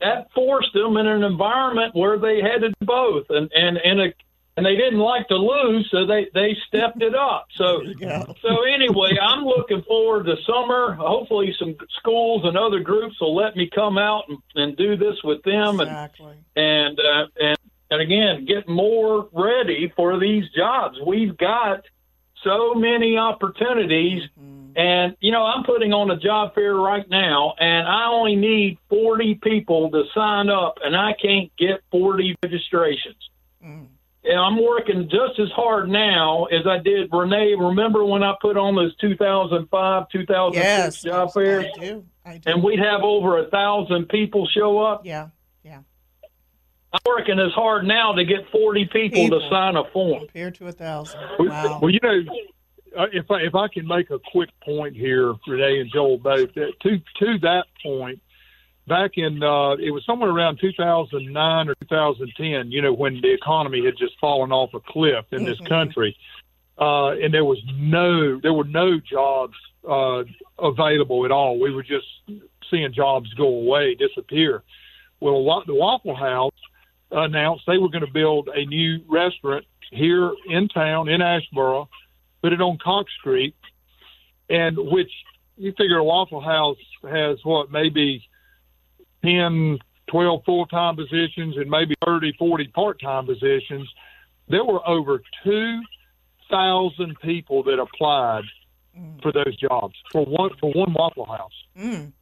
That 0.00 0.28
forced 0.34 0.72
them 0.74 0.96
in 0.96 1.06
an 1.06 1.22
environment 1.22 1.94
where 1.94 2.18
they 2.18 2.42
had 2.42 2.62
to 2.62 2.68
do 2.68 2.74
both, 2.86 3.26
and 3.30 3.50
and 3.54 3.78
and 3.78 4.00
a, 4.00 4.14
and 4.56 4.64
they 4.64 4.74
didn't 4.74 5.00
like 5.00 5.28
to 5.28 5.36
lose, 5.36 5.86
so 5.90 6.06
they 6.06 6.28
they 6.32 6.56
stepped 6.66 7.02
it 7.02 7.14
up. 7.14 7.48
So 7.56 7.82
so 8.40 8.62
anyway, 8.64 9.10
I'm 9.20 9.44
looking 9.44 9.82
forward 9.82 10.24
to 10.26 10.36
summer. 10.46 10.94
Hopefully, 10.94 11.54
some 11.58 11.76
schools 11.98 12.42
and 12.44 12.56
other 12.56 12.80
groups 12.80 13.20
will 13.20 13.34
let 13.36 13.54
me 13.56 13.68
come 13.72 13.98
out 13.98 14.24
and, 14.28 14.38
and 14.54 14.76
do 14.76 14.96
this 14.96 15.16
with 15.22 15.42
them, 15.42 15.80
Exactly. 15.80 16.34
and 16.56 16.98
uh, 16.98 17.26
and 17.38 17.58
and 17.90 18.00
again 18.00 18.46
get 18.46 18.68
more 18.68 19.28
ready 19.32 19.92
for 19.94 20.18
these 20.18 20.44
jobs. 20.56 20.96
We've 21.06 21.36
got 21.36 21.84
so 22.42 22.74
many 22.74 23.18
opportunities, 23.18 24.22
and 24.74 25.16
you 25.20 25.32
know 25.32 25.44
I'm 25.44 25.64
putting 25.64 25.92
on 25.92 26.10
a 26.10 26.16
job 26.16 26.54
fair 26.54 26.74
right 26.74 27.08
now, 27.10 27.54
and 27.58 27.86
I 27.86 28.06
only 28.06 28.36
need 28.36 28.78
40 28.88 29.34
people 29.42 29.90
to 29.90 30.04
sign 30.14 30.48
up, 30.48 30.78
and 30.82 30.96
I 30.96 31.12
can't 31.20 31.50
get 31.58 31.82
40 31.90 32.36
registrations. 32.42 33.16
And 34.28 34.38
I'm 34.40 34.62
working 34.62 35.08
just 35.08 35.38
as 35.38 35.48
hard 35.54 35.88
now 35.88 36.44
as 36.46 36.66
I 36.66 36.78
did. 36.78 37.08
Renee, 37.12 37.54
remember 37.58 38.04
when 38.04 38.22
I 38.24 38.34
put 38.40 38.56
on 38.56 38.74
those 38.74 38.94
2005, 38.96 40.08
2006 40.10 40.54
Yes. 40.64 41.02
job 41.02 41.32
fairs, 41.32 41.66
I 41.76 41.80
do. 41.80 42.04
I 42.24 42.38
do. 42.38 42.50
and 42.50 42.62
we'd 42.64 42.80
have 42.80 43.02
over 43.02 43.38
a 43.38 43.46
thousand 43.50 44.08
people 44.08 44.46
show 44.48 44.78
up? 44.78 45.06
yeah. 45.06 45.28
Yeah. 45.64 45.80
I'm 46.92 47.00
working 47.06 47.38
as 47.38 47.52
hard 47.52 47.84
now 47.84 48.12
to 48.12 48.24
get 48.24 48.48
40 48.50 48.86
people, 48.86 49.24
People. 49.24 49.40
to 49.40 49.48
sign 49.50 49.76
a 49.76 49.84
form. 49.92 50.20
Compared 50.20 50.54
to 50.56 50.68
a 50.68 50.72
thousand. 50.72 51.20
Well, 51.38 51.48
Wow. 51.48 51.78
well, 51.82 51.90
you 51.90 52.00
know, 52.02 52.22
uh, 52.96 53.06
if 53.12 53.30
I, 53.30 53.40
if 53.42 53.54
I 53.54 53.68
can 53.68 53.86
make 53.86 54.10
a 54.10 54.18
quick 54.32 54.48
point 54.64 54.96
here, 54.96 55.34
Renee 55.46 55.80
and 55.80 55.90
Joel 55.92 56.18
both, 56.18 56.54
that 56.54 56.72
to 56.80 56.98
to 57.18 57.38
that 57.40 57.66
point, 57.82 58.20
back 58.86 59.12
in 59.16 59.42
uh, 59.42 59.72
it 59.72 59.90
was 59.90 60.04
somewhere 60.04 60.30
around 60.30 60.58
2009 60.60 61.68
or 61.68 61.74
2010. 61.74 62.70
You 62.70 62.82
know, 62.82 62.92
when 62.92 63.20
the 63.20 63.32
economy 63.32 63.84
had 63.84 63.96
just 63.96 64.18
fallen 64.20 64.52
off 64.52 64.74
a 64.74 64.80
cliff 64.80 65.24
in 65.32 65.44
this 65.44 65.60
country, 65.68 66.16
uh, 66.78 67.10
and 67.10 67.32
there 67.32 67.44
was 67.44 67.62
no 67.74 68.40
there 68.40 68.52
were 68.52 68.64
no 68.64 69.00
jobs 69.00 69.54
uh, 69.88 70.24
available 70.58 71.24
at 71.24 71.30
all. 71.30 71.58
We 71.58 71.72
were 71.72 71.82
just 71.82 72.06
seeing 72.70 72.92
jobs 72.92 73.32
go 73.34 73.46
away, 73.46 73.94
disappear. 73.94 74.62
Well, 75.20 75.62
the 75.66 75.74
Waffle 75.74 76.16
House 76.16 76.52
announced 77.10 77.64
they 77.66 77.78
were 77.78 77.88
going 77.88 78.04
to 78.04 78.12
build 78.12 78.48
a 78.52 78.64
new 78.66 79.00
restaurant 79.08 79.64
here 79.90 80.32
in 80.48 80.68
town 80.68 81.08
in 81.08 81.20
Asheboro, 81.20 81.88
put 82.42 82.52
it 82.52 82.60
on 82.60 82.78
Cox 82.78 83.10
Street, 83.20 83.54
and 84.50 84.76
which 84.76 85.10
you 85.56 85.72
figure 85.72 85.98
a 85.98 86.04
Waffle 86.04 86.40
House 86.40 86.76
has 87.08 87.38
what 87.44 87.70
maybe 87.70 88.28
10, 89.26 89.78
12 90.08 90.44
full 90.44 90.66
time 90.66 90.96
positions 90.96 91.56
and 91.56 91.68
maybe 91.68 91.94
30, 92.04 92.32
40 92.38 92.68
part 92.68 93.00
time 93.00 93.26
positions. 93.26 93.88
There 94.48 94.64
were 94.64 94.86
over 94.86 95.20
2,000 95.44 97.16
people 97.20 97.64
that 97.64 97.80
applied 97.80 98.44
for 99.22 99.32
those 99.32 99.56
jobs 99.56 99.94
for 100.10 100.24
one 100.24 100.50
for 100.60 100.72
one 100.72 100.92
Waffle 100.94 101.26
House. 101.26 101.52
Mm. 101.78 102.12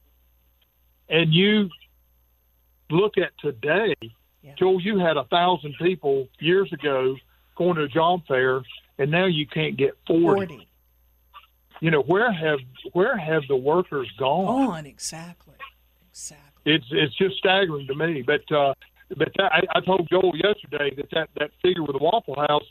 And 1.09 1.33
you 1.33 1.69
look 2.91 3.19
at 3.19 3.31
today, 3.39 3.95
Joel, 4.59 4.81
you 4.81 4.99
had 4.99 5.17
a 5.17 5.25
thousand 5.25 5.75
people 5.81 6.29
years 6.41 6.73
ago 6.73 7.17
going 7.57 7.77
to 7.77 7.83
a 7.83 7.89
job 7.89 8.23
fair, 8.27 8.63
and 8.99 9.11
now 9.11 9.27
you 9.27 9.47
can't 9.47 9.77
get 9.77 9.97
40. 10.07 10.47
40. 10.47 10.69
You 11.81 11.91
know 11.91 12.03
where 12.03 12.33
have 12.33 12.61
where 12.93 13.17
have 13.17 13.43
the 13.49 13.57
workers 13.57 14.11
gone? 14.19 14.69
On 14.69 14.87
exactly. 14.87 15.55
Exactly. 16.11 16.54
It's 16.65 16.87
it's 16.91 17.15
just 17.17 17.37
staggering 17.37 17.87
to 17.87 17.95
me. 17.95 18.23
But 18.23 18.51
uh, 18.51 18.75
but 19.17 19.29
that, 19.37 19.53
I, 19.53 19.63
I 19.75 19.81
told 19.81 20.09
Joel 20.11 20.33
yesterday 20.35 20.95
that 20.97 21.11
that, 21.13 21.29
that 21.39 21.51
figure 21.63 21.83
with 21.83 21.93
the 21.93 22.03
Waffle 22.03 22.37
House, 22.37 22.65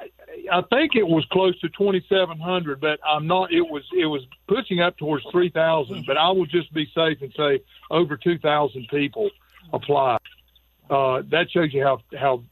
I, 0.00 0.06
I 0.52 0.62
think 0.70 0.96
it 0.96 1.06
was 1.06 1.26
close 1.30 1.58
to 1.60 1.68
twenty 1.68 2.04
seven 2.08 2.38
hundred, 2.38 2.80
but 2.80 3.00
I'm 3.06 3.26
not. 3.26 3.52
It 3.52 3.62
was 3.62 3.82
it 3.96 4.06
was 4.06 4.22
pushing 4.46 4.80
up 4.80 4.96
towards 4.96 5.24
three 5.30 5.50
thousand. 5.50 6.04
But 6.06 6.16
I 6.16 6.30
will 6.30 6.46
just 6.46 6.72
be 6.72 6.86
safe 6.94 7.18
and 7.20 7.32
say 7.36 7.60
over 7.90 8.16
two 8.16 8.38
thousand 8.38 8.88
people 8.88 9.30
applied. 9.72 10.20
Uh, 10.88 11.22
that 11.30 11.50
shows 11.50 11.72
you 11.74 11.82
how 11.82 12.00
how 12.18 12.42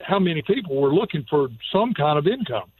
how 0.00 0.18
many 0.18 0.42
people 0.42 0.80
were 0.80 0.94
looking 0.94 1.24
for 1.28 1.48
some 1.72 1.94
kind 1.94 2.18
of 2.18 2.26
income. 2.26 2.70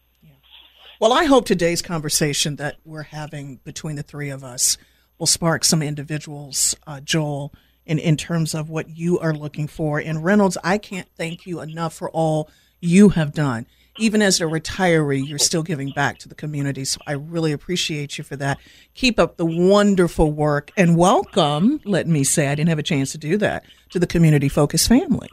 Well, 1.00 1.12
I 1.12 1.24
hope 1.24 1.46
today's 1.46 1.80
conversation 1.80 2.56
that 2.56 2.76
we're 2.84 3.04
having 3.04 3.60
between 3.64 3.96
the 3.96 4.02
three 4.02 4.30
of 4.30 4.42
us 4.42 4.76
will 5.18 5.26
spark 5.26 5.64
some 5.64 5.82
individuals, 5.82 6.76
uh, 6.86 7.00
Joel, 7.00 7.52
in, 7.86 7.98
in 7.98 8.16
terms 8.16 8.54
of 8.54 8.70
what 8.70 8.90
you 8.90 9.18
are 9.18 9.34
looking 9.34 9.66
for. 9.66 9.98
And 9.98 10.24
Reynolds, 10.24 10.58
I 10.62 10.78
can't 10.78 11.08
thank 11.16 11.46
you 11.46 11.60
enough 11.60 11.94
for 11.94 12.10
all 12.10 12.50
you 12.80 13.10
have 13.10 13.32
done. 13.32 13.66
Even 14.00 14.22
as 14.22 14.40
a 14.40 14.44
retiree, 14.44 15.26
you're 15.26 15.40
still 15.40 15.64
giving 15.64 15.90
back 15.90 16.18
to 16.18 16.28
the 16.28 16.34
community. 16.36 16.84
So 16.84 17.00
I 17.06 17.12
really 17.12 17.50
appreciate 17.50 18.16
you 18.16 18.22
for 18.22 18.36
that. 18.36 18.58
Keep 18.94 19.18
up 19.18 19.38
the 19.38 19.46
wonderful 19.46 20.30
work 20.30 20.70
and 20.76 20.96
welcome, 20.96 21.80
let 21.84 22.06
me 22.06 22.22
say, 22.22 22.46
I 22.46 22.54
didn't 22.54 22.68
have 22.68 22.78
a 22.78 22.84
chance 22.84 23.10
to 23.12 23.18
do 23.18 23.36
that, 23.38 23.64
to 23.90 23.98
the 23.98 24.06
community 24.06 24.48
focused 24.48 24.88
family. 24.88 25.28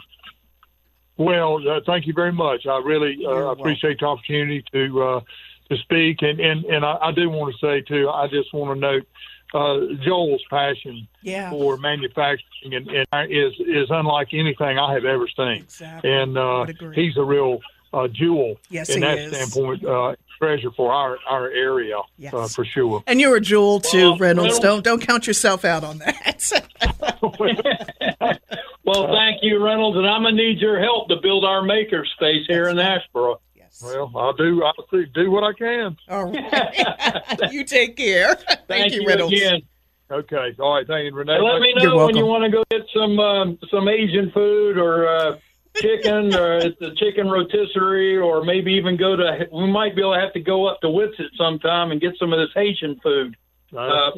Well, 1.17 1.61
uh, 1.69 1.81
thank 1.85 2.07
you 2.07 2.13
very 2.13 2.33
much. 2.33 2.65
I 2.65 2.79
really 2.79 3.19
uh, 3.25 3.51
appreciate 3.51 3.99
the 3.99 4.07
opportunity 4.07 4.63
to 4.73 5.03
uh, 5.03 5.21
to 5.69 5.77
speak, 5.77 6.21
and 6.21 6.39
and 6.39 6.65
and 6.65 6.85
I, 6.85 6.97
I 7.01 7.11
do 7.13 7.29
want 7.29 7.55
to 7.55 7.65
say 7.65 7.81
too. 7.81 8.09
I 8.09 8.27
just 8.27 8.53
want 8.53 8.75
to 8.75 8.79
note 8.79 9.07
uh, 9.55 9.79
Joel's 10.03 10.43
passion 10.49 11.07
Yeah. 11.21 11.49
for 11.49 11.77
manufacturing 11.77 12.73
and, 12.73 12.89
and 13.11 13.31
is 13.31 13.53
is 13.59 13.87
unlike 13.89 14.29
anything 14.33 14.77
I 14.77 14.93
have 14.93 15.05
ever 15.05 15.27
seen. 15.35 15.63
Exactly. 15.63 16.11
And 16.11 16.37
uh, 16.37 16.65
he's 16.93 17.15
a 17.17 17.23
real 17.23 17.61
uh, 17.93 18.07
jewel 18.09 18.57
Yes, 18.69 18.89
in 18.89 18.95
he 19.01 19.07
that 19.07 19.17
is. 19.17 19.35
standpoint. 19.35 19.85
Uh, 19.85 20.15
treasure 20.37 20.69
for 20.75 20.91
our 20.91 21.17
our 21.29 21.49
area 21.49 21.95
Yes. 22.17 22.33
uh, 22.33 22.45
for 22.49 22.65
sure. 22.65 23.01
And 23.07 23.21
you're 23.21 23.37
a 23.37 23.41
jewel 23.41 23.79
too, 23.79 24.09
Well, 24.11 24.17
Reynolds. 24.17 24.53
well- 24.55 24.61
don't 24.61 24.83
don't 24.83 25.01
count 25.01 25.25
yourself 25.27 25.63
out 25.63 25.83
on 25.85 25.99
that. 25.99 26.51
Well, 28.83 29.07
thank 29.07 29.39
you, 29.41 29.63
Reynolds, 29.65 29.97
and 29.97 30.05
I'm 30.05 30.21
gonna 30.21 30.35
need 30.35 30.59
your 30.59 30.79
help 30.79 31.09
to 31.09 31.15
build 31.15 31.43
our 31.43 31.63
maker 31.63 32.05
space 32.05 32.45
here 32.47 32.67
in 32.69 32.77
Asheboro. 32.77 33.37
Yes. 33.81 33.93
Well, 33.93 34.11
I'll 34.15 34.33
do 34.33 34.63
I'll 34.63 34.73
see, 34.91 35.05
do 35.13 35.31
what 35.31 35.43
I 35.43 35.53
can. 35.53 35.97
All 36.09 36.25
right. 36.31 37.51
you 37.51 37.63
take 37.63 37.95
care. 37.97 38.35
Thank, 38.35 38.67
Thank 38.67 38.93
you, 38.93 39.01
you 39.01 39.07
Reynolds. 39.07 39.33
again. 39.33 39.61
Okay. 40.09 40.55
All 40.59 40.75
right. 40.75 40.87
Thank 40.87 41.05
you, 41.05 41.15
Renee. 41.15 41.39
Let 41.41 41.61
me 41.61 41.73
know 41.77 42.05
when 42.05 42.15
you 42.15 42.25
want 42.25 42.43
to 42.43 42.49
go 42.49 42.63
get 42.69 42.87
some 42.93 43.19
um, 43.19 43.57
some 43.71 43.87
Asian 43.87 44.31
food 44.31 44.77
or 44.77 45.07
uh, 45.07 45.37
chicken 45.75 46.33
or 46.35 46.57
at 46.57 46.79
the 46.79 46.91
chicken 46.95 47.27
rotisserie, 47.27 48.17
or 48.17 48.43
maybe 48.43 48.73
even 48.73 48.97
go 48.97 49.15
to. 49.15 49.47
We 49.51 49.67
might 49.67 49.95
be 49.95 50.01
able 50.01 50.13
to 50.13 50.19
have 50.19 50.33
to 50.33 50.39
go 50.39 50.67
up 50.67 50.79
to 50.81 50.89
Whitsett 50.89 51.31
sometime 51.37 51.91
and 51.91 51.99
get 51.99 52.13
some 52.19 52.31
of 52.33 52.39
this 52.39 52.49
Haitian 52.53 52.99
food. 53.01 53.35
Uh, 53.75 54.11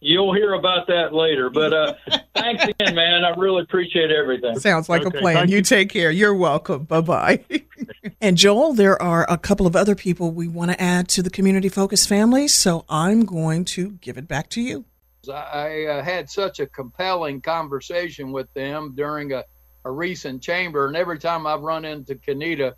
you'll 0.00 0.34
hear 0.34 0.54
about 0.54 0.86
that 0.88 1.12
later. 1.12 1.50
But 1.50 1.72
uh, 1.72 1.94
thanks 2.34 2.64
again, 2.64 2.94
man. 2.94 3.24
I 3.24 3.30
really 3.30 3.62
appreciate 3.62 4.10
everything. 4.10 4.58
Sounds 4.58 4.88
like 4.88 5.04
Okay, 5.04 5.18
a 5.18 5.20
plan. 5.20 5.48
You 5.48 5.56
you. 5.56 5.62
take 5.62 5.90
care. 5.90 6.10
You're 6.10 6.34
welcome. 6.34 6.84
Bye 6.84 7.00
bye. 7.00 7.44
and 8.20 8.36
Joel, 8.36 8.74
there 8.74 9.00
are 9.00 9.26
a 9.28 9.38
couple 9.38 9.66
of 9.66 9.76
other 9.76 9.94
people 9.94 10.30
we 10.30 10.48
want 10.48 10.70
to 10.70 10.80
add 10.80 11.08
to 11.10 11.22
the 11.22 11.30
community 11.30 11.68
focused 11.68 12.08
family, 12.08 12.48
so 12.48 12.84
I'm 12.88 13.24
going 13.24 13.64
to 13.66 13.92
give 14.00 14.18
it 14.18 14.28
back 14.28 14.50
to 14.50 14.60
you. 14.60 14.84
I 15.30 15.84
uh, 15.84 16.02
had 16.02 16.30
such 16.30 16.58
a 16.60 16.66
compelling 16.66 17.40
conversation 17.42 18.32
with 18.32 18.52
them 18.54 18.94
during 18.94 19.32
a, 19.32 19.44
a 19.84 19.90
recent 19.90 20.42
chamber, 20.42 20.86
and 20.86 20.96
every 20.96 21.18
time 21.18 21.46
I've 21.46 21.60
run 21.60 21.84
into 21.84 22.14
Kanita, 22.14 22.74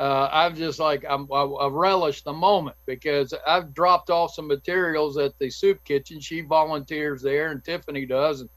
uh, 0.00 0.30
I've 0.32 0.56
just 0.56 0.78
like 0.78 1.04
I'm, 1.06 1.28
I, 1.30 1.42
I 1.42 1.68
relish 1.68 2.22
the 2.22 2.32
moment 2.32 2.76
because 2.86 3.34
I've 3.46 3.74
dropped 3.74 4.08
off 4.08 4.32
some 4.32 4.48
materials 4.48 5.18
at 5.18 5.38
the 5.38 5.50
soup 5.50 5.84
kitchen. 5.84 6.20
She 6.20 6.40
volunteers 6.40 7.20
there, 7.20 7.50
and 7.50 7.62
Tiffany 7.62 8.06
does, 8.06 8.40
and, 8.40 8.48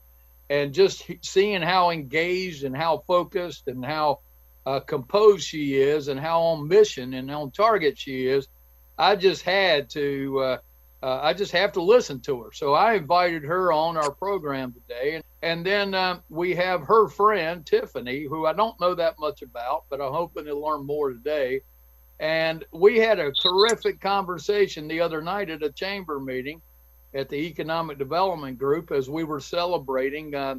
and 0.48 0.72
just 0.72 1.04
seeing 1.20 1.60
how 1.60 1.90
engaged 1.90 2.64
and 2.64 2.74
how 2.74 3.04
focused 3.06 3.64
and 3.66 3.84
how 3.84 4.20
uh, 4.64 4.80
composed 4.80 5.46
she 5.46 5.74
is, 5.74 6.08
and 6.08 6.18
how 6.18 6.40
on 6.40 6.66
mission 6.66 7.12
and 7.12 7.30
on 7.30 7.50
target 7.50 7.98
she 7.98 8.26
is, 8.26 8.48
I 8.96 9.14
just 9.14 9.42
had 9.42 9.90
to. 9.90 10.38
Uh, 10.38 10.58
uh, 11.02 11.20
I 11.22 11.34
just 11.34 11.52
have 11.52 11.72
to 11.72 11.82
listen 11.82 12.20
to 12.22 12.44
her. 12.44 12.52
So 12.54 12.72
I 12.72 12.94
invited 12.94 13.44
her 13.44 13.70
on 13.70 13.98
our 13.98 14.10
program 14.10 14.72
today. 14.72 15.16
And, 15.16 15.24
and 15.44 15.64
then 15.64 15.92
um, 15.92 16.22
we 16.30 16.54
have 16.54 16.84
her 16.84 17.06
friend, 17.06 17.66
Tiffany, 17.66 18.24
who 18.24 18.46
I 18.46 18.54
don't 18.54 18.80
know 18.80 18.94
that 18.94 19.18
much 19.18 19.42
about, 19.42 19.84
but 19.90 20.00
I'm 20.00 20.14
hoping 20.14 20.46
to 20.46 20.54
learn 20.54 20.86
more 20.86 21.10
today. 21.12 21.60
And 22.18 22.64
we 22.72 22.98
had 22.98 23.18
a 23.18 23.30
terrific 23.30 24.00
conversation 24.00 24.88
the 24.88 25.02
other 25.02 25.20
night 25.20 25.50
at 25.50 25.62
a 25.62 25.70
chamber 25.70 26.18
meeting 26.18 26.62
at 27.12 27.28
the 27.28 27.36
Economic 27.36 27.98
Development 27.98 28.58
Group 28.58 28.90
as 28.90 29.10
we 29.10 29.22
were 29.22 29.38
celebrating 29.38 30.34
uh, 30.34 30.54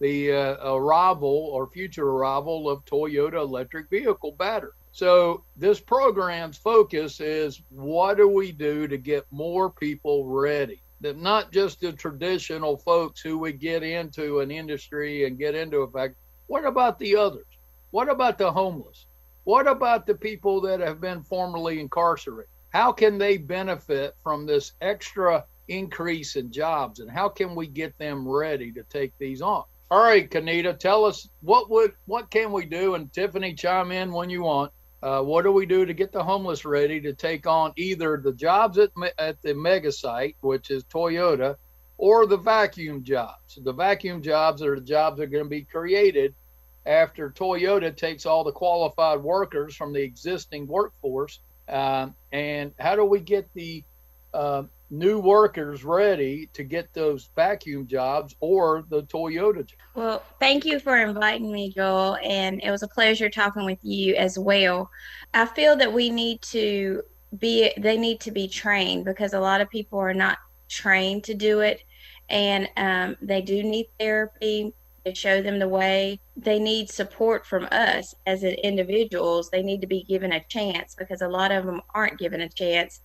the 0.00 0.32
uh, 0.32 0.74
arrival 0.76 1.50
or 1.52 1.66
future 1.66 2.08
arrival 2.08 2.70
of 2.70 2.86
Toyota 2.86 3.34
electric 3.34 3.90
vehicle 3.90 4.32
battery. 4.32 4.70
So 4.92 5.44
this 5.56 5.78
program's 5.78 6.56
focus 6.56 7.20
is 7.20 7.60
what 7.68 8.16
do 8.16 8.28
we 8.28 8.50
do 8.50 8.88
to 8.88 8.96
get 8.96 9.26
more 9.30 9.68
people 9.68 10.26
ready? 10.26 10.82
Not 11.02 11.52
just 11.52 11.80
the 11.80 11.92
traditional 11.92 12.76
folks 12.76 13.20
who 13.20 13.38
would 13.38 13.58
get 13.58 13.82
into 13.82 14.40
an 14.40 14.50
industry 14.50 15.26
and 15.26 15.38
get 15.38 15.54
into 15.54 15.78
a 15.78 15.90
fact. 15.90 16.16
What 16.46 16.64
about 16.64 16.98
the 16.98 17.16
others? 17.16 17.46
What 17.90 18.08
about 18.08 18.38
the 18.38 18.52
homeless? 18.52 19.06
What 19.44 19.66
about 19.66 20.06
the 20.06 20.14
people 20.14 20.60
that 20.62 20.80
have 20.80 21.00
been 21.00 21.22
formerly 21.22 21.80
incarcerated? 21.80 22.50
How 22.70 22.92
can 22.92 23.18
they 23.18 23.36
benefit 23.36 24.14
from 24.22 24.46
this 24.46 24.72
extra 24.80 25.44
increase 25.68 26.36
in 26.36 26.52
jobs 26.52 27.00
and 27.00 27.10
how 27.10 27.28
can 27.28 27.54
we 27.54 27.66
get 27.66 27.96
them 27.98 28.26
ready 28.26 28.72
to 28.72 28.82
take 28.84 29.12
these 29.18 29.42
on? 29.42 29.64
All 29.90 30.02
right, 30.02 30.30
Kanita, 30.30 30.78
tell 30.78 31.04
us 31.04 31.28
what 31.40 31.68
would 31.68 31.92
what 32.06 32.30
can 32.30 32.50
we 32.50 32.64
do 32.64 32.94
and 32.94 33.12
Tiffany 33.12 33.52
chime 33.52 33.92
in 33.92 34.12
when 34.12 34.30
you 34.30 34.42
want 34.42 34.72
uh, 35.02 35.20
what 35.20 35.42
do 35.42 35.50
we 35.50 35.66
do 35.66 35.84
to 35.84 35.94
get 35.94 36.12
the 36.12 36.22
homeless 36.22 36.64
ready 36.64 37.00
to 37.00 37.12
take 37.12 37.46
on 37.46 37.72
either 37.76 38.20
the 38.22 38.32
jobs 38.32 38.78
at, 38.78 38.90
at 39.18 39.42
the 39.42 39.54
mega 39.54 39.90
site, 39.90 40.36
which 40.40 40.70
is 40.70 40.84
Toyota, 40.84 41.56
or 41.98 42.26
the 42.26 42.36
vacuum 42.36 43.02
jobs? 43.02 43.58
The 43.62 43.72
vacuum 43.72 44.22
jobs 44.22 44.62
are 44.62 44.76
the 44.76 44.86
jobs 44.86 45.18
that 45.18 45.24
are 45.24 45.26
going 45.26 45.44
to 45.44 45.50
be 45.50 45.64
created 45.64 46.34
after 46.86 47.30
Toyota 47.30 47.96
takes 47.96 48.26
all 48.26 48.44
the 48.44 48.52
qualified 48.52 49.20
workers 49.20 49.74
from 49.74 49.92
the 49.92 50.02
existing 50.02 50.66
workforce. 50.66 51.40
Uh, 51.68 52.08
and 52.30 52.72
how 52.78 52.94
do 52.96 53.04
we 53.04 53.20
get 53.20 53.48
the 53.54 53.84
uh, 54.34 54.64
new 54.92 55.18
workers 55.18 55.84
ready 55.84 56.50
to 56.52 56.62
get 56.62 56.92
those 56.92 57.30
vacuum 57.34 57.86
jobs 57.86 58.36
or 58.40 58.84
the 58.90 59.02
Toyota 59.04 59.66
job. 59.66 59.78
Well, 59.94 60.22
thank 60.38 60.66
you 60.66 60.78
for 60.78 60.98
inviting 60.98 61.50
me, 61.50 61.72
Joel, 61.74 62.18
and 62.22 62.62
it 62.62 62.70
was 62.70 62.82
a 62.82 62.88
pleasure 62.88 63.30
talking 63.30 63.64
with 63.64 63.78
you 63.82 64.14
as 64.16 64.38
well. 64.38 64.90
I 65.32 65.46
feel 65.46 65.76
that 65.76 65.90
we 65.90 66.10
need 66.10 66.42
to 66.42 67.02
be 67.38 67.72
they 67.78 67.96
need 67.96 68.20
to 68.20 68.30
be 68.30 68.46
trained 68.46 69.06
because 69.06 69.32
a 69.32 69.40
lot 69.40 69.62
of 69.62 69.70
people 69.70 69.98
are 69.98 70.12
not 70.12 70.36
trained 70.68 71.24
to 71.24 71.32
do 71.32 71.60
it 71.60 71.82
and 72.28 72.68
um, 72.76 73.16
they 73.22 73.40
do 73.40 73.62
need 73.62 73.86
therapy 73.98 74.74
to 75.04 75.14
show 75.14 75.42
them 75.42 75.58
the 75.58 75.68
way 75.68 76.20
they 76.36 76.58
need 76.58 76.90
support 76.90 77.46
from 77.46 77.66
us 77.72 78.14
as 78.26 78.42
individuals 78.44 79.50
they 79.50 79.62
need 79.62 79.80
to 79.80 79.86
be 79.86 80.04
given 80.04 80.32
a 80.32 80.44
chance 80.48 80.94
because 80.94 81.22
a 81.22 81.28
lot 81.28 81.50
of 81.52 81.66
them 81.66 81.80
aren't 81.94 82.18
given 82.18 82.40
a 82.42 82.48
chance 82.48 83.00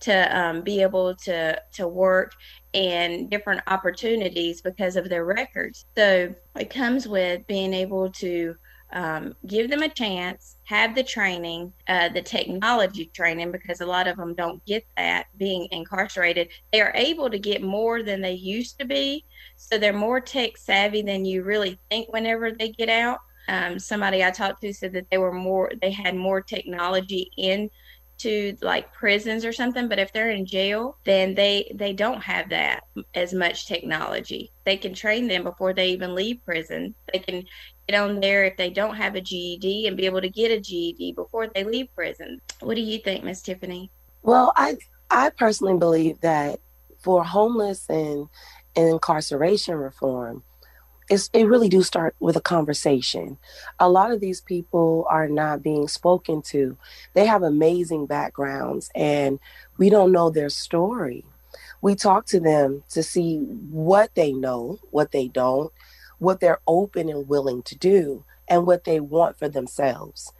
to 0.00 0.38
um, 0.38 0.62
be 0.62 0.82
able 0.82 1.14
to 1.14 1.60
to 1.72 1.88
work 1.88 2.32
and 2.74 3.30
different 3.30 3.62
opportunities 3.66 4.60
because 4.62 4.96
of 4.96 5.08
their 5.08 5.24
records. 5.24 5.86
So 5.96 6.34
it 6.56 6.70
comes 6.70 7.08
with 7.08 7.46
being 7.46 7.72
able 7.74 8.10
to 8.12 8.54
um, 8.92 9.34
give 9.46 9.70
them 9.70 9.82
a 9.82 9.88
chance, 9.88 10.56
have 10.64 10.94
the 10.94 11.02
training, 11.02 11.72
uh, 11.88 12.08
the 12.08 12.22
technology 12.22 13.10
training, 13.14 13.52
because 13.52 13.80
a 13.80 13.86
lot 13.86 14.08
of 14.08 14.16
them 14.16 14.34
don't 14.34 14.64
get 14.64 14.86
that 14.96 15.26
being 15.36 15.68
incarcerated. 15.70 16.48
They 16.72 16.80
are 16.80 16.92
able 16.94 17.28
to 17.30 17.38
get 17.38 17.62
more 17.62 18.02
than 18.02 18.20
they 18.20 18.32
used 18.32 18.78
to 18.78 18.86
be. 18.86 19.24
So 19.56 19.78
they're 19.78 19.92
more 19.92 20.20
tech 20.20 20.56
savvy 20.56 21.02
than 21.02 21.24
you 21.24 21.42
really 21.42 21.78
think 21.90 22.12
whenever 22.12 22.52
they 22.52 22.70
get 22.70 22.88
out. 22.88 23.18
Um, 23.48 23.78
somebody 23.78 24.24
I 24.24 24.30
talked 24.30 24.60
to 24.62 24.72
said 24.72 24.92
that 24.92 25.06
they 25.10 25.18
were 25.18 25.32
more, 25.32 25.72
they 25.80 25.90
had 25.90 26.14
more 26.14 26.40
technology 26.40 27.30
in 27.36 27.70
to 28.18 28.56
like 28.62 28.92
prisons 28.92 29.44
or 29.44 29.52
something 29.52 29.88
but 29.88 29.98
if 29.98 30.12
they're 30.12 30.30
in 30.30 30.44
jail 30.44 30.98
then 31.04 31.34
they 31.34 31.70
they 31.74 31.92
don't 31.92 32.20
have 32.20 32.50
that 32.50 32.82
as 33.14 33.32
much 33.32 33.66
technology 33.66 34.52
they 34.64 34.76
can 34.76 34.92
train 34.92 35.28
them 35.28 35.44
before 35.44 35.72
they 35.72 35.90
even 35.90 36.14
leave 36.14 36.44
prison 36.44 36.94
they 37.12 37.20
can 37.20 37.44
get 37.88 38.00
on 38.00 38.20
there 38.20 38.44
if 38.44 38.56
they 38.56 38.70
don't 38.70 38.96
have 38.96 39.14
a 39.14 39.20
GED 39.20 39.86
and 39.86 39.96
be 39.96 40.04
able 40.04 40.20
to 40.20 40.28
get 40.28 40.50
a 40.50 40.60
GED 40.60 41.12
before 41.12 41.46
they 41.46 41.64
leave 41.64 41.88
prison 41.94 42.40
what 42.60 42.74
do 42.74 42.82
you 42.82 42.98
think 42.98 43.24
miss 43.24 43.40
tiffany 43.40 43.90
well 44.22 44.52
i 44.56 44.76
i 45.10 45.30
personally 45.30 45.78
believe 45.78 46.20
that 46.20 46.60
for 46.98 47.24
homeless 47.24 47.88
and, 47.88 48.28
and 48.76 48.88
incarceration 48.88 49.74
reform 49.74 50.42
it's, 51.08 51.30
it 51.32 51.44
really 51.44 51.70
do 51.70 51.82
start 51.82 52.14
with 52.20 52.36
a 52.36 52.40
conversation. 52.42 53.38
A 53.78 53.88
lot 53.88 54.12
of 54.12 54.20
these 54.20 54.42
people 54.42 55.06
are 55.08 55.26
not 55.26 55.62
being 55.62 55.88
spoken 55.88 56.42
to. 56.42 56.76
They 57.14 57.24
have 57.24 57.42
amazing 57.42 58.04
backgrounds 58.04 58.90
and 58.94 59.40
we 59.78 59.88
don't 59.88 60.12
know 60.12 60.28
their 60.28 60.50
story. 60.50 61.24
We 61.80 61.94
talk 61.94 62.26
to 62.26 62.40
them 62.40 62.82
to 62.90 63.02
see 63.02 63.38
what 63.38 64.14
they 64.16 64.34
know, 64.34 64.80
what 64.90 65.12
they 65.12 65.28
don't, 65.28 65.72
what 66.18 66.40
they're 66.40 66.60
open 66.66 67.08
and 67.08 67.28
willing 67.28 67.62
to 67.62 67.76
do, 67.76 68.24
and 68.48 68.66
what 68.66 68.84
they 68.84 69.00
want 69.00 69.38
for 69.38 69.48
themselves. 69.48 70.32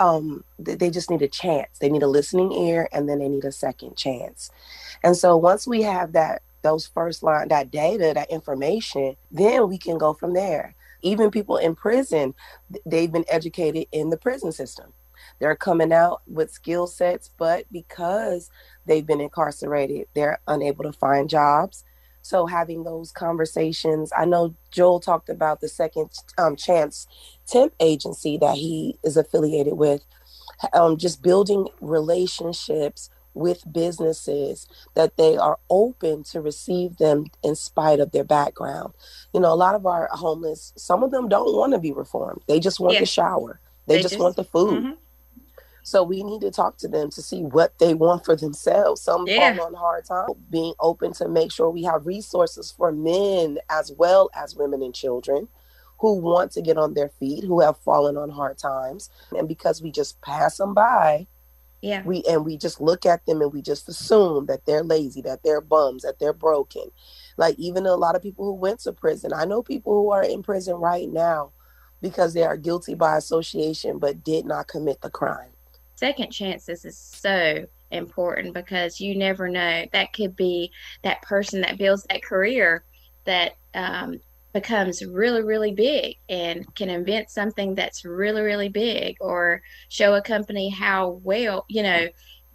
Um, 0.00 0.44
they 0.58 0.90
just 0.90 1.10
need 1.10 1.22
a 1.22 1.28
chance. 1.28 1.78
They 1.78 1.88
need 1.88 2.02
a 2.02 2.08
listening 2.08 2.52
ear 2.52 2.88
and 2.92 3.08
then 3.08 3.20
they 3.20 3.28
need 3.28 3.44
a 3.44 3.52
second 3.52 3.96
chance. 3.96 4.50
And 5.02 5.16
so 5.16 5.36
once 5.36 5.66
we 5.66 5.82
have 5.82 6.12
that 6.12 6.42
those 6.62 6.86
first 6.86 7.22
line, 7.22 7.48
that 7.48 7.70
data, 7.70 8.12
that 8.14 8.30
information, 8.30 9.16
then 9.30 9.68
we 9.68 9.76
can 9.76 9.98
go 9.98 10.14
from 10.14 10.32
there. 10.32 10.74
Even 11.02 11.30
people 11.30 11.58
in 11.58 11.74
prison, 11.74 12.34
they've 12.86 13.12
been 13.12 13.26
educated 13.28 13.86
in 13.92 14.08
the 14.08 14.16
prison 14.16 14.50
system. 14.50 14.92
They're 15.38 15.56
coming 15.56 15.92
out 15.92 16.22
with 16.26 16.50
skill 16.50 16.86
sets, 16.86 17.30
but 17.36 17.66
because 17.70 18.50
they've 18.86 19.06
been 19.06 19.20
incarcerated, 19.20 20.06
they're 20.14 20.38
unable 20.48 20.84
to 20.84 20.92
find 20.92 21.28
jobs. 21.28 21.84
So 22.24 22.46
having 22.46 22.84
those 22.84 23.12
conversations, 23.12 24.10
I 24.16 24.24
know 24.24 24.54
Joel 24.70 24.98
talked 24.98 25.28
about 25.28 25.60
the 25.60 25.68
second 25.68 26.10
um, 26.38 26.56
chance 26.56 27.06
temp 27.46 27.74
agency 27.80 28.38
that 28.38 28.56
he 28.56 28.98
is 29.04 29.18
affiliated 29.18 29.74
with. 29.74 30.00
Um, 30.72 30.96
just 30.96 31.22
building 31.22 31.68
relationships 31.82 33.10
with 33.34 33.70
businesses 33.70 34.66
that 34.94 35.18
they 35.18 35.36
are 35.36 35.58
open 35.68 36.22
to 36.22 36.40
receive 36.40 36.96
them 36.96 37.26
in 37.42 37.56
spite 37.56 38.00
of 38.00 38.12
their 38.12 38.24
background. 38.24 38.94
You 39.34 39.40
know, 39.40 39.52
a 39.52 39.54
lot 39.54 39.74
of 39.74 39.84
our 39.84 40.08
homeless, 40.12 40.72
some 40.76 41.02
of 41.02 41.10
them 41.10 41.28
don't 41.28 41.54
want 41.54 41.74
to 41.74 41.78
be 41.78 41.92
reformed. 41.92 42.40
They 42.48 42.58
just 42.58 42.80
want 42.80 42.94
yeah. 42.94 43.00
the 43.00 43.06
shower. 43.06 43.60
They, 43.86 43.96
they 43.96 44.02
just, 44.02 44.14
just, 44.14 44.22
want 44.22 44.36
the 44.36 44.44
food. 44.44 44.82
Mm-hmm. 44.82 44.92
So 45.84 46.02
we 46.02 46.22
need 46.22 46.40
to 46.40 46.50
talk 46.50 46.78
to 46.78 46.88
them 46.88 47.10
to 47.10 47.20
see 47.20 47.42
what 47.42 47.78
they 47.78 47.92
want 47.92 48.24
for 48.24 48.34
themselves. 48.34 49.02
Some 49.02 49.26
yeah. 49.26 49.54
fall 49.54 49.66
on 49.66 49.74
hard 49.74 50.06
time. 50.06 50.28
Being 50.50 50.72
open 50.80 51.12
to 51.14 51.28
make 51.28 51.52
sure 51.52 51.68
we 51.68 51.84
have 51.84 52.06
resources 52.06 52.72
for 52.72 52.90
men 52.90 53.58
as 53.68 53.92
well 53.96 54.30
as 54.34 54.56
women 54.56 54.82
and 54.82 54.94
children 54.94 55.46
who 55.98 56.14
want 56.18 56.52
to 56.52 56.62
get 56.62 56.78
on 56.78 56.94
their 56.94 57.10
feet, 57.20 57.44
who 57.44 57.60
have 57.60 57.76
fallen 57.78 58.16
on 58.16 58.30
hard 58.30 58.56
times. 58.56 59.10
And 59.36 59.46
because 59.46 59.82
we 59.82 59.90
just 59.92 60.20
pass 60.22 60.56
them 60.56 60.72
by, 60.72 61.26
yeah. 61.82 62.02
We 62.02 62.22
and 62.26 62.46
we 62.46 62.56
just 62.56 62.80
look 62.80 63.04
at 63.04 63.26
them 63.26 63.42
and 63.42 63.52
we 63.52 63.60
just 63.60 63.90
assume 63.90 64.46
that 64.46 64.64
they're 64.64 64.82
lazy, 64.82 65.20
that 65.20 65.42
they're 65.42 65.60
bums, 65.60 66.02
that 66.04 66.18
they're 66.18 66.32
broken. 66.32 66.90
Like 67.36 67.58
even 67.58 67.84
a 67.84 67.94
lot 67.94 68.16
of 68.16 68.22
people 68.22 68.46
who 68.46 68.54
went 68.54 68.80
to 68.80 68.92
prison. 68.94 69.34
I 69.34 69.44
know 69.44 69.62
people 69.62 69.92
who 69.92 70.10
are 70.10 70.22
in 70.22 70.42
prison 70.42 70.76
right 70.76 71.10
now 71.10 71.52
because 72.00 72.32
they 72.32 72.42
are 72.42 72.56
guilty 72.56 72.94
by 72.94 73.18
association 73.18 73.98
but 73.98 74.24
did 74.24 74.46
not 74.46 74.66
commit 74.66 75.02
the 75.02 75.10
crime. 75.10 75.50
Second 76.04 76.32
chances 76.32 76.84
is 76.84 76.98
so 76.98 77.64
important 77.90 78.52
because 78.52 79.00
you 79.00 79.16
never 79.16 79.48
know. 79.48 79.86
That 79.94 80.12
could 80.12 80.36
be 80.36 80.70
that 81.00 81.22
person 81.22 81.62
that 81.62 81.78
builds 81.78 82.04
that 82.10 82.22
career 82.22 82.84
that 83.24 83.52
um, 83.72 84.20
becomes 84.52 85.02
really, 85.02 85.42
really 85.42 85.72
big 85.72 86.16
and 86.28 86.62
can 86.74 86.90
invent 86.90 87.30
something 87.30 87.74
that's 87.74 88.04
really, 88.04 88.42
really 88.42 88.68
big 88.68 89.16
or 89.18 89.62
show 89.88 90.14
a 90.14 90.20
company 90.20 90.68
how 90.68 91.20
well, 91.24 91.64
you 91.68 91.82
know, 91.82 92.08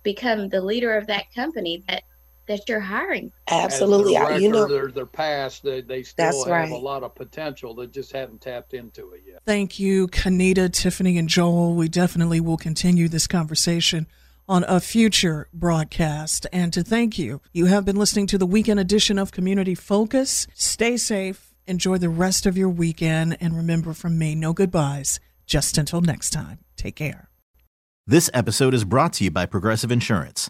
become 0.04 0.50
the 0.50 0.62
leader 0.62 0.95
of 0.95 1.08
that 1.08 1.34
company 1.34 1.84
that 1.88 2.04
that 2.50 2.68
you're 2.68 2.80
hiring. 2.82 3.32
Absolutely. 3.50 4.18
As 4.18 4.28
their 4.28 4.34
I- 4.36 4.38
you 4.39 4.50
know- 4.50 4.68
their, 4.68 4.91
their 4.91 5.06
past, 5.06 5.64
they, 5.64 5.80
they 5.82 6.04
still 6.04 6.26
That's 6.26 6.43
have 6.43 6.47
right. 6.52 6.72
a 6.72 6.76
lot 6.78 7.04
of 7.04 7.16
potential. 7.16 7.74
They 7.74 7.88
just 7.88 8.12
haven't 8.12 8.41
tapped 8.41 8.74
into 8.74 9.12
it 9.12 9.24
yet. 9.26 9.41
Thank 9.45 9.80
you, 9.80 10.08
Kanita, 10.10 10.70
Tiffany, 10.74 11.18
and 11.18 11.30
Joel. 11.30 11.76
We 11.76 11.88
definitely 11.88 12.41
will 12.41 12.58
continue 12.58 13.08
this 13.08 13.28
conversation 13.28 14.08
on 14.47 14.66
a 14.68 14.80
future 14.80 15.47
broadcast. 15.54 16.47
And 16.52 16.74
to 16.74 16.84
thank 16.84 17.18
you, 17.20 17.39
you 17.54 17.68
have 17.68 17.86
been 17.86 17.95
listening 17.95 18.28
to 18.28 18.38
the 18.38 18.47
weekend 18.47 18.80
edition 18.80 19.18
of 19.20 19.32
Community 19.32 19.76
Focus. 19.76 20.47
Stay 20.56 20.97
safe, 20.97 21.54
enjoy 21.68 22.00
the 22.00 22.10
rest 22.10 22.45
of 22.47 22.58
your 22.58 22.70
weekend, 22.70 23.38
and 23.39 23.56
remember 23.56 23.93
from 23.93 24.18
me, 24.18 24.34
no 24.36 24.52
goodbyes. 24.54 25.20
Just 25.45 25.78
until 25.78 26.02
next 26.02 26.32
time, 26.32 26.60
take 26.78 26.95
care. 26.95 27.30
This 28.08 28.30
episode 28.34 28.74
is 28.74 28.84
brought 28.86 29.14
to 29.14 29.24
you 29.24 29.30
by 29.32 29.45
Progressive 29.45 29.91
Insurance. 29.91 30.50